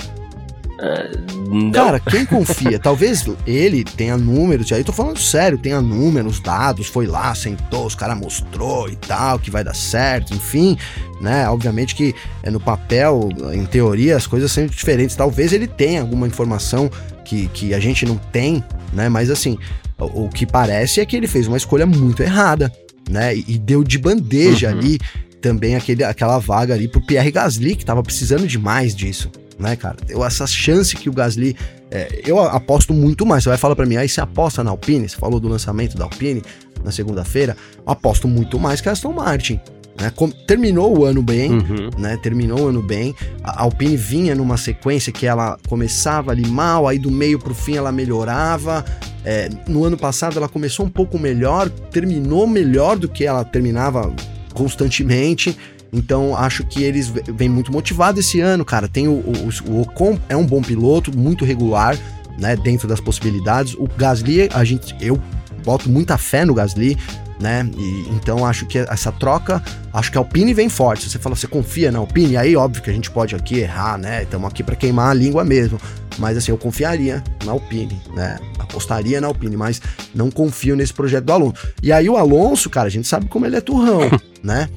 Uh, 0.80 1.72
Cara, 1.72 2.00
quem 2.00 2.26
confia? 2.26 2.78
Talvez 2.80 3.26
ele 3.46 3.84
tenha 3.84 4.16
números, 4.16 4.70
e 4.70 4.76
aí 4.76 4.82
eu 4.82 4.86
tô 4.86 4.94
falando 4.94 5.18
sério, 5.18 5.58
tenha 5.58 5.82
números, 5.82 6.40
dados, 6.40 6.88
foi 6.88 7.08
lá, 7.08 7.34
sentou, 7.34 7.86
os 7.86 7.96
caras 7.96 8.18
mostrou 8.18 8.88
e 8.88 8.96
tal, 8.96 9.40
que 9.40 9.50
vai 9.50 9.64
dar 9.64 9.76
certo, 9.76 10.34
enfim, 10.34 10.78
né? 11.20 11.50
Obviamente 11.50 11.96
que 11.96 12.14
é 12.44 12.52
no 12.52 12.60
papel, 12.60 13.30
em 13.54 13.66
teoria, 13.66 14.16
as 14.16 14.28
coisas 14.28 14.52
são 14.52 14.68
diferentes. 14.68 15.16
Talvez 15.16 15.52
ele 15.52 15.68
tenha 15.68 16.02
alguma 16.02 16.28
informação 16.28 16.90
que, 17.26 17.48
que 17.48 17.74
a 17.74 17.80
gente 17.80 18.06
não 18.06 18.18
tem, 18.18 18.64
né? 18.94 19.10
Mas 19.10 19.32
assim, 19.32 19.58
o, 19.98 20.26
o 20.26 20.30
que 20.30 20.46
parece 20.46 21.02
é 21.02 21.06
que 21.06 21.16
ele 21.16 21.28
fez 21.28 21.48
uma 21.48 21.58
escolha 21.58 21.88
muito 21.88 22.22
errada, 22.22 22.72
né? 23.10 23.36
E, 23.36 23.46
e 23.48 23.58
deu 23.58 23.84
de 23.84 23.98
bandeja 23.98 24.70
uhum. 24.72 24.78
ali 24.78 25.00
também 25.42 25.76
aquele, 25.76 26.04
aquela 26.04 26.40
vaga 26.40 26.74
ali 26.74 26.88
pro 26.88 27.06
Pierre 27.06 27.32
Gasly, 27.32 27.76
que 27.76 27.86
tava 27.86 28.04
precisando 28.04 28.48
demais 28.48 28.96
disso 28.96 29.32
né, 29.60 29.76
cara? 29.76 29.98
Eu, 30.08 30.24
essa 30.24 30.46
chance 30.46 30.96
que 30.96 31.10
o 31.10 31.14
Gasly. 31.14 31.56
É, 31.90 32.22
eu 32.26 32.40
aposto 32.40 32.94
muito 32.94 33.26
mais. 33.26 33.44
Você 33.44 33.50
vai 33.50 33.58
falar 33.58 33.76
para 33.76 33.86
mim, 33.86 33.96
aí 33.96 34.10
você 34.10 34.20
aposta 34.20 34.64
na 34.64 34.72
Alpine? 34.72 35.08
Você 35.08 35.16
falou 35.16 35.40
do 35.40 35.48
lançamento 35.48 35.98
da 35.98 36.04
Alpine 36.04 36.44
na 36.84 36.92
segunda-feira. 36.92 37.56
Aposto 37.86 38.28
muito 38.28 38.60
mais 38.60 38.82
que 38.82 38.90
a 38.90 38.92
Aston 38.92 39.14
Martin. 39.14 39.60
Né? 40.00 40.12
Terminou 40.46 41.00
o 41.00 41.06
ano 41.06 41.24
bem, 41.24 41.52
uhum. 41.52 41.90
né? 41.98 42.18
Terminou 42.22 42.66
o 42.66 42.68
ano 42.68 42.82
bem. 42.82 43.16
A 43.42 43.64
Alpine 43.64 43.96
vinha 43.96 44.36
numa 44.36 44.58
sequência 44.58 45.12
que 45.12 45.26
ela 45.26 45.58
começava 45.68 46.32
ali 46.32 46.46
mal, 46.46 46.88
aí 46.88 47.00
do 47.00 47.10
meio 47.10 47.40
pro 47.40 47.56
fim 47.56 47.78
ela 47.78 47.92
melhorava. 47.92 48.86
É, 49.24 49.50
no 49.68 49.86
ano 49.86 49.98
passado 49.98 50.38
ela 50.38 50.48
começou 50.48 50.86
um 50.86 50.90
pouco 50.90 51.18
melhor, 51.18 51.70
terminou 51.70 52.46
melhor 52.46 52.98
do 52.98 53.10
que 53.10 53.26
ela 53.26 53.44
terminava 53.44 54.14
constantemente. 54.58 55.56
Então 55.94 56.36
acho 56.36 56.66
que 56.66 56.84
eles 56.84 57.08
vêm 57.08 57.48
muito 57.48 57.72
motivados 57.72 58.26
esse 58.26 58.42
ano, 58.42 58.66
cara. 58.66 58.88
Tem 58.88 59.08
o, 59.08 59.14
o, 59.14 59.50
o 59.70 59.82
Ocon 59.82 60.18
é 60.28 60.36
um 60.36 60.46
bom 60.46 60.62
piloto, 60.62 61.16
muito 61.16 61.46
regular, 61.46 61.98
né? 62.40 62.56
Dentro 62.56 62.88
das 62.88 63.00
possibilidades. 63.00 63.76
O 63.76 63.88
Gasly, 63.88 64.50
a 64.54 64.64
gente, 64.66 64.96
eu 65.00 65.22
boto 65.64 65.90
muita 65.90 66.18
fé 66.18 66.44
no 66.44 66.54
Gasly, 66.54 66.98
né? 67.40 67.70
E, 67.78 68.10
então 68.10 68.46
acho 68.46 68.66
que 68.66 68.80
essa 68.80 69.12
troca, 69.12 69.62
acho 69.94 70.12
que 70.12 70.18
a 70.18 70.22
Alpine 70.22 70.54
vem 70.54 70.70
forte. 70.70 71.10
Você 71.10 71.20
fala, 71.20 71.36
você 71.36 71.48
confia 71.48 71.92
na 71.92 72.00
Alpine? 72.00 72.38
Aí 72.38 72.56
óbvio 72.56 72.82
que 72.82 72.90
a 72.90 72.94
gente 72.94 73.12
pode 73.12 73.36
aqui 73.36 73.60
errar, 73.60 73.98
né? 73.98 74.24
Estamos 74.24 74.50
aqui 74.50 74.64
para 74.64 74.76
queimar 74.76 75.10
a 75.10 75.14
língua 75.14 75.44
mesmo. 75.44 75.80
Mas 76.18 76.38
assim, 76.38 76.52
eu 76.52 76.58
confiaria 76.58 77.24
na 77.46 77.52
Alpine, 77.52 78.02
né? 78.16 78.40
Apostaria 78.58 79.22
na 79.22 79.28
Alpine, 79.28 79.56
mas 79.56 79.82
não 80.16 80.32
confio 80.32 80.76
nesse 80.76 80.94
projeto 80.94 81.26
do 81.26 81.34
Alonso. 81.34 81.68
E 81.82 81.92
aí 81.92 82.10
o 82.10 82.18
Alonso, 82.18 82.70
cara, 82.70 82.88
a 82.88 82.92
gente 82.92 83.08
sabe 83.08 83.28
como 83.28 83.46
ele 83.46 83.56
é 83.56 83.62
turrão, 83.62 84.00
né? 84.44 84.68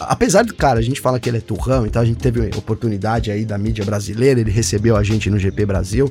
apesar 0.00 0.42
do 0.42 0.54
cara, 0.54 0.78
a 0.78 0.82
gente 0.82 1.00
fala 1.00 1.20
que 1.20 1.28
ele 1.28 1.36
é 1.36 1.40
turrão, 1.40 1.84
então 1.86 2.00
a 2.00 2.04
gente 2.04 2.16
teve 2.18 2.40
oportunidade 2.56 3.30
aí 3.30 3.44
da 3.44 3.58
mídia 3.58 3.84
brasileira, 3.84 4.40
ele 4.40 4.50
recebeu 4.50 4.96
a 4.96 5.02
gente 5.02 5.28
no 5.28 5.38
GP 5.38 5.66
Brasil. 5.66 6.10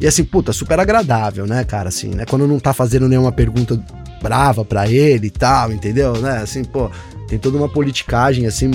E 0.00 0.06
assim, 0.06 0.24
puta, 0.24 0.52
super 0.52 0.78
agradável, 0.78 1.46
né, 1.46 1.64
cara, 1.64 1.88
assim, 1.88 2.14
né? 2.14 2.26
Quando 2.26 2.46
não 2.46 2.58
tá 2.58 2.74
fazendo 2.74 3.08
nenhuma 3.08 3.32
pergunta 3.32 3.82
brava 4.22 4.64
para 4.64 4.88
ele 4.90 5.28
e 5.28 5.30
tal, 5.30 5.72
entendeu? 5.72 6.14
Né? 6.14 6.38
Assim, 6.38 6.64
pô, 6.64 6.90
tem 7.28 7.38
toda 7.38 7.56
uma 7.56 7.68
politicagem, 7.68 8.46
assim, 8.46 8.70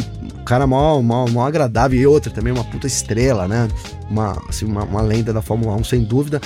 cara 0.45 0.67
mal, 0.67 1.01
mal, 1.01 1.29
mal 1.29 1.45
agradável. 1.45 1.99
E 1.99 2.05
outra 2.05 2.31
também, 2.31 2.51
uma 2.51 2.63
puta 2.63 2.87
estrela, 2.87 3.47
né? 3.47 3.67
Uma, 4.09 4.41
assim, 4.47 4.65
uma, 4.65 4.83
uma 4.83 5.01
lenda 5.01 5.31
da 5.31 5.41
Fórmula 5.41 5.75
1, 5.77 5.83
sem 5.85 6.03
dúvida. 6.03 6.41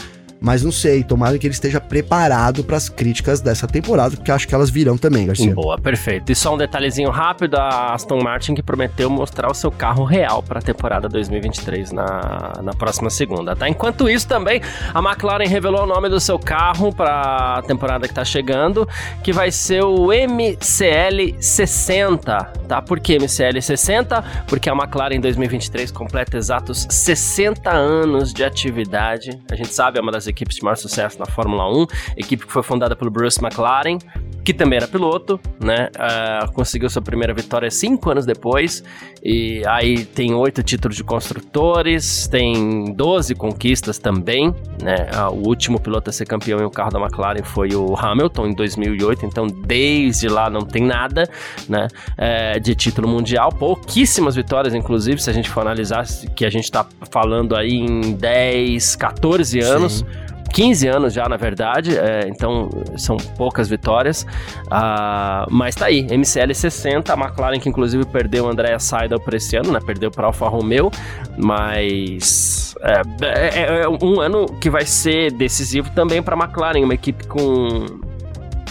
Mas 0.46 0.62
não 0.62 0.72
sei, 0.72 1.04
tomara 1.04 1.40
que 1.40 1.48
ele 1.48 1.56
esteja 1.56 1.82
preparado 1.82 2.64
para 2.64 2.78
as 2.78 2.88
críticas 2.88 3.42
dessa 3.42 3.68
temporada, 3.68 4.16
porque 4.16 4.32
acho 4.32 4.48
que 4.48 4.54
elas 4.54 4.70
virão 4.70 4.96
também, 4.96 5.26
Garcia. 5.26 5.56
Boa, 5.56 5.76
perfeito. 5.76 6.32
E 6.32 6.36
só 6.36 6.54
um 6.54 6.58
detalhezinho 6.58 7.10
rápido: 7.10 7.56
a 7.56 7.96
Aston 7.96 8.22
Martin 8.22 8.54
que 8.54 8.62
prometeu 8.62 9.10
mostrar 9.10 9.50
o 9.50 9.56
seu 9.56 9.72
carro 9.72 10.04
real 10.04 10.44
para 10.44 10.60
a 10.60 10.62
temporada 10.62 11.10
2023 11.10 11.92
na, 11.92 12.62
na 12.62 12.74
próxima 12.76 13.10
segunda, 13.10 13.56
tá? 13.56 13.68
Enquanto 13.68 14.08
isso, 14.08 14.28
também 14.28 14.62
a 14.94 15.00
McLaren 15.00 15.48
revelou 15.48 15.82
o 15.82 15.88
nome 15.88 16.10
do 16.10 16.20
seu 16.20 16.38
carro 16.38 16.94
para 16.94 17.56
a 17.58 17.62
temporada 17.64 18.06
que 18.06 18.12
está 18.12 18.24
chegando, 18.24 18.88
que 19.24 19.34
vai 19.34 19.50
ser 19.50 19.84
o 19.84 20.10
MCL 20.10 21.42
60, 21.42 22.54
tá? 22.68 22.84
Por 22.84 23.00
que 23.00 23.18
MCL 23.18 23.60
60? 23.60 24.24
Porque 24.48 24.70
a 24.70 24.74
McLaren 24.74 25.16
em 25.16 25.22
2023 25.22 25.90
completa 25.90 26.38
exatos 26.38 26.86
60 26.88 27.72
anos 27.72 28.32
de 28.32 28.44
atividade. 28.44 29.42
A 29.52 29.56
gente 29.56 29.74
sabe, 29.74 29.98
é 29.98 30.02
uma 30.04 30.12
das 30.12 30.28
equipes 30.36 30.58
de 30.58 30.64
maior 30.64 30.76
sucesso 30.76 31.18
na 31.18 31.26
Fórmula 31.26 31.66
1, 31.72 31.88
equipe 32.18 32.46
que 32.46 32.52
foi 32.52 32.62
fundada 32.62 32.96
pelo 32.96 33.10
Bruce 33.10 33.40
McLaren, 33.42 33.98
que 34.46 34.54
também 34.54 34.78
era 34.78 34.88
piloto, 34.88 35.40
né? 35.60 35.90
Uh, 35.96 36.52
conseguiu 36.52 36.88
sua 36.88 37.02
primeira 37.02 37.34
vitória 37.34 37.70
cinco 37.72 38.12
anos 38.12 38.28
depois. 38.28 38.84
E 39.24 39.64
aí 39.66 40.06
tem 40.06 40.36
oito 40.36 40.62
títulos 40.62 40.96
de 40.96 41.04
construtores, 41.04 42.28
tem 42.28 42.94
12 42.94 43.34
conquistas 43.34 43.98
também, 43.98 44.54
né? 44.84 45.10
Uh, 45.18 45.34
o 45.34 45.48
último 45.48 45.80
piloto 45.80 46.12
a 46.12 46.14
ser 46.14 46.28
campeão 46.28 46.60
em 46.60 46.64
um 46.64 46.70
carro 46.70 46.92
da 46.92 47.00
McLaren 47.00 47.44
foi 47.44 47.70
o 47.74 47.96
Hamilton 47.98 48.48
em 48.48 48.54
2008. 48.54 49.26
Então 49.26 49.48
desde 49.48 50.28
lá 50.28 50.48
não 50.48 50.62
tem 50.62 50.84
nada, 50.84 51.28
né? 51.68 51.88
Uh, 52.12 52.60
de 52.60 52.76
título 52.76 53.08
mundial, 53.08 53.50
pouquíssimas 53.52 54.36
vitórias, 54.36 54.76
inclusive, 54.76 55.20
se 55.20 55.30
a 55.30 55.34
gente 55.34 55.50
for 55.50 55.62
analisar 55.62 56.06
que 56.36 56.46
a 56.46 56.52
gente 56.52 56.66
está 56.66 56.86
falando 57.10 57.56
aí 57.56 57.74
em 57.74 58.14
10, 58.14 58.96
14 58.96 59.60
anos. 59.60 60.06
Sim 60.08 60.25
15 60.56 60.88
anos 60.88 61.14
já, 61.14 61.28
na 61.28 61.36
verdade, 61.36 61.98
é, 61.98 62.30
então 62.30 62.70
são 62.98 63.18
poucas 63.38 63.68
vitórias. 63.68 64.26
Uh, 64.68 65.52
mas 65.52 65.76
tá 65.76 65.88
aí, 65.88 66.04
MCL 66.04 66.54
60, 66.54 67.14
a 67.14 67.18
McLaren 67.18 67.60
que 67.60 67.68
inclusive 67.68 68.06
perdeu 68.06 68.46
o 68.46 68.48
Andrea 68.50 68.80
Seidel 68.80 69.20
para 69.20 69.36
esse 69.36 69.58
ano, 69.58 69.74
né? 69.74 69.80
Perdeu 69.86 70.10
para 70.10 70.28
Alfa 70.28 70.48
Romeo, 70.48 70.90
mas 71.38 72.74
é, 72.82 73.02
é, 73.26 73.82
é, 73.82 73.90
um 73.90 74.22
ano 74.22 74.46
que 74.46 74.70
vai 74.70 74.86
ser 74.86 75.30
decisivo 75.34 75.90
também 75.90 76.24
para 76.24 76.38
a 76.38 76.46
McLaren, 76.46 76.86
uma 76.86 76.94
equipe 76.94 77.28
com 77.28 77.88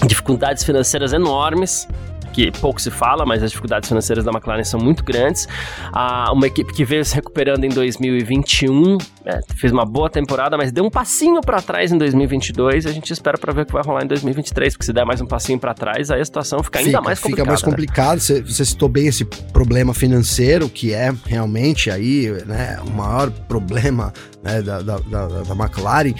dificuldades 0.07 0.64
financeiras 0.64 1.12
enormes 1.12 1.87
que 2.35 2.51
pouco 2.51 2.83
se 2.83 2.90
fala, 2.90 3.25
mas 3.25 3.44
as 3.44 3.51
dificuldades 3.51 3.88
financeiras 3.88 4.25
da 4.25 4.33
McLaren 4.33 4.64
são 4.64 4.81
muito 4.81 5.05
grandes. 5.05 5.47
Ah, 5.92 6.33
uma 6.33 6.49
equipe 6.49 6.73
que 6.75 6.85
veio 6.85 7.05
se 7.05 7.14
recuperando 7.14 7.62
em 7.62 7.68
2021, 7.68 8.99
é, 9.25 9.40
fez 9.57 9.73
uma 9.73 9.87
boa 9.87 10.11
temporada, 10.11 10.57
mas 10.57 10.73
deu 10.73 10.85
um 10.85 10.90
passinho 10.90 11.40
para 11.40 11.62
trás 11.62 11.92
em 11.92 11.97
2022. 11.97 12.87
A 12.87 12.92
gente 12.92 13.12
espera 13.12 13.38
para 13.38 13.53
ver 13.53 13.62
o 13.62 13.66
que 13.66 13.73
vai 13.73 13.85
rolar 13.85 14.03
em 14.03 14.09
2023, 14.09 14.75
porque 14.75 14.85
se 14.85 14.92
der 14.92 15.07
mais 15.07 15.20
um 15.20 15.27
passinho 15.27 15.61
para 15.61 15.73
trás, 15.75 16.11
aí 16.11 16.20
a 16.20 16.25
situação 16.25 16.61
fica 16.61 16.81
ainda 16.81 16.90
fica, 16.90 17.03
mais 17.03 17.20
complicada. 17.20 17.42
Fica 17.42 17.51
mais 17.51 17.63
né? 17.63 17.71
complicado. 17.71 18.19
Você, 18.19 18.42
você 18.42 18.65
citou 18.65 18.88
bem 18.88 19.06
esse 19.06 19.25
problema 19.25 19.94
financeiro, 19.94 20.69
que 20.69 20.92
é 20.92 21.15
realmente 21.27 21.88
aí 21.88 22.31
né, 22.46 22.81
o 22.85 22.90
maior 22.90 23.31
problema 23.31 24.13
né, 24.42 24.61
da, 24.61 24.83
da, 24.83 24.98
da, 24.98 25.27
da 25.27 25.54
McLaren. 25.54 26.15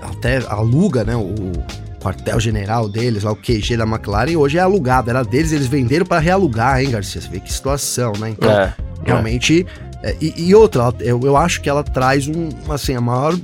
Até 0.00 0.38
aluga 0.48 1.04
né, 1.04 1.16
o 1.16 1.52
quartel-general 2.00 2.88
deles, 2.88 3.22
lá 3.22 3.32
o 3.32 3.36
QG 3.36 3.76
da 3.76 3.84
McLaren, 3.84 4.36
hoje 4.36 4.58
é 4.58 4.60
alugado, 4.60 5.10
era 5.10 5.22
deles, 5.22 5.52
eles 5.52 5.66
venderam 5.66 6.06
para 6.06 6.20
realugar, 6.20 6.82
hein, 6.82 6.90
Garcia? 6.90 7.20
Você 7.20 7.28
vê 7.28 7.40
que 7.40 7.52
situação, 7.52 8.12
né? 8.18 8.30
Então, 8.30 8.50
é, 8.50 8.74
realmente. 9.04 9.66
É. 10.02 10.16
e, 10.20 10.48
e, 10.48 10.54
outra, 10.54 10.94
eu, 11.00 11.20
eu 11.22 11.36
acho 11.36 11.60
que 11.60 11.68
ela 11.68 11.82
traz 11.82 12.28
um, 12.28 12.48
assim, 12.68 12.94
a 12.94 13.00
maior 13.00 13.36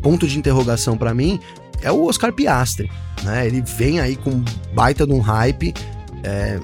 ponto 0.00 0.26
de 0.26 0.38
interrogação 0.38 0.96
para 0.96 1.12
mim 1.12 1.40
é 1.82 1.90
o 1.90 2.06
Oscar 2.06 2.32
Piastri, 2.32 2.90
né? 3.22 3.46
Ele 3.46 3.62
vem 3.62 4.00
aí 4.00 4.16
com 4.16 4.42
baita 4.74 5.06
de 5.06 5.12
um 5.12 5.20
hype. 5.20 5.74
É, 6.22 6.58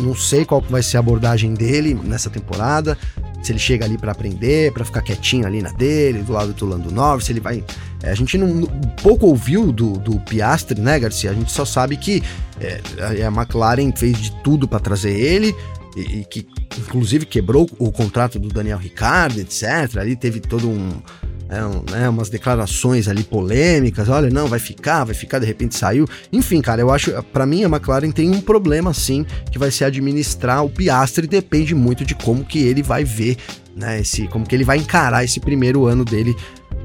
não 0.00 0.14
sei 0.14 0.44
qual 0.44 0.60
vai 0.60 0.82
ser 0.82 0.98
a 0.98 1.00
abordagem 1.00 1.54
dele 1.54 1.98
nessa 2.04 2.28
temporada. 2.28 2.96
Se 3.42 3.52
ele 3.52 3.58
chega 3.58 3.84
ali 3.84 3.96
para 3.96 4.12
aprender, 4.12 4.72
para 4.72 4.84
ficar 4.84 5.00
quietinho 5.00 5.46
ali 5.46 5.62
na 5.62 5.70
dele, 5.70 6.22
do 6.22 6.32
lado 6.32 6.52
do 6.52 6.66
Lando 6.66 6.90
Norris, 6.90 7.26
se 7.26 7.32
ele 7.32 7.40
vai. 7.40 7.64
É, 8.02 8.10
a 8.10 8.14
gente 8.14 8.36
não 8.36 8.66
pouco 9.02 9.26
ouviu 9.26 9.72
do, 9.72 9.92
do 9.92 10.18
Piastri, 10.20 10.80
né, 10.80 10.98
Garcia? 10.98 11.30
A 11.30 11.34
gente 11.34 11.50
só 11.52 11.64
sabe 11.64 11.96
que 11.96 12.22
é, 12.60 12.80
a 13.24 13.28
McLaren 13.28 13.92
fez 13.96 14.18
de 14.18 14.32
tudo 14.42 14.66
para 14.66 14.80
trazer 14.80 15.12
ele 15.12 15.54
e, 15.96 16.20
e, 16.20 16.24
que 16.24 16.46
inclusive 16.78 17.26
quebrou 17.26 17.68
o 17.78 17.90
contrato 17.90 18.38
do 18.38 18.48
Daniel 18.48 18.78
Ricciardo, 18.78 19.40
etc. 19.40 19.98
Ali 19.98 20.16
teve 20.16 20.40
todo 20.40 20.68
um 20.68 21.00
é, 21.48 21.90
né, 21.90 22.08
umas 22.08 22.28
declarações 22.28 23.08
ali 23.08 23.24
polêmicas, 23.24 24.08
olha, 24.08 24.28
não, 24.28 24.46
vai 24.46 24.58
ficar, 24.58 25.04
vai 25.04 25.14
ficar, 25.14 25.38
de 25.38 25.46
repente 25.46 25.74
saiu. 25.76 26.06
Enfim, 26.32 26.60
cara, 26.60 26.80
eu 26.80 26.90
acho, 26.90 27.10
para 27.32 27.46
mim 27.46 27.64
a 27.64 27.68
McLaren 27.68 28.10
tem 28.10 28.30
um 28.30 28.40
problema 28.40 28.92
sim, 28.92 29.24
que 29.50 29.58
vai 29.58 29.70
ser 29.70 29.84
administrar 29.84 30.64
o 30.64 30.68
Piastri, 30.68 31.26
depende 31.26 31.74
muito 31.74 32.04
de 32.04 32.14
como 32.14 32.44
que 32.44 32.58
ele 32.58 32.82
vai 32.82 33.02
ver, 33.02 33.36
né, 33.74 34.00
esse, 34.00 34.28
como 34.28 34.46
que 34.46 34.54
ele 34.54 34.64
vai 34.64 34.76
encarar 34.76 35.24
esse 35.24 35.40
primeiro 35.40 35.86
ano 35.86 36.04
dele 36.04 36.36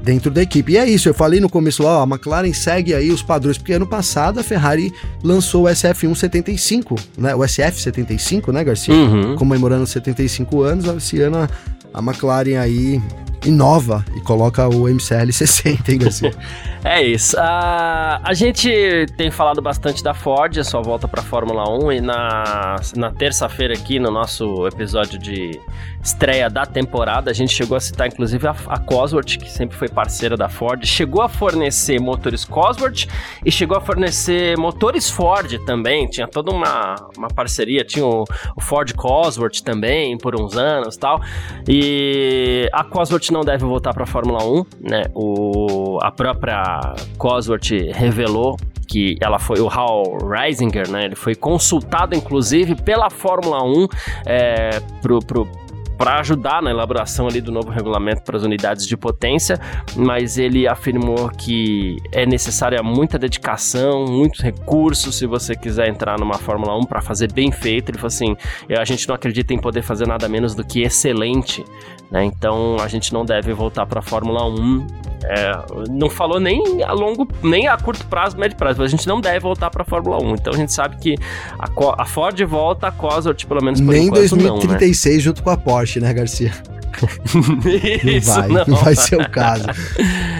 dentro 0.02 0.30
da 0.30 0.42
equipe. 0.42 0.72
E 0.72 0.76
é 0.78 0.88
isso, 0.88 1.08
eu 1.08 1.14
falei 1.14 1.40
no 1.40 1.48
começo 1.48 1.82
lá, 1.82 1.98
ó, 1.98 2.02
a 2.02 2.06
McLaren 2.06 2.52
segue 2.54 2.94
aí 2.94 3.10
os 3.10 3.22
padrões, 3.22 3.58
porque 3.58 3.74
ano 3.74 3.86
passado 3.86 4.40
a 4.40 4.42
Ferrari 4.42 4.90
lançou 5.22 5.64
o 5.64 5.68
SF1 5.68 6.14
75, 6.14 6.94
né, 7.18 7.34
o 7.34 7.46
SF 7.46 7.80
75, 7.82 8.50
né, 8.50 8.64
Garcia? 8.64 8.94
Uhum. 8.94 9.36
Comemorando 9.36 9.86
75 9.86 10.62
anos, 10.62 10.86
esse 10.86 11.20
ano 11.20 11.36
a, 11.36 11.48
a 11.92 12.00
McLaren 12.00 12.58
aí 12.58 13.02
inova 13.44 14.04
e 14.16 14.20
coloca 14.20 14.68
o 14.68 14.88
MCL 14.88 15.32
60, 15.32 15.92
hein, 15.92 15.98
Garcia? 15.98 16.34
é 16.84 17.02
isso. 17.02 17.36
Uh, 17.36 18.20
a 18.22 18.32
gente 18.34 18.68
tem 19.16 19.30
falado 19.30 19.60
bastante 19.60 20.02
da 20.02 20.14
Ford, 20.14 20.58
a 20.58 20.64
sua 20.64 20.82
volta 20.82 21.06
para 21.08 21.20
a 21.20 21.24
Fórmula 21.24 21.68
1, 21.68 21.92
e 21.92 22.00
na, 22.00 22.76
na 22.96 23.10
terça-feira 23.10 23.74
aqui, 23.74 23.98
no 23.98 24.10
nosso 24.10 24.66
episódio 24.66 25.18
de 25.18 25.60
estreia 26.02 26.50
da 26.50 26.66
temporada, 26.66 27.30
a 27.30 27.34
gente 27.34 27.52
chegou 27.54 27.76
a 27.76 27.80
citar 27.80 28.06
inclusive 28.06 28.46
a, 28.46 28.54
a 28.68 28.78
Cosworth, 28.78 29.38
que 29.38 29.50
sempre 29.50 29.76
foi 29.76 29.88
parceira 29.88 30.36
da 30.36 30.48
Ford, 30.48 30.84
chegou 30.84 31.22
a 31.22 31.28
fornecer 31.28 31.98
motores 31.98 32.44
Cosworth 32.44 33.06
e 33.44 33.50
chegou 33.50 33.76
a 33.76 33.80
fornecer 33.80 34.56
motores 34.58 35.08
Ford 35.08 35.58
também, 35.64 36.06
tinha 36.06 36.28
toda 36.28 36.52
uma, 36.52 36.94
uma 37.16 37.28
parceria, 37.28 37.84
tinha 37.84 38.04
o, 38.04 38.24
o 38.54 38.60
Ford 38.60 38.92
Cosworth 38.94 39.62
também 39.64 40.18
por 40.18 40.38
uns 40.38 40.56
anos 40.56 40.96
tal, 40.96 41.20
e 41.66 42.68
a 42.72 42.84
Cosworth 42.84 43.30
não 43.34 43.42
deve 43.42 43.64
voltar 43.64 43.92
para 43.92 44.04
a 44.04 44.06
Fórmula 44.06 44.42
1, 44.44 44.64
né? 44.80 45.02
O, 45.12 45.98
a 46.00 46.10
própria 46.10 46.94
Cosworth 47.18 47.70
revelou 47.92 48.56
que 48.86 49.16
ela 49.20 49.38
foi 49.38 49.60
o 49.60 49.68
Hal 49.68 50.18
Reisinger, 50.28 50.88
né? 50.88 51.06
Ele 51.06 51.16
foi 51.16 51.34
consultado 51.34 52.14
inclusive 52.14 52.76
pela 52.76 53.10
Fórmula 53.10 53.62
1 53.64 53.86
é, 54.24 54.80
pro, 55.02 55.18
pro 55.18 55.48
para 55.96 56.18
ajudar 56.20 56.62
na 56.62 56.70
elaboração 56.70 57.26
ali 57.26 57.40
do 57.40 57.52
novo 57.52 57.70
regulamento 57.70 58.22
para 58.22 58.36
as 58.36 58.42
unidades 58.42 58.86
de 58.86 58.96
potência, 58.96 59.58
mas 59.96 60.38
ele 60.38 60.66
afirmou 60.66 61.28
que 61.30 61.96
é 62.12 62.26
necessária 62.26 62.82
muita 62.82 63.18
dedicação, 63.18 64.04
muitos 64.04 64.40
recursos 64.40 65.16
se 65.16 65.26
você 65.26 65.54
quiser 65.54 65.88
entrar 65.88 66.18
numa 66.18 66.34
Fórmula 66.34 66.76
1 66.78 66.86
para 66.86 67.00
fazer 67.00 67.32
bem 67.32 67.52
feito. 67.52 67.90
Ele 67.90 67.98
falou 67.98 68.08
assim: 68.08 68.36
a 68.76 68.84
gente 68.84 69.06
não 69.08 69.14
acredita 69.14 69.54
em 69.54 69.58
poder 69.58 69.82
fazer 69.82 70.06
nada 70.06 70.28
menos 70.28 70.54
do 70.54 70.64
que 70.64 70.82
excelente, 70.82 71.64
né? 72.10 72.24
Então 72.24 72.76
a 72.80 72.88
gente 72.88 73.12
não 73.12 73.24
deve 73.24 73.52
voltar 73.52 73.86
para 73.86 74.00
a 74.00 74.02
Fórmula 74.02 74.46
1 74.46 75.04
é, 75.26 75.52
não 75.88 76.10
falou 76.10 76.38
nem 76.38 76.82
a 76.82 76.92
longo, 76.92 77.26
nem 77.42 77.66
a 77.66 77.78
curto 77.78 78.04
prazo, 78.06 78.36
médio 78.36 78.58
prazo, 78.58 78.80
mas 78.80 78.92
a 78.92 78.96
gente 78.96 79.06
não 79.06 79.20
deve 79.20 79.40
voltar 79.40 79.70
para 79.70 79.82
a 79.82 79.84
Fórmula 79.84 80.22
1. 80.22 80.34
Então 80.34 80.52
a 80.52 80.56
gente 80.56 80.72
sabe 80.72 80.96
que 80.96 81.16
a, 81.58 82.02
a 82.02 82.04
Ford 82.04 82.38
volta, 82.44 82.88
a 82.88 82.92
Cosworth 82.92 83.46
pelo 83.46 83.64
menos 83.64 83.80
por 83.80 83.92
nem 83.92 84.06
enquanto 84.06 84.36
2036 84.36 85.14
não, 85.14 85.18
né? 85.18 85.24
junto 85.24 85.42
com 85.42 85.50
a 85.50 85.56
Porsche, 85.56 85.98
né, 85.98 86.12
Garcia? 86.12 86.52
Isso, 88.04 88.28
não 88.28 88.36
vai, 88.36 88.48
não. 88.48 88.64
não 88.66 88.76
vai 88.76 88.94
ser 88.94 89.16
o 89.16 89.28
caso. 89.28 89.64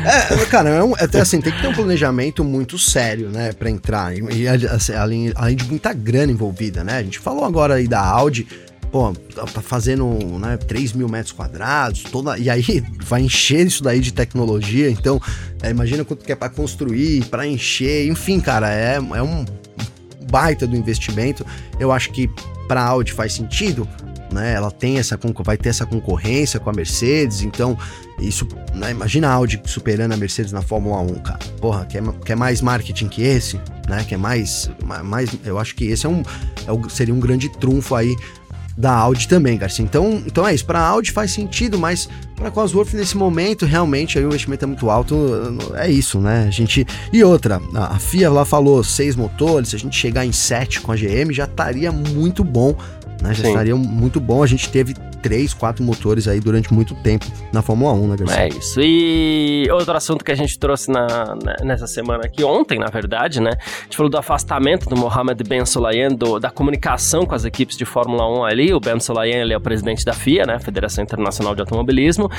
É, 0.05 0.45
cara, 0.47 0.69
é, 0.69 0.85
um, 0.85 0.93
é 0.97 1.21
assim, 1.21 1.41
tem 1.41 1.53
que 1.53 1.61
ter 1.61 1.69
um 1.69 1.73
planejamento 1.73 2.45
muito 2.45 2.79
sério, 2.79 3.31
né, 3.31 3.53
para 3.53 3.71
entrar. 3.71 4.15
E 4.15 4.47
assim, 4.47 4.93
além, 4.93 5.33
além 5.35 5.57
de 5.57 5.65
muita 5.65 5.93
grana 5.93 6.31
envolvida, 6.31 6.85
né? 6.85 6.99
A 6.99 7.03
gente 7.03 7.19
falou 7.19 7.45
agora 7.45 7.75
aí 7.75 7.89
da 7.89 8.01
Audi, 8.07 8.47
pô, 8.95 9.13
tá 9.13 9.61
fazendo 9.61 10.07
né, 10.39 10.57
3 10.57 10.93
mil 10.93 11.09
metros 11.09 11.33
quadrados, 11.33 12.05
toda, 12.05 12.39
e 12.39 12.49
aí 12.49 12.81
vai 13.03 13.23
encher 13.23 13.67
isso 13.67 13.83
daí 13.83 13.99
de 13.99 14.13
tecnologia, 14.13 14.89
então 14.89 15.21
é, 15.61 15.69
imagina 15.69 16.05
quanto 16.05 16.25
que 16.25 16.31
é 16.31 16.37
para 16.37 16.49
construir, 16.49 17.25
para 17.25 17.45
encher, 17.45 18.07
enfim, 18.07 18.39
cara, 18.39 18.73
é, 18.73 18.95
é 18.95 19.23
um 19.23 19.45
baita 20.31 20.65
do 20.65 20.77
investimento. 20.77 21.45
Eu 21.81 21.91
acho 21.91 22.13
que 22.13 22.31
para 22.69 22.83
a 22.83 22.87
Audi 22.87 23.13
faz 23.13 23.33
sentido, 23.33 23.89
né? 24.33 24.55
Ela 24.55 24.71
tem 24.71 24.99
essa 24.99 25.19
vai 25.45 25.57
ter 25.57 25.71
essa 25.71 25.85
concorrência 25.85 26.61
com 26.61 26.71
a 26.71 26.73
Mercedes, 26.73 27.43
então 27.43 27.77
isso, 28.21 28.47
né? 28.75 28.93
imagina 28.93 29.29
a 29.29 29.33
Audi 29.33 29.61
superando 29.65 30.13
a 30.13 30.17
Mercedes 30.17 30.53
na 30.53 30.63
Fórmula 30.63 31.01
1, 31.01 31.15
cara. 31.17 31.39
Porra, 31.61 31.85
quer, 31.85 32.03
quer 32.25 32.37
mais 32.37 32.61
marketing 32.61 33.09
que 33.09 33.23
esse, 33.23 33.61
né? 33.89 34.05
Quer 34.09 34.19
mais, 34.19 34.71
mais, 35.05 35.31
eu 35.45 35.59
acho 35.59 35.75
que 35.75 35.85
esse 35.87 36.07
é 36.07 36.09
um, 36.09 36.21
é, 36.23 36.89
seria 36.89 37.13
um 37.13 37.21
grande 37.21 37.49
trunfo 37.49 37.97
aí 37.97 38.15
da 38.77 38.93
Audi 38.93 39.29
também, 39.29 39.57
Garcia. 39.57 39.85
Então, 39.85 40.23
então 40.27 40.47
é 40.47 40.55
isso. 40.55 40.65
Para 40.65 40.81
a 40.81 40.87
Audi 40.87 41.13
faz 41.13 41.31
sentido, 41.33 41.79
mas 41.79 42.09
para 42.35 42.49
a 42.49 42.51
Cosworth 42.51 42.93
nesse 42.95 43.17
momento 43.17 43.65
realmente 43.65 44.19
aí 44.19 44.25
o 44.25 44.29
investimento 44.29 44.65
é 44.65 44.67
muito 44.67 44.91
alto. 44.91 45.17
É 45.75 45.89
isso, 45.89 46.19
né? 46.19 46.45
A 46.49 46.51
gente 46.51 46.87
e 47.13 47.23
outra, 47.23 47.61
a 47.75 47.99
FIA 47.99 48.31
lá 48.31 48.45
falou 48.45 48.83
seis 48.83 49.15
motores. 49.15 49.71
Se 49.71 49.77
a 49.77 49.79
gente 49.79 49.97
chegar 49.97 50.27
em 50.27 50.33
sete 50.33 50.81
com 50.81 50.93
a 50.93 50.97
GM 50.97 51.33
já 51.33 51.45
estaria 51.45 51.93
muito 51.93 52.43
bom. 52.43 52.77
Né? 53.23 53.33
Já 53.33 53.45
Sim. 53.45 53.49
estaria 53.49 53.77
muito 53.77 54.21
bom. 54.21 54.43
A 54.43 54.47
gente 54.47 54.69
teve 54.69 54.95
três, 55.25 55.55
quatro 55.55 55.83
motores 55.83 56.29
aí 56.29 56.39
durante 56.39 56.73
muito 56.75 56.95
tempo 56.97 57.25
na 57.51 57.63
Fórmula 57.63 57.95
1, 57.95 58.09
né, 58.09 58.17
Garcia? 58.19 58.43
É 58.43 58.49
isso. 58.49 58.79
E 58.83 59.67
outro 59.73 59.97
assunto 59.97 60.23
que 60.23 60.31
a 60.31 60.35
gente 60.35 60.59
trouxe 60.59 60.91
na, 60.91 61.35
nessa 61.63 61.87
semana 61.87 62.27
aqui, 62.27 62.45
ontem, 62.45 62.79
na 62.79 62.89
verdade, 62.89 63.41
né? 63.41 63.53
A 63.59 63.85
gente 63.85 63.97
falou 63.97 64.11
do 64.11 64.19
afastamento 64.19 64.87
do 64.87 64.95
Mohamed 64.95 65.43
Ben 65.43 65.65
Sulayem, 65.65 66.11
do, 66.15 66.39
da 66.39 66.51
comunicação 66.51 67.25
com 67.25 67.35
as 67.35 67.47
equipes 67.47 67.75
de 67.75 67.87
Fórmula 67.87 68.29
1 68.41 68.45
ali. 68.45 68.75
O 68.75 68.79
Ben 68.79 69.01
Sulayem, 69.01 69.37
ele 69.37 69.55
é 69.55 69.57
o 69.57 69.61
presidente 69.63 70.05
da 70.05 70.13
FIA, 70.13 70.45
né? 70.45 70.59
Federação 70.59 71.03
Internacional 71.03 71.55
de 71.55 71.63
Automobilismo. 71.63 72.31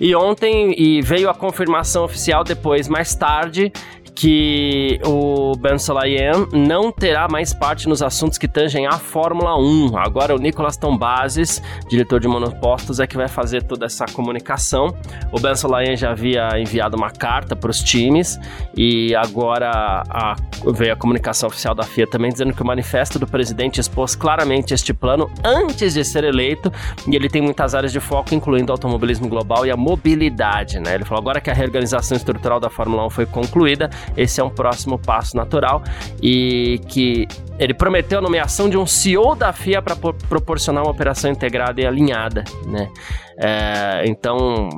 E 0.00 0.12
ontem 0.16 0.74
e 0.76 1.00
veio 1.00 1.30
a 1.30 1.34
confirmação 1.34 2.02
oficial 2.02 2.42
depois, 2.42 2.88
mais 2.88 3.14
tarde, 3.14 3.72
que 4.14 5.00
o 5.04 5.56
Ben 5.56 5.78
Sulayem 5.78 6.46
não 6.52 6.92
terá 6.92 7.26
mais 7.28 7.52
parte 7.52 7.88
nos 7.88 8.02
assuntos 8.02 8.38
que 8.38 8.46
tangem 8.46 8.86
a 8.86 8.92
Fórmula 8.92 9.58
1. 9.58 9.96
Agora 9.96 10.34
o 10.34 10.38
Nicolas 10.38 10.76
Tombazes, 10.76 11.62
diretor 11.88 12.20
de 12.20 12.28
monopostos, 12.28 13.00
é 13.00 13.06
que 13.06 13.16
vai 13.16 13.28
fazer 13.28 13.62
toda 13.62 13.86
essa 13.86 14.04
comunicação. 14.06 14.94
O 15.32 15.40
Ben 15.40 15.54
Sulayem 15.54 15.96
já 15.96 16.10
havia 16.10 16.48
enviado 16.58 16.96
uma 16.96 17.10
carta 17.10 17.56
para 17.56 17.70
os 17.70 17.82
times 17.82 18.38
e 18.76 19.14
agora 19.14 20.02
a, 20.08 20.36
veio 20.72 20.92
a 20.92 20.96
comunicação 20.96 21.48
oficial 21.48 21.74
da 21.74 21.82
FIA 21.82 22.06
também 22.06 22.30
dizendo 22.30 22.54
que 22.54 22.62
o 22.62 22.66
manifesto 22.66 23.18
do 23.18 23.26
presidente 23.26 23.80
expôs 23.80 24.14
claramente 24.14 24.74
este 24.74 24.92
plano 24.92 25.30
antes 25.44 25.94
de 25.94 26.04
ser 26.04 26.24
eleito 26.24 26.72
e 27.06 27.16
ele 27.16 27.28
tem 27.28 27.42
muitas 27.42 27.74
áreas 27.74 27.92
de 27.92 28.00
foco, 28.00 28.34
incluindo 28.34 28.70
o 28.70 28.74
automobilismo 28.74 29.28
global 29.28 29.66
e 29.66 29.70
a 29.70 29.76
mobilidade. 29.76 30.78
Né? 30.78 30.94
Ele 30.94 31.04
falou 31.04 31.20
agora 31.20 31.40
que 31.40 31.50
a 31.50 31.54
reorganização 31.54 32.16
estrutural 32.16 32.60
da 32.60 32.70
Fórmula 32.70 33.06
1 33.06 33.10
foi 33.10 33.26
concluída, 33.26 33.90
esse 34.16 34.40
é 34.40 34.44
um 34.44 34.50
próximo 34.50 34.98
passo 34.98 35.36
natural 35.36 35.82
e 36.22 36.80
que 36.88 37.26
ele 37.58 37.74
prometeu 37.74 38.18
a 38.18 38.22
nomeação 38.22 38.68
de 38.68 38.76
um 38.76 38.86
CEO 38.86 39.34
da 39.34 39.52
FIA 39.52 39.80
para 39.80 39.94
proporcionar 39.94 40.84
uma 40.84 40.90
operação 40.90 41.30
integrada 41.30 41.80
e 41.80 41.86
alinhada, 41.86 42.44
né? 42.66 42.90
É, 43.38 44.02
então 44.06 44.68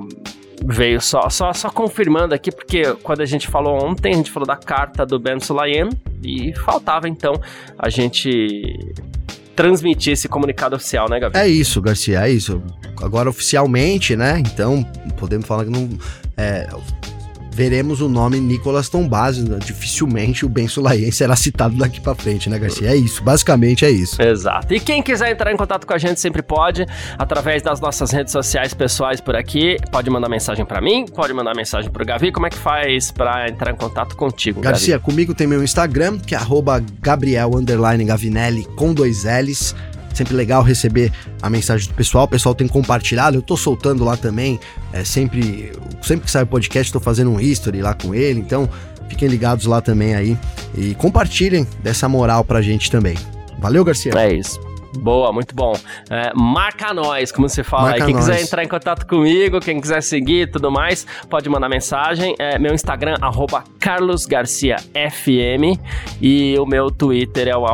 veio 0.64 1.01
só, 1.01 1.29
só, 1.29 1.53
só 1.53 1.70
confirmando 1.70 2.35
aqui, 2.35 2.51
porque 2.51 2.95
quando 3.03 3.20
a 3.20 3.27
gente 3.27 3.49
falou 3.49 3.85
ontem, 3.85 4.12
a 4.12 4.16
gente 4.16 4.31
falou 4.31 4.47
da 4.47 4.57
carta 4.57 5.05
do 5.05 5.18
Ben 5.18 5.39
Sulayem 5.41 5.91
e 6.22 6.55
faltava 6.55 7.09
então 7.09 7.35
a 7.79 7.91
gente 7.91 8.79
transmitir 9.55 10.12
esse 10.12 10.29
comunicado 10.29 10.75
oficial, 10.75 11.09
né, 11.09 11.20
Gabi? 11.20 11.37
É 11.37 11.49
isso, 11.49 11.81
Garcia, 11.81 12.27
é 12.27 12.31
isso. 12.31 12.62
Agora 13.03 13.29
oficialmente, 13.31 14.16
né? 14.16 14.41
Então, 14.41 14.83
podemos 15.16 15.47
falar 15.47 15.64
que 15.64 15.70
não. 15.70 15.89
É, 16.37 16.68
veremos 17.55 18.00
o 18.00 18.09
nome 18.09 18.40
Nicolas 18.40 18.88
Tombazzi. 18.88 19.48
Né? 19.48 19.59
Dificilmente 19.64 20.44
o 20.44 20.48
Ben 20.48 20.66
Sulayen 20.66 21.11
será 21.12 21.36
citado 21.36 21.76
daqui 21.76 22.00
para 22.00 22.14
frente, 22.14 22.50
né, 22.50 22.59
Garcia? 22.59 22.90
É 22.90 22.96
isso, 22.96 23.22
basicamente 23.22 23.84
é 23.84 23.90
isso. 23.90 24.20
Exato. 24.20 24.74
E 24.74 24.80
quem 24.80 25.02
quiser 25.02 25.30
entrar 25.30 25.52
em 25.52 25.57
contato 25.57 25.86
com 25.86 25.94
a 25.94 25.98
gente 25.98 26.20
sempre 26.20 26.42
pode, 26.42 26.84
através 27.16 27.62
das 27.62 27.80
nossas 27.80 28.11
redes 28.11 28.32
sociais 28.32 28.74
pessoais 28.74 29.20
por 29.20 29.36
aqui. 29.36 29.76
Pode 29.90 30.11
mandar 30.11 30.28
mensagem 30.28 30.64
para 30.64 30.80
mim, 30.80 31.07
pode 31.07 31.32
mandar 31.32 31.55
mensagem 31.55 31.90
pro 31.90 32.05
Gavi. 32.05 32.32
Como 32.32 32.46
é 32.46 32.50
que 32.50 32.59
faz 32.59 33.11
para 33.11 33.48
entrar 33.48 33.70
em 33.70 33.76
contato 33.76 34.16
contigo, 34.16 34.61
Garcia? 34.61 34.98
Gavi? 34.98 35.05
Comigo 35.05 35.34
tem 35.34 35.46
meu 35.46 35.62
Instagram, 35.62 36.18
que 36.18 36.34
é 36.34 36.38
Gabriel 37.00 37.50
Gavinelli 38.05 38.64
com 38.76 38.92
dois 38.92 39.24
L's. 39.24 39.74
Sempre 40.14 40.34
legal 40.34 40.62
receber 40.62 41.12
a 41.42 41.50
mensagem 41.50 41.88
do 41.88 41.94
pessoal. 41.94 42.24
O 42.24 42.28
pessoal 42.28 42.54
tem 42.54 42.66
compartilhado. 42.66 43.36
Eu 43.36 43.42
tô 43.42 43.56
soltando 43.56 44.04
lá 44.04 44.16
também. 44.16 44.58
É 44.92 45.04
sempre, 45.04 45.72
sempre 46.02 46.24
que 46.24 46.30
sai 46.30 46.44
o 46.44 46.46
podcast, 46.46 46.92
tô 46.92 47.00
fazendo 47.00 47.30
um 47.30 47.40
history 47.40 47.82
lá 47.82 47.94
com 47.94 48.14
ele. 48.14 48.40
Então, 48.40 48.68
fiquem 49.08 49.28
ligados 49.28 49.66
lá 49.66 49.80
também 49.80 50.14
aí. 50.14 50.38
E 50.76 50.94
compartilhem 50.94 51.66
dessa 51.82 52.08
moral 52.08 52.44
pra 52.44 52.62
gente 52.62 52.90
também. 52.90 53.16
Valeu, 53.58 53.84
Garcia. 53.84 54.12
É 54.16 54.32
isso. 54.32 54.58
Boa, 54.99 55.32
muito 55.32 55.55
bom. 55.55 55.74
É, 56.11 56.32
marca 56.34 56.92
nós, 56.95 57.30
como 57.32 57.49
você 57.49 57.62
fala 57.62 57.90
marca 57.90 58.05
aí. 58.05 58.07
Quem 58.07 58.14
nós. 58.14 58.26
quiser 58.26 58.42
entrar 58.42 58.64
em 58.64 58.68
contato 58.68 59.07
comigo, 59.07 59.61
quem 59.61 59.80
quiser 59.80 60.03
seguir 60.03 60.42
e 60.42 60.47
tudo 60.47 60.70
mais, 60.70 61.07
pode 61.28 61.49
mandar 61.49 61.68
mensagem. 61.68 62.34
É, 62.38 62.59
meu 62.59 62.74
Instagram, 62.74 63.16
carlosgarciafm 63.80 65.78
e 66.20 66.57
o 66.59 66.66
meu 66.66 66.90
Twitter 66.90 67.49
é 67.49 67.57
o 67.57 67.64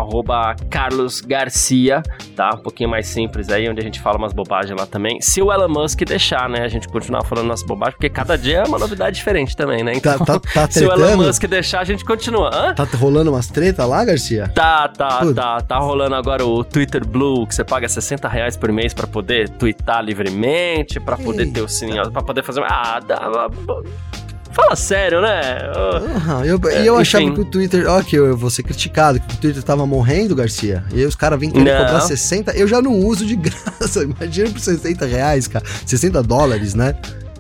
carlosgarcia, 0.70 2.02
tá? 2.36 2.50
Um 2.54 2.62
pouquinho 2.62 2.90
mais 2.90 3.06
simples 3.06 3.48
aí, 3.50 3.68
onde 3.68 3.80
a 3.80 3.84
gente 3.84 4.00
fala 4.00 4.18
umas 4.18 4.32
bobagens 4.32 4.78
lá 4.78 4.86
também. 4.86 5.20
Se 5.20 5.42
o 5.42 5.52
Elon 5.52 5.68
Musk 5.68 6.00
deixar, 6.04 6.48
né? 6.48 6.62
A 6.62 6.68
gente 6.68 6.88
continuar 6.88 7.24
falando 7.24 7.46
nossas 7.46 7.66
bobagens, 7.66 7.94
porque 7.96 8.08
cada 8.08 8.36
dia 8.36 8.58
é 8.58 8.64
uma 8.64 8.78
novidade 8.78 9.16
diferente 9.16 9.56
também, 9.56 9.82
né? 9.82 9.92
Então, 9.94 10.18
tá, 10.18 10.38
tá, 10.38 10.40
tá 10.40 10.68
se 10.70 10.84
o 10.84 10.92
Elon 10.92 11.16
Musk 11.16 11.44
deixar, 11.46 11.80
a 11.80 11.84
gente 11.84 12.04
continua. 12.04 12.50
Hã? 12.52 12.74
Tá 12.74 12.84
rolando 12.96 13.30
umas 13.30 13.48
treta 13.48 13.84
lá, 13.84 14.04
Garcia? 14.04 14.48
Tá, 14.54 14.88
tá, 14.88 15.32
tá. 15.34 15.60
Tá 15.60 15.78
rolando 15.78 16.14
agora 16.14 16.44
o 16.44 16.64
Twitter 16.64 17.04
Blue, 17.10 17.46
que 17.46 17.54
você 17.54 17.64
paga 17.64 17.88
60 17.88 18.28
reais 18.28 18.56
por 18.56 18.70
mês 18.72 18.94
para 18.94 19.06
poder 19.06 19.48
twittar 19.48 20.02
livremente, 20.02 21.00
para 21.00 21.16
poder 21.16 21.42
Eita. 21.42 21.54
ter 21.54 21.62
o 21.62 21.68
sininho, 21.68 22.10
para 22.10 22.22
poder 22.22 22.42
fazer. 22.42 22.62
Ah, 22.64 23.00
dá. 23.00 23.48
Fala 24.52 24.74
sério, 24.74 25.20
né? 25.20 25.58
Uhum, 25.76 26.44
eu, 26.44 26.60
é, 26.70 26.82
e 26.82 26.86
eu 26.86 26.96
achava 26.96 27.30
que 27.30 27.40
o 27.40 27.44
Twitter. 27.44 27.88
Ó, 27.88 28.02
que 28.02 28.16
eu 28.16 28.36
vou 28.36 28.50
ser 28.50 28.64
criticado, 28.64 29.20
que 29.20 29.34
o 29.34 29.38
Twitter 29.38 29.62
tava 29.62 29.86
morrendo, 29.86 30.34
Garcia. 30.34 30.84
E 30.92 31.00
aí 31.00 31.06
os 31.06 31.14
caras 31.14 31.38
vêm 31.38 31.50
querer 31.50 31.78
cobrar 31.78 32.00
60. 32.00 32.52
Eu 32.52 32.66
já 32.66 32.82
não 32.82 32.92
uso 32.92 33.24
de 33.24 33.36
graça. 33.36 34.02
Imagina 34.02 34.50
por 34.50 34.60
60 34.60 35.06
reais, 35.06 35.46
cara. 35.46 35.64
60 35.86 36.22
dólares, 36.22 36.74
né? 36.74 36.96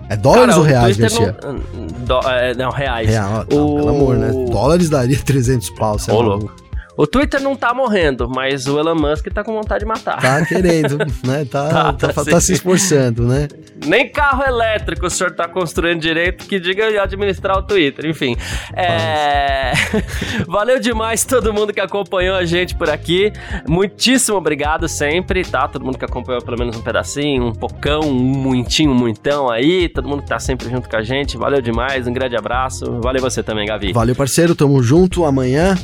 É 0.08 0.16
dólares 0.16 0.54
cara, 0.54 0.58
ou 0.58 0.64
reais, 0.64 0.96
Garcia? 0.96 1.36
Não, 1.42 1.86
do, 1.86 2.28
é, 2.28 2.54
não 2.54 2.70
reais. 2.70 3.08
Real, 3.08 3.44
tá, 3.44 3.56
o... 3.56 3.76
pelo 3.76 3.88
amor, 3.88 4.16
né? 4.16 4.32
Dólares 4.50 4.88
daria 4.88 5.18
300 5.18 5.70
pau, 5.70 5.98
sei 5.98 6.14
Ô, 6.14 6.20
louco. 6.20 6.59
O 7.00 7.06
Twitter 7.06 7.40
não 7.40 7.56
tá 7.56 7.72
morrendo, 7.72 8.28
mas 8.28 8.66
o 8.66 8.78
Elon 8.78 8.94
Musk 8.94 9.26
tá 9.32 9.42
com 9.42 9.54
vontade 9.54 9.84
de 9.84 9.86
matar. 9.86 10.20
Tá 10.20 10.44
querendo, 10.44 10.98
né? 11.24 11.46
Tá, 11.50 11.66
tá, 11.70 11.92
tá, 11.94 12.12
tá, 12.12 12.24
tá 12.26 12.40
se 12.42 12.52
esforçando, 12.52 13.26
né? 13.26 13.48
Nem 13.86 14.06
carro 14.06 14.42
elétrico 14.42 15.06
o 15.06 15.10
senhor 15.10 15.34
tá 15.34 15.48
construindo 15.48 15.98
direito 15.98 16.44
que 16.44 16.60
diga 16.60 17.02
administrar 17.02 17.56
o 17.56 17.62
Twitter. 17.62 18.04
Enfim. 18.04 18.36
É... 18.76 19.72
Valeu 20.46 20.78
demais 20.78 21.24
todo 21.24 21.54
mundo 21.54 21.72
que 21.72 21.80
acompanhou 21.80 22.36
a 22.36 22.44
gente 22.44 22.76
por 22.76 22.90
aqui. 22.90 23.32
Muitíssimo 23.66 24.36
obrigado 24.36 24.86
sempre, 24.86 25.42
tá? 25.42 25.66
Todo 25.66 25.82
mundo 25.82 25.96
que 25.96 26.04
acompanhou 26.04 26.42
pelo 26.42 26.58
menos 26.58 26.76
um 26.76 26.82
pedacinho, 26.82 27.46
um 27.46 27.54
pocão, 27.54 28.00
um 28.00 28.12
muitinho, 28.12 28.90
um 28.90 28.94
muitão 28.94 29.50
aí. 29.50 29.88
Todo 29.88 30.06
mundo 30.06 30.22
que 30.22 30.28
tá 30.28 30.38
sempre 30.38 30.68
junto 30.68 30.86
com 30.86 30.96
a 30.96 31.02
gente. 31.02 31.38
Valeu 31.38 31.62
demais, 31.62 32.06
um 32.06 32.12
grande 32.12 32.36
abraço. 32.36 33.00
Valeu 33.00 33.22
você 33.22 33.42
também, 33.42 33.66
Gavi. 33.66 33.90
Valeu, 33.94 34.14
parceiro. 34.14 34.54
Tamo 34.54 34.82
junto 34.82 35.24
amanhã. 35.24 35.74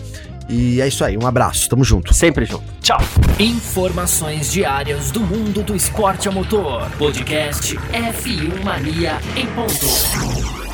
E 0.49 0.81
é 0.81 0.89
isso 0.89 1.05
aí, 1.05 1.17
um 1.17 1.27
abraço, 1.27 1.69
tamo 1.69 1.85
junto. 1.85 2.15
Sempre 2.15 2.45
junto. 2.45 2.65
Tchau. 2.81 3.01
Informações 3.39 4.53
diárias 4.53 5.11
do 5.11 5.21
mundo 5.21 5.63
do 5.63 5.75
esporte 5.75 6.29
a 6.29 6.33
motor. 6.33 6.89
Podcast 6.99 7.77
F1 7.77 8.65
Mania 8.65 9.19
em 9.37 9.47
ponto. 9.47 10.66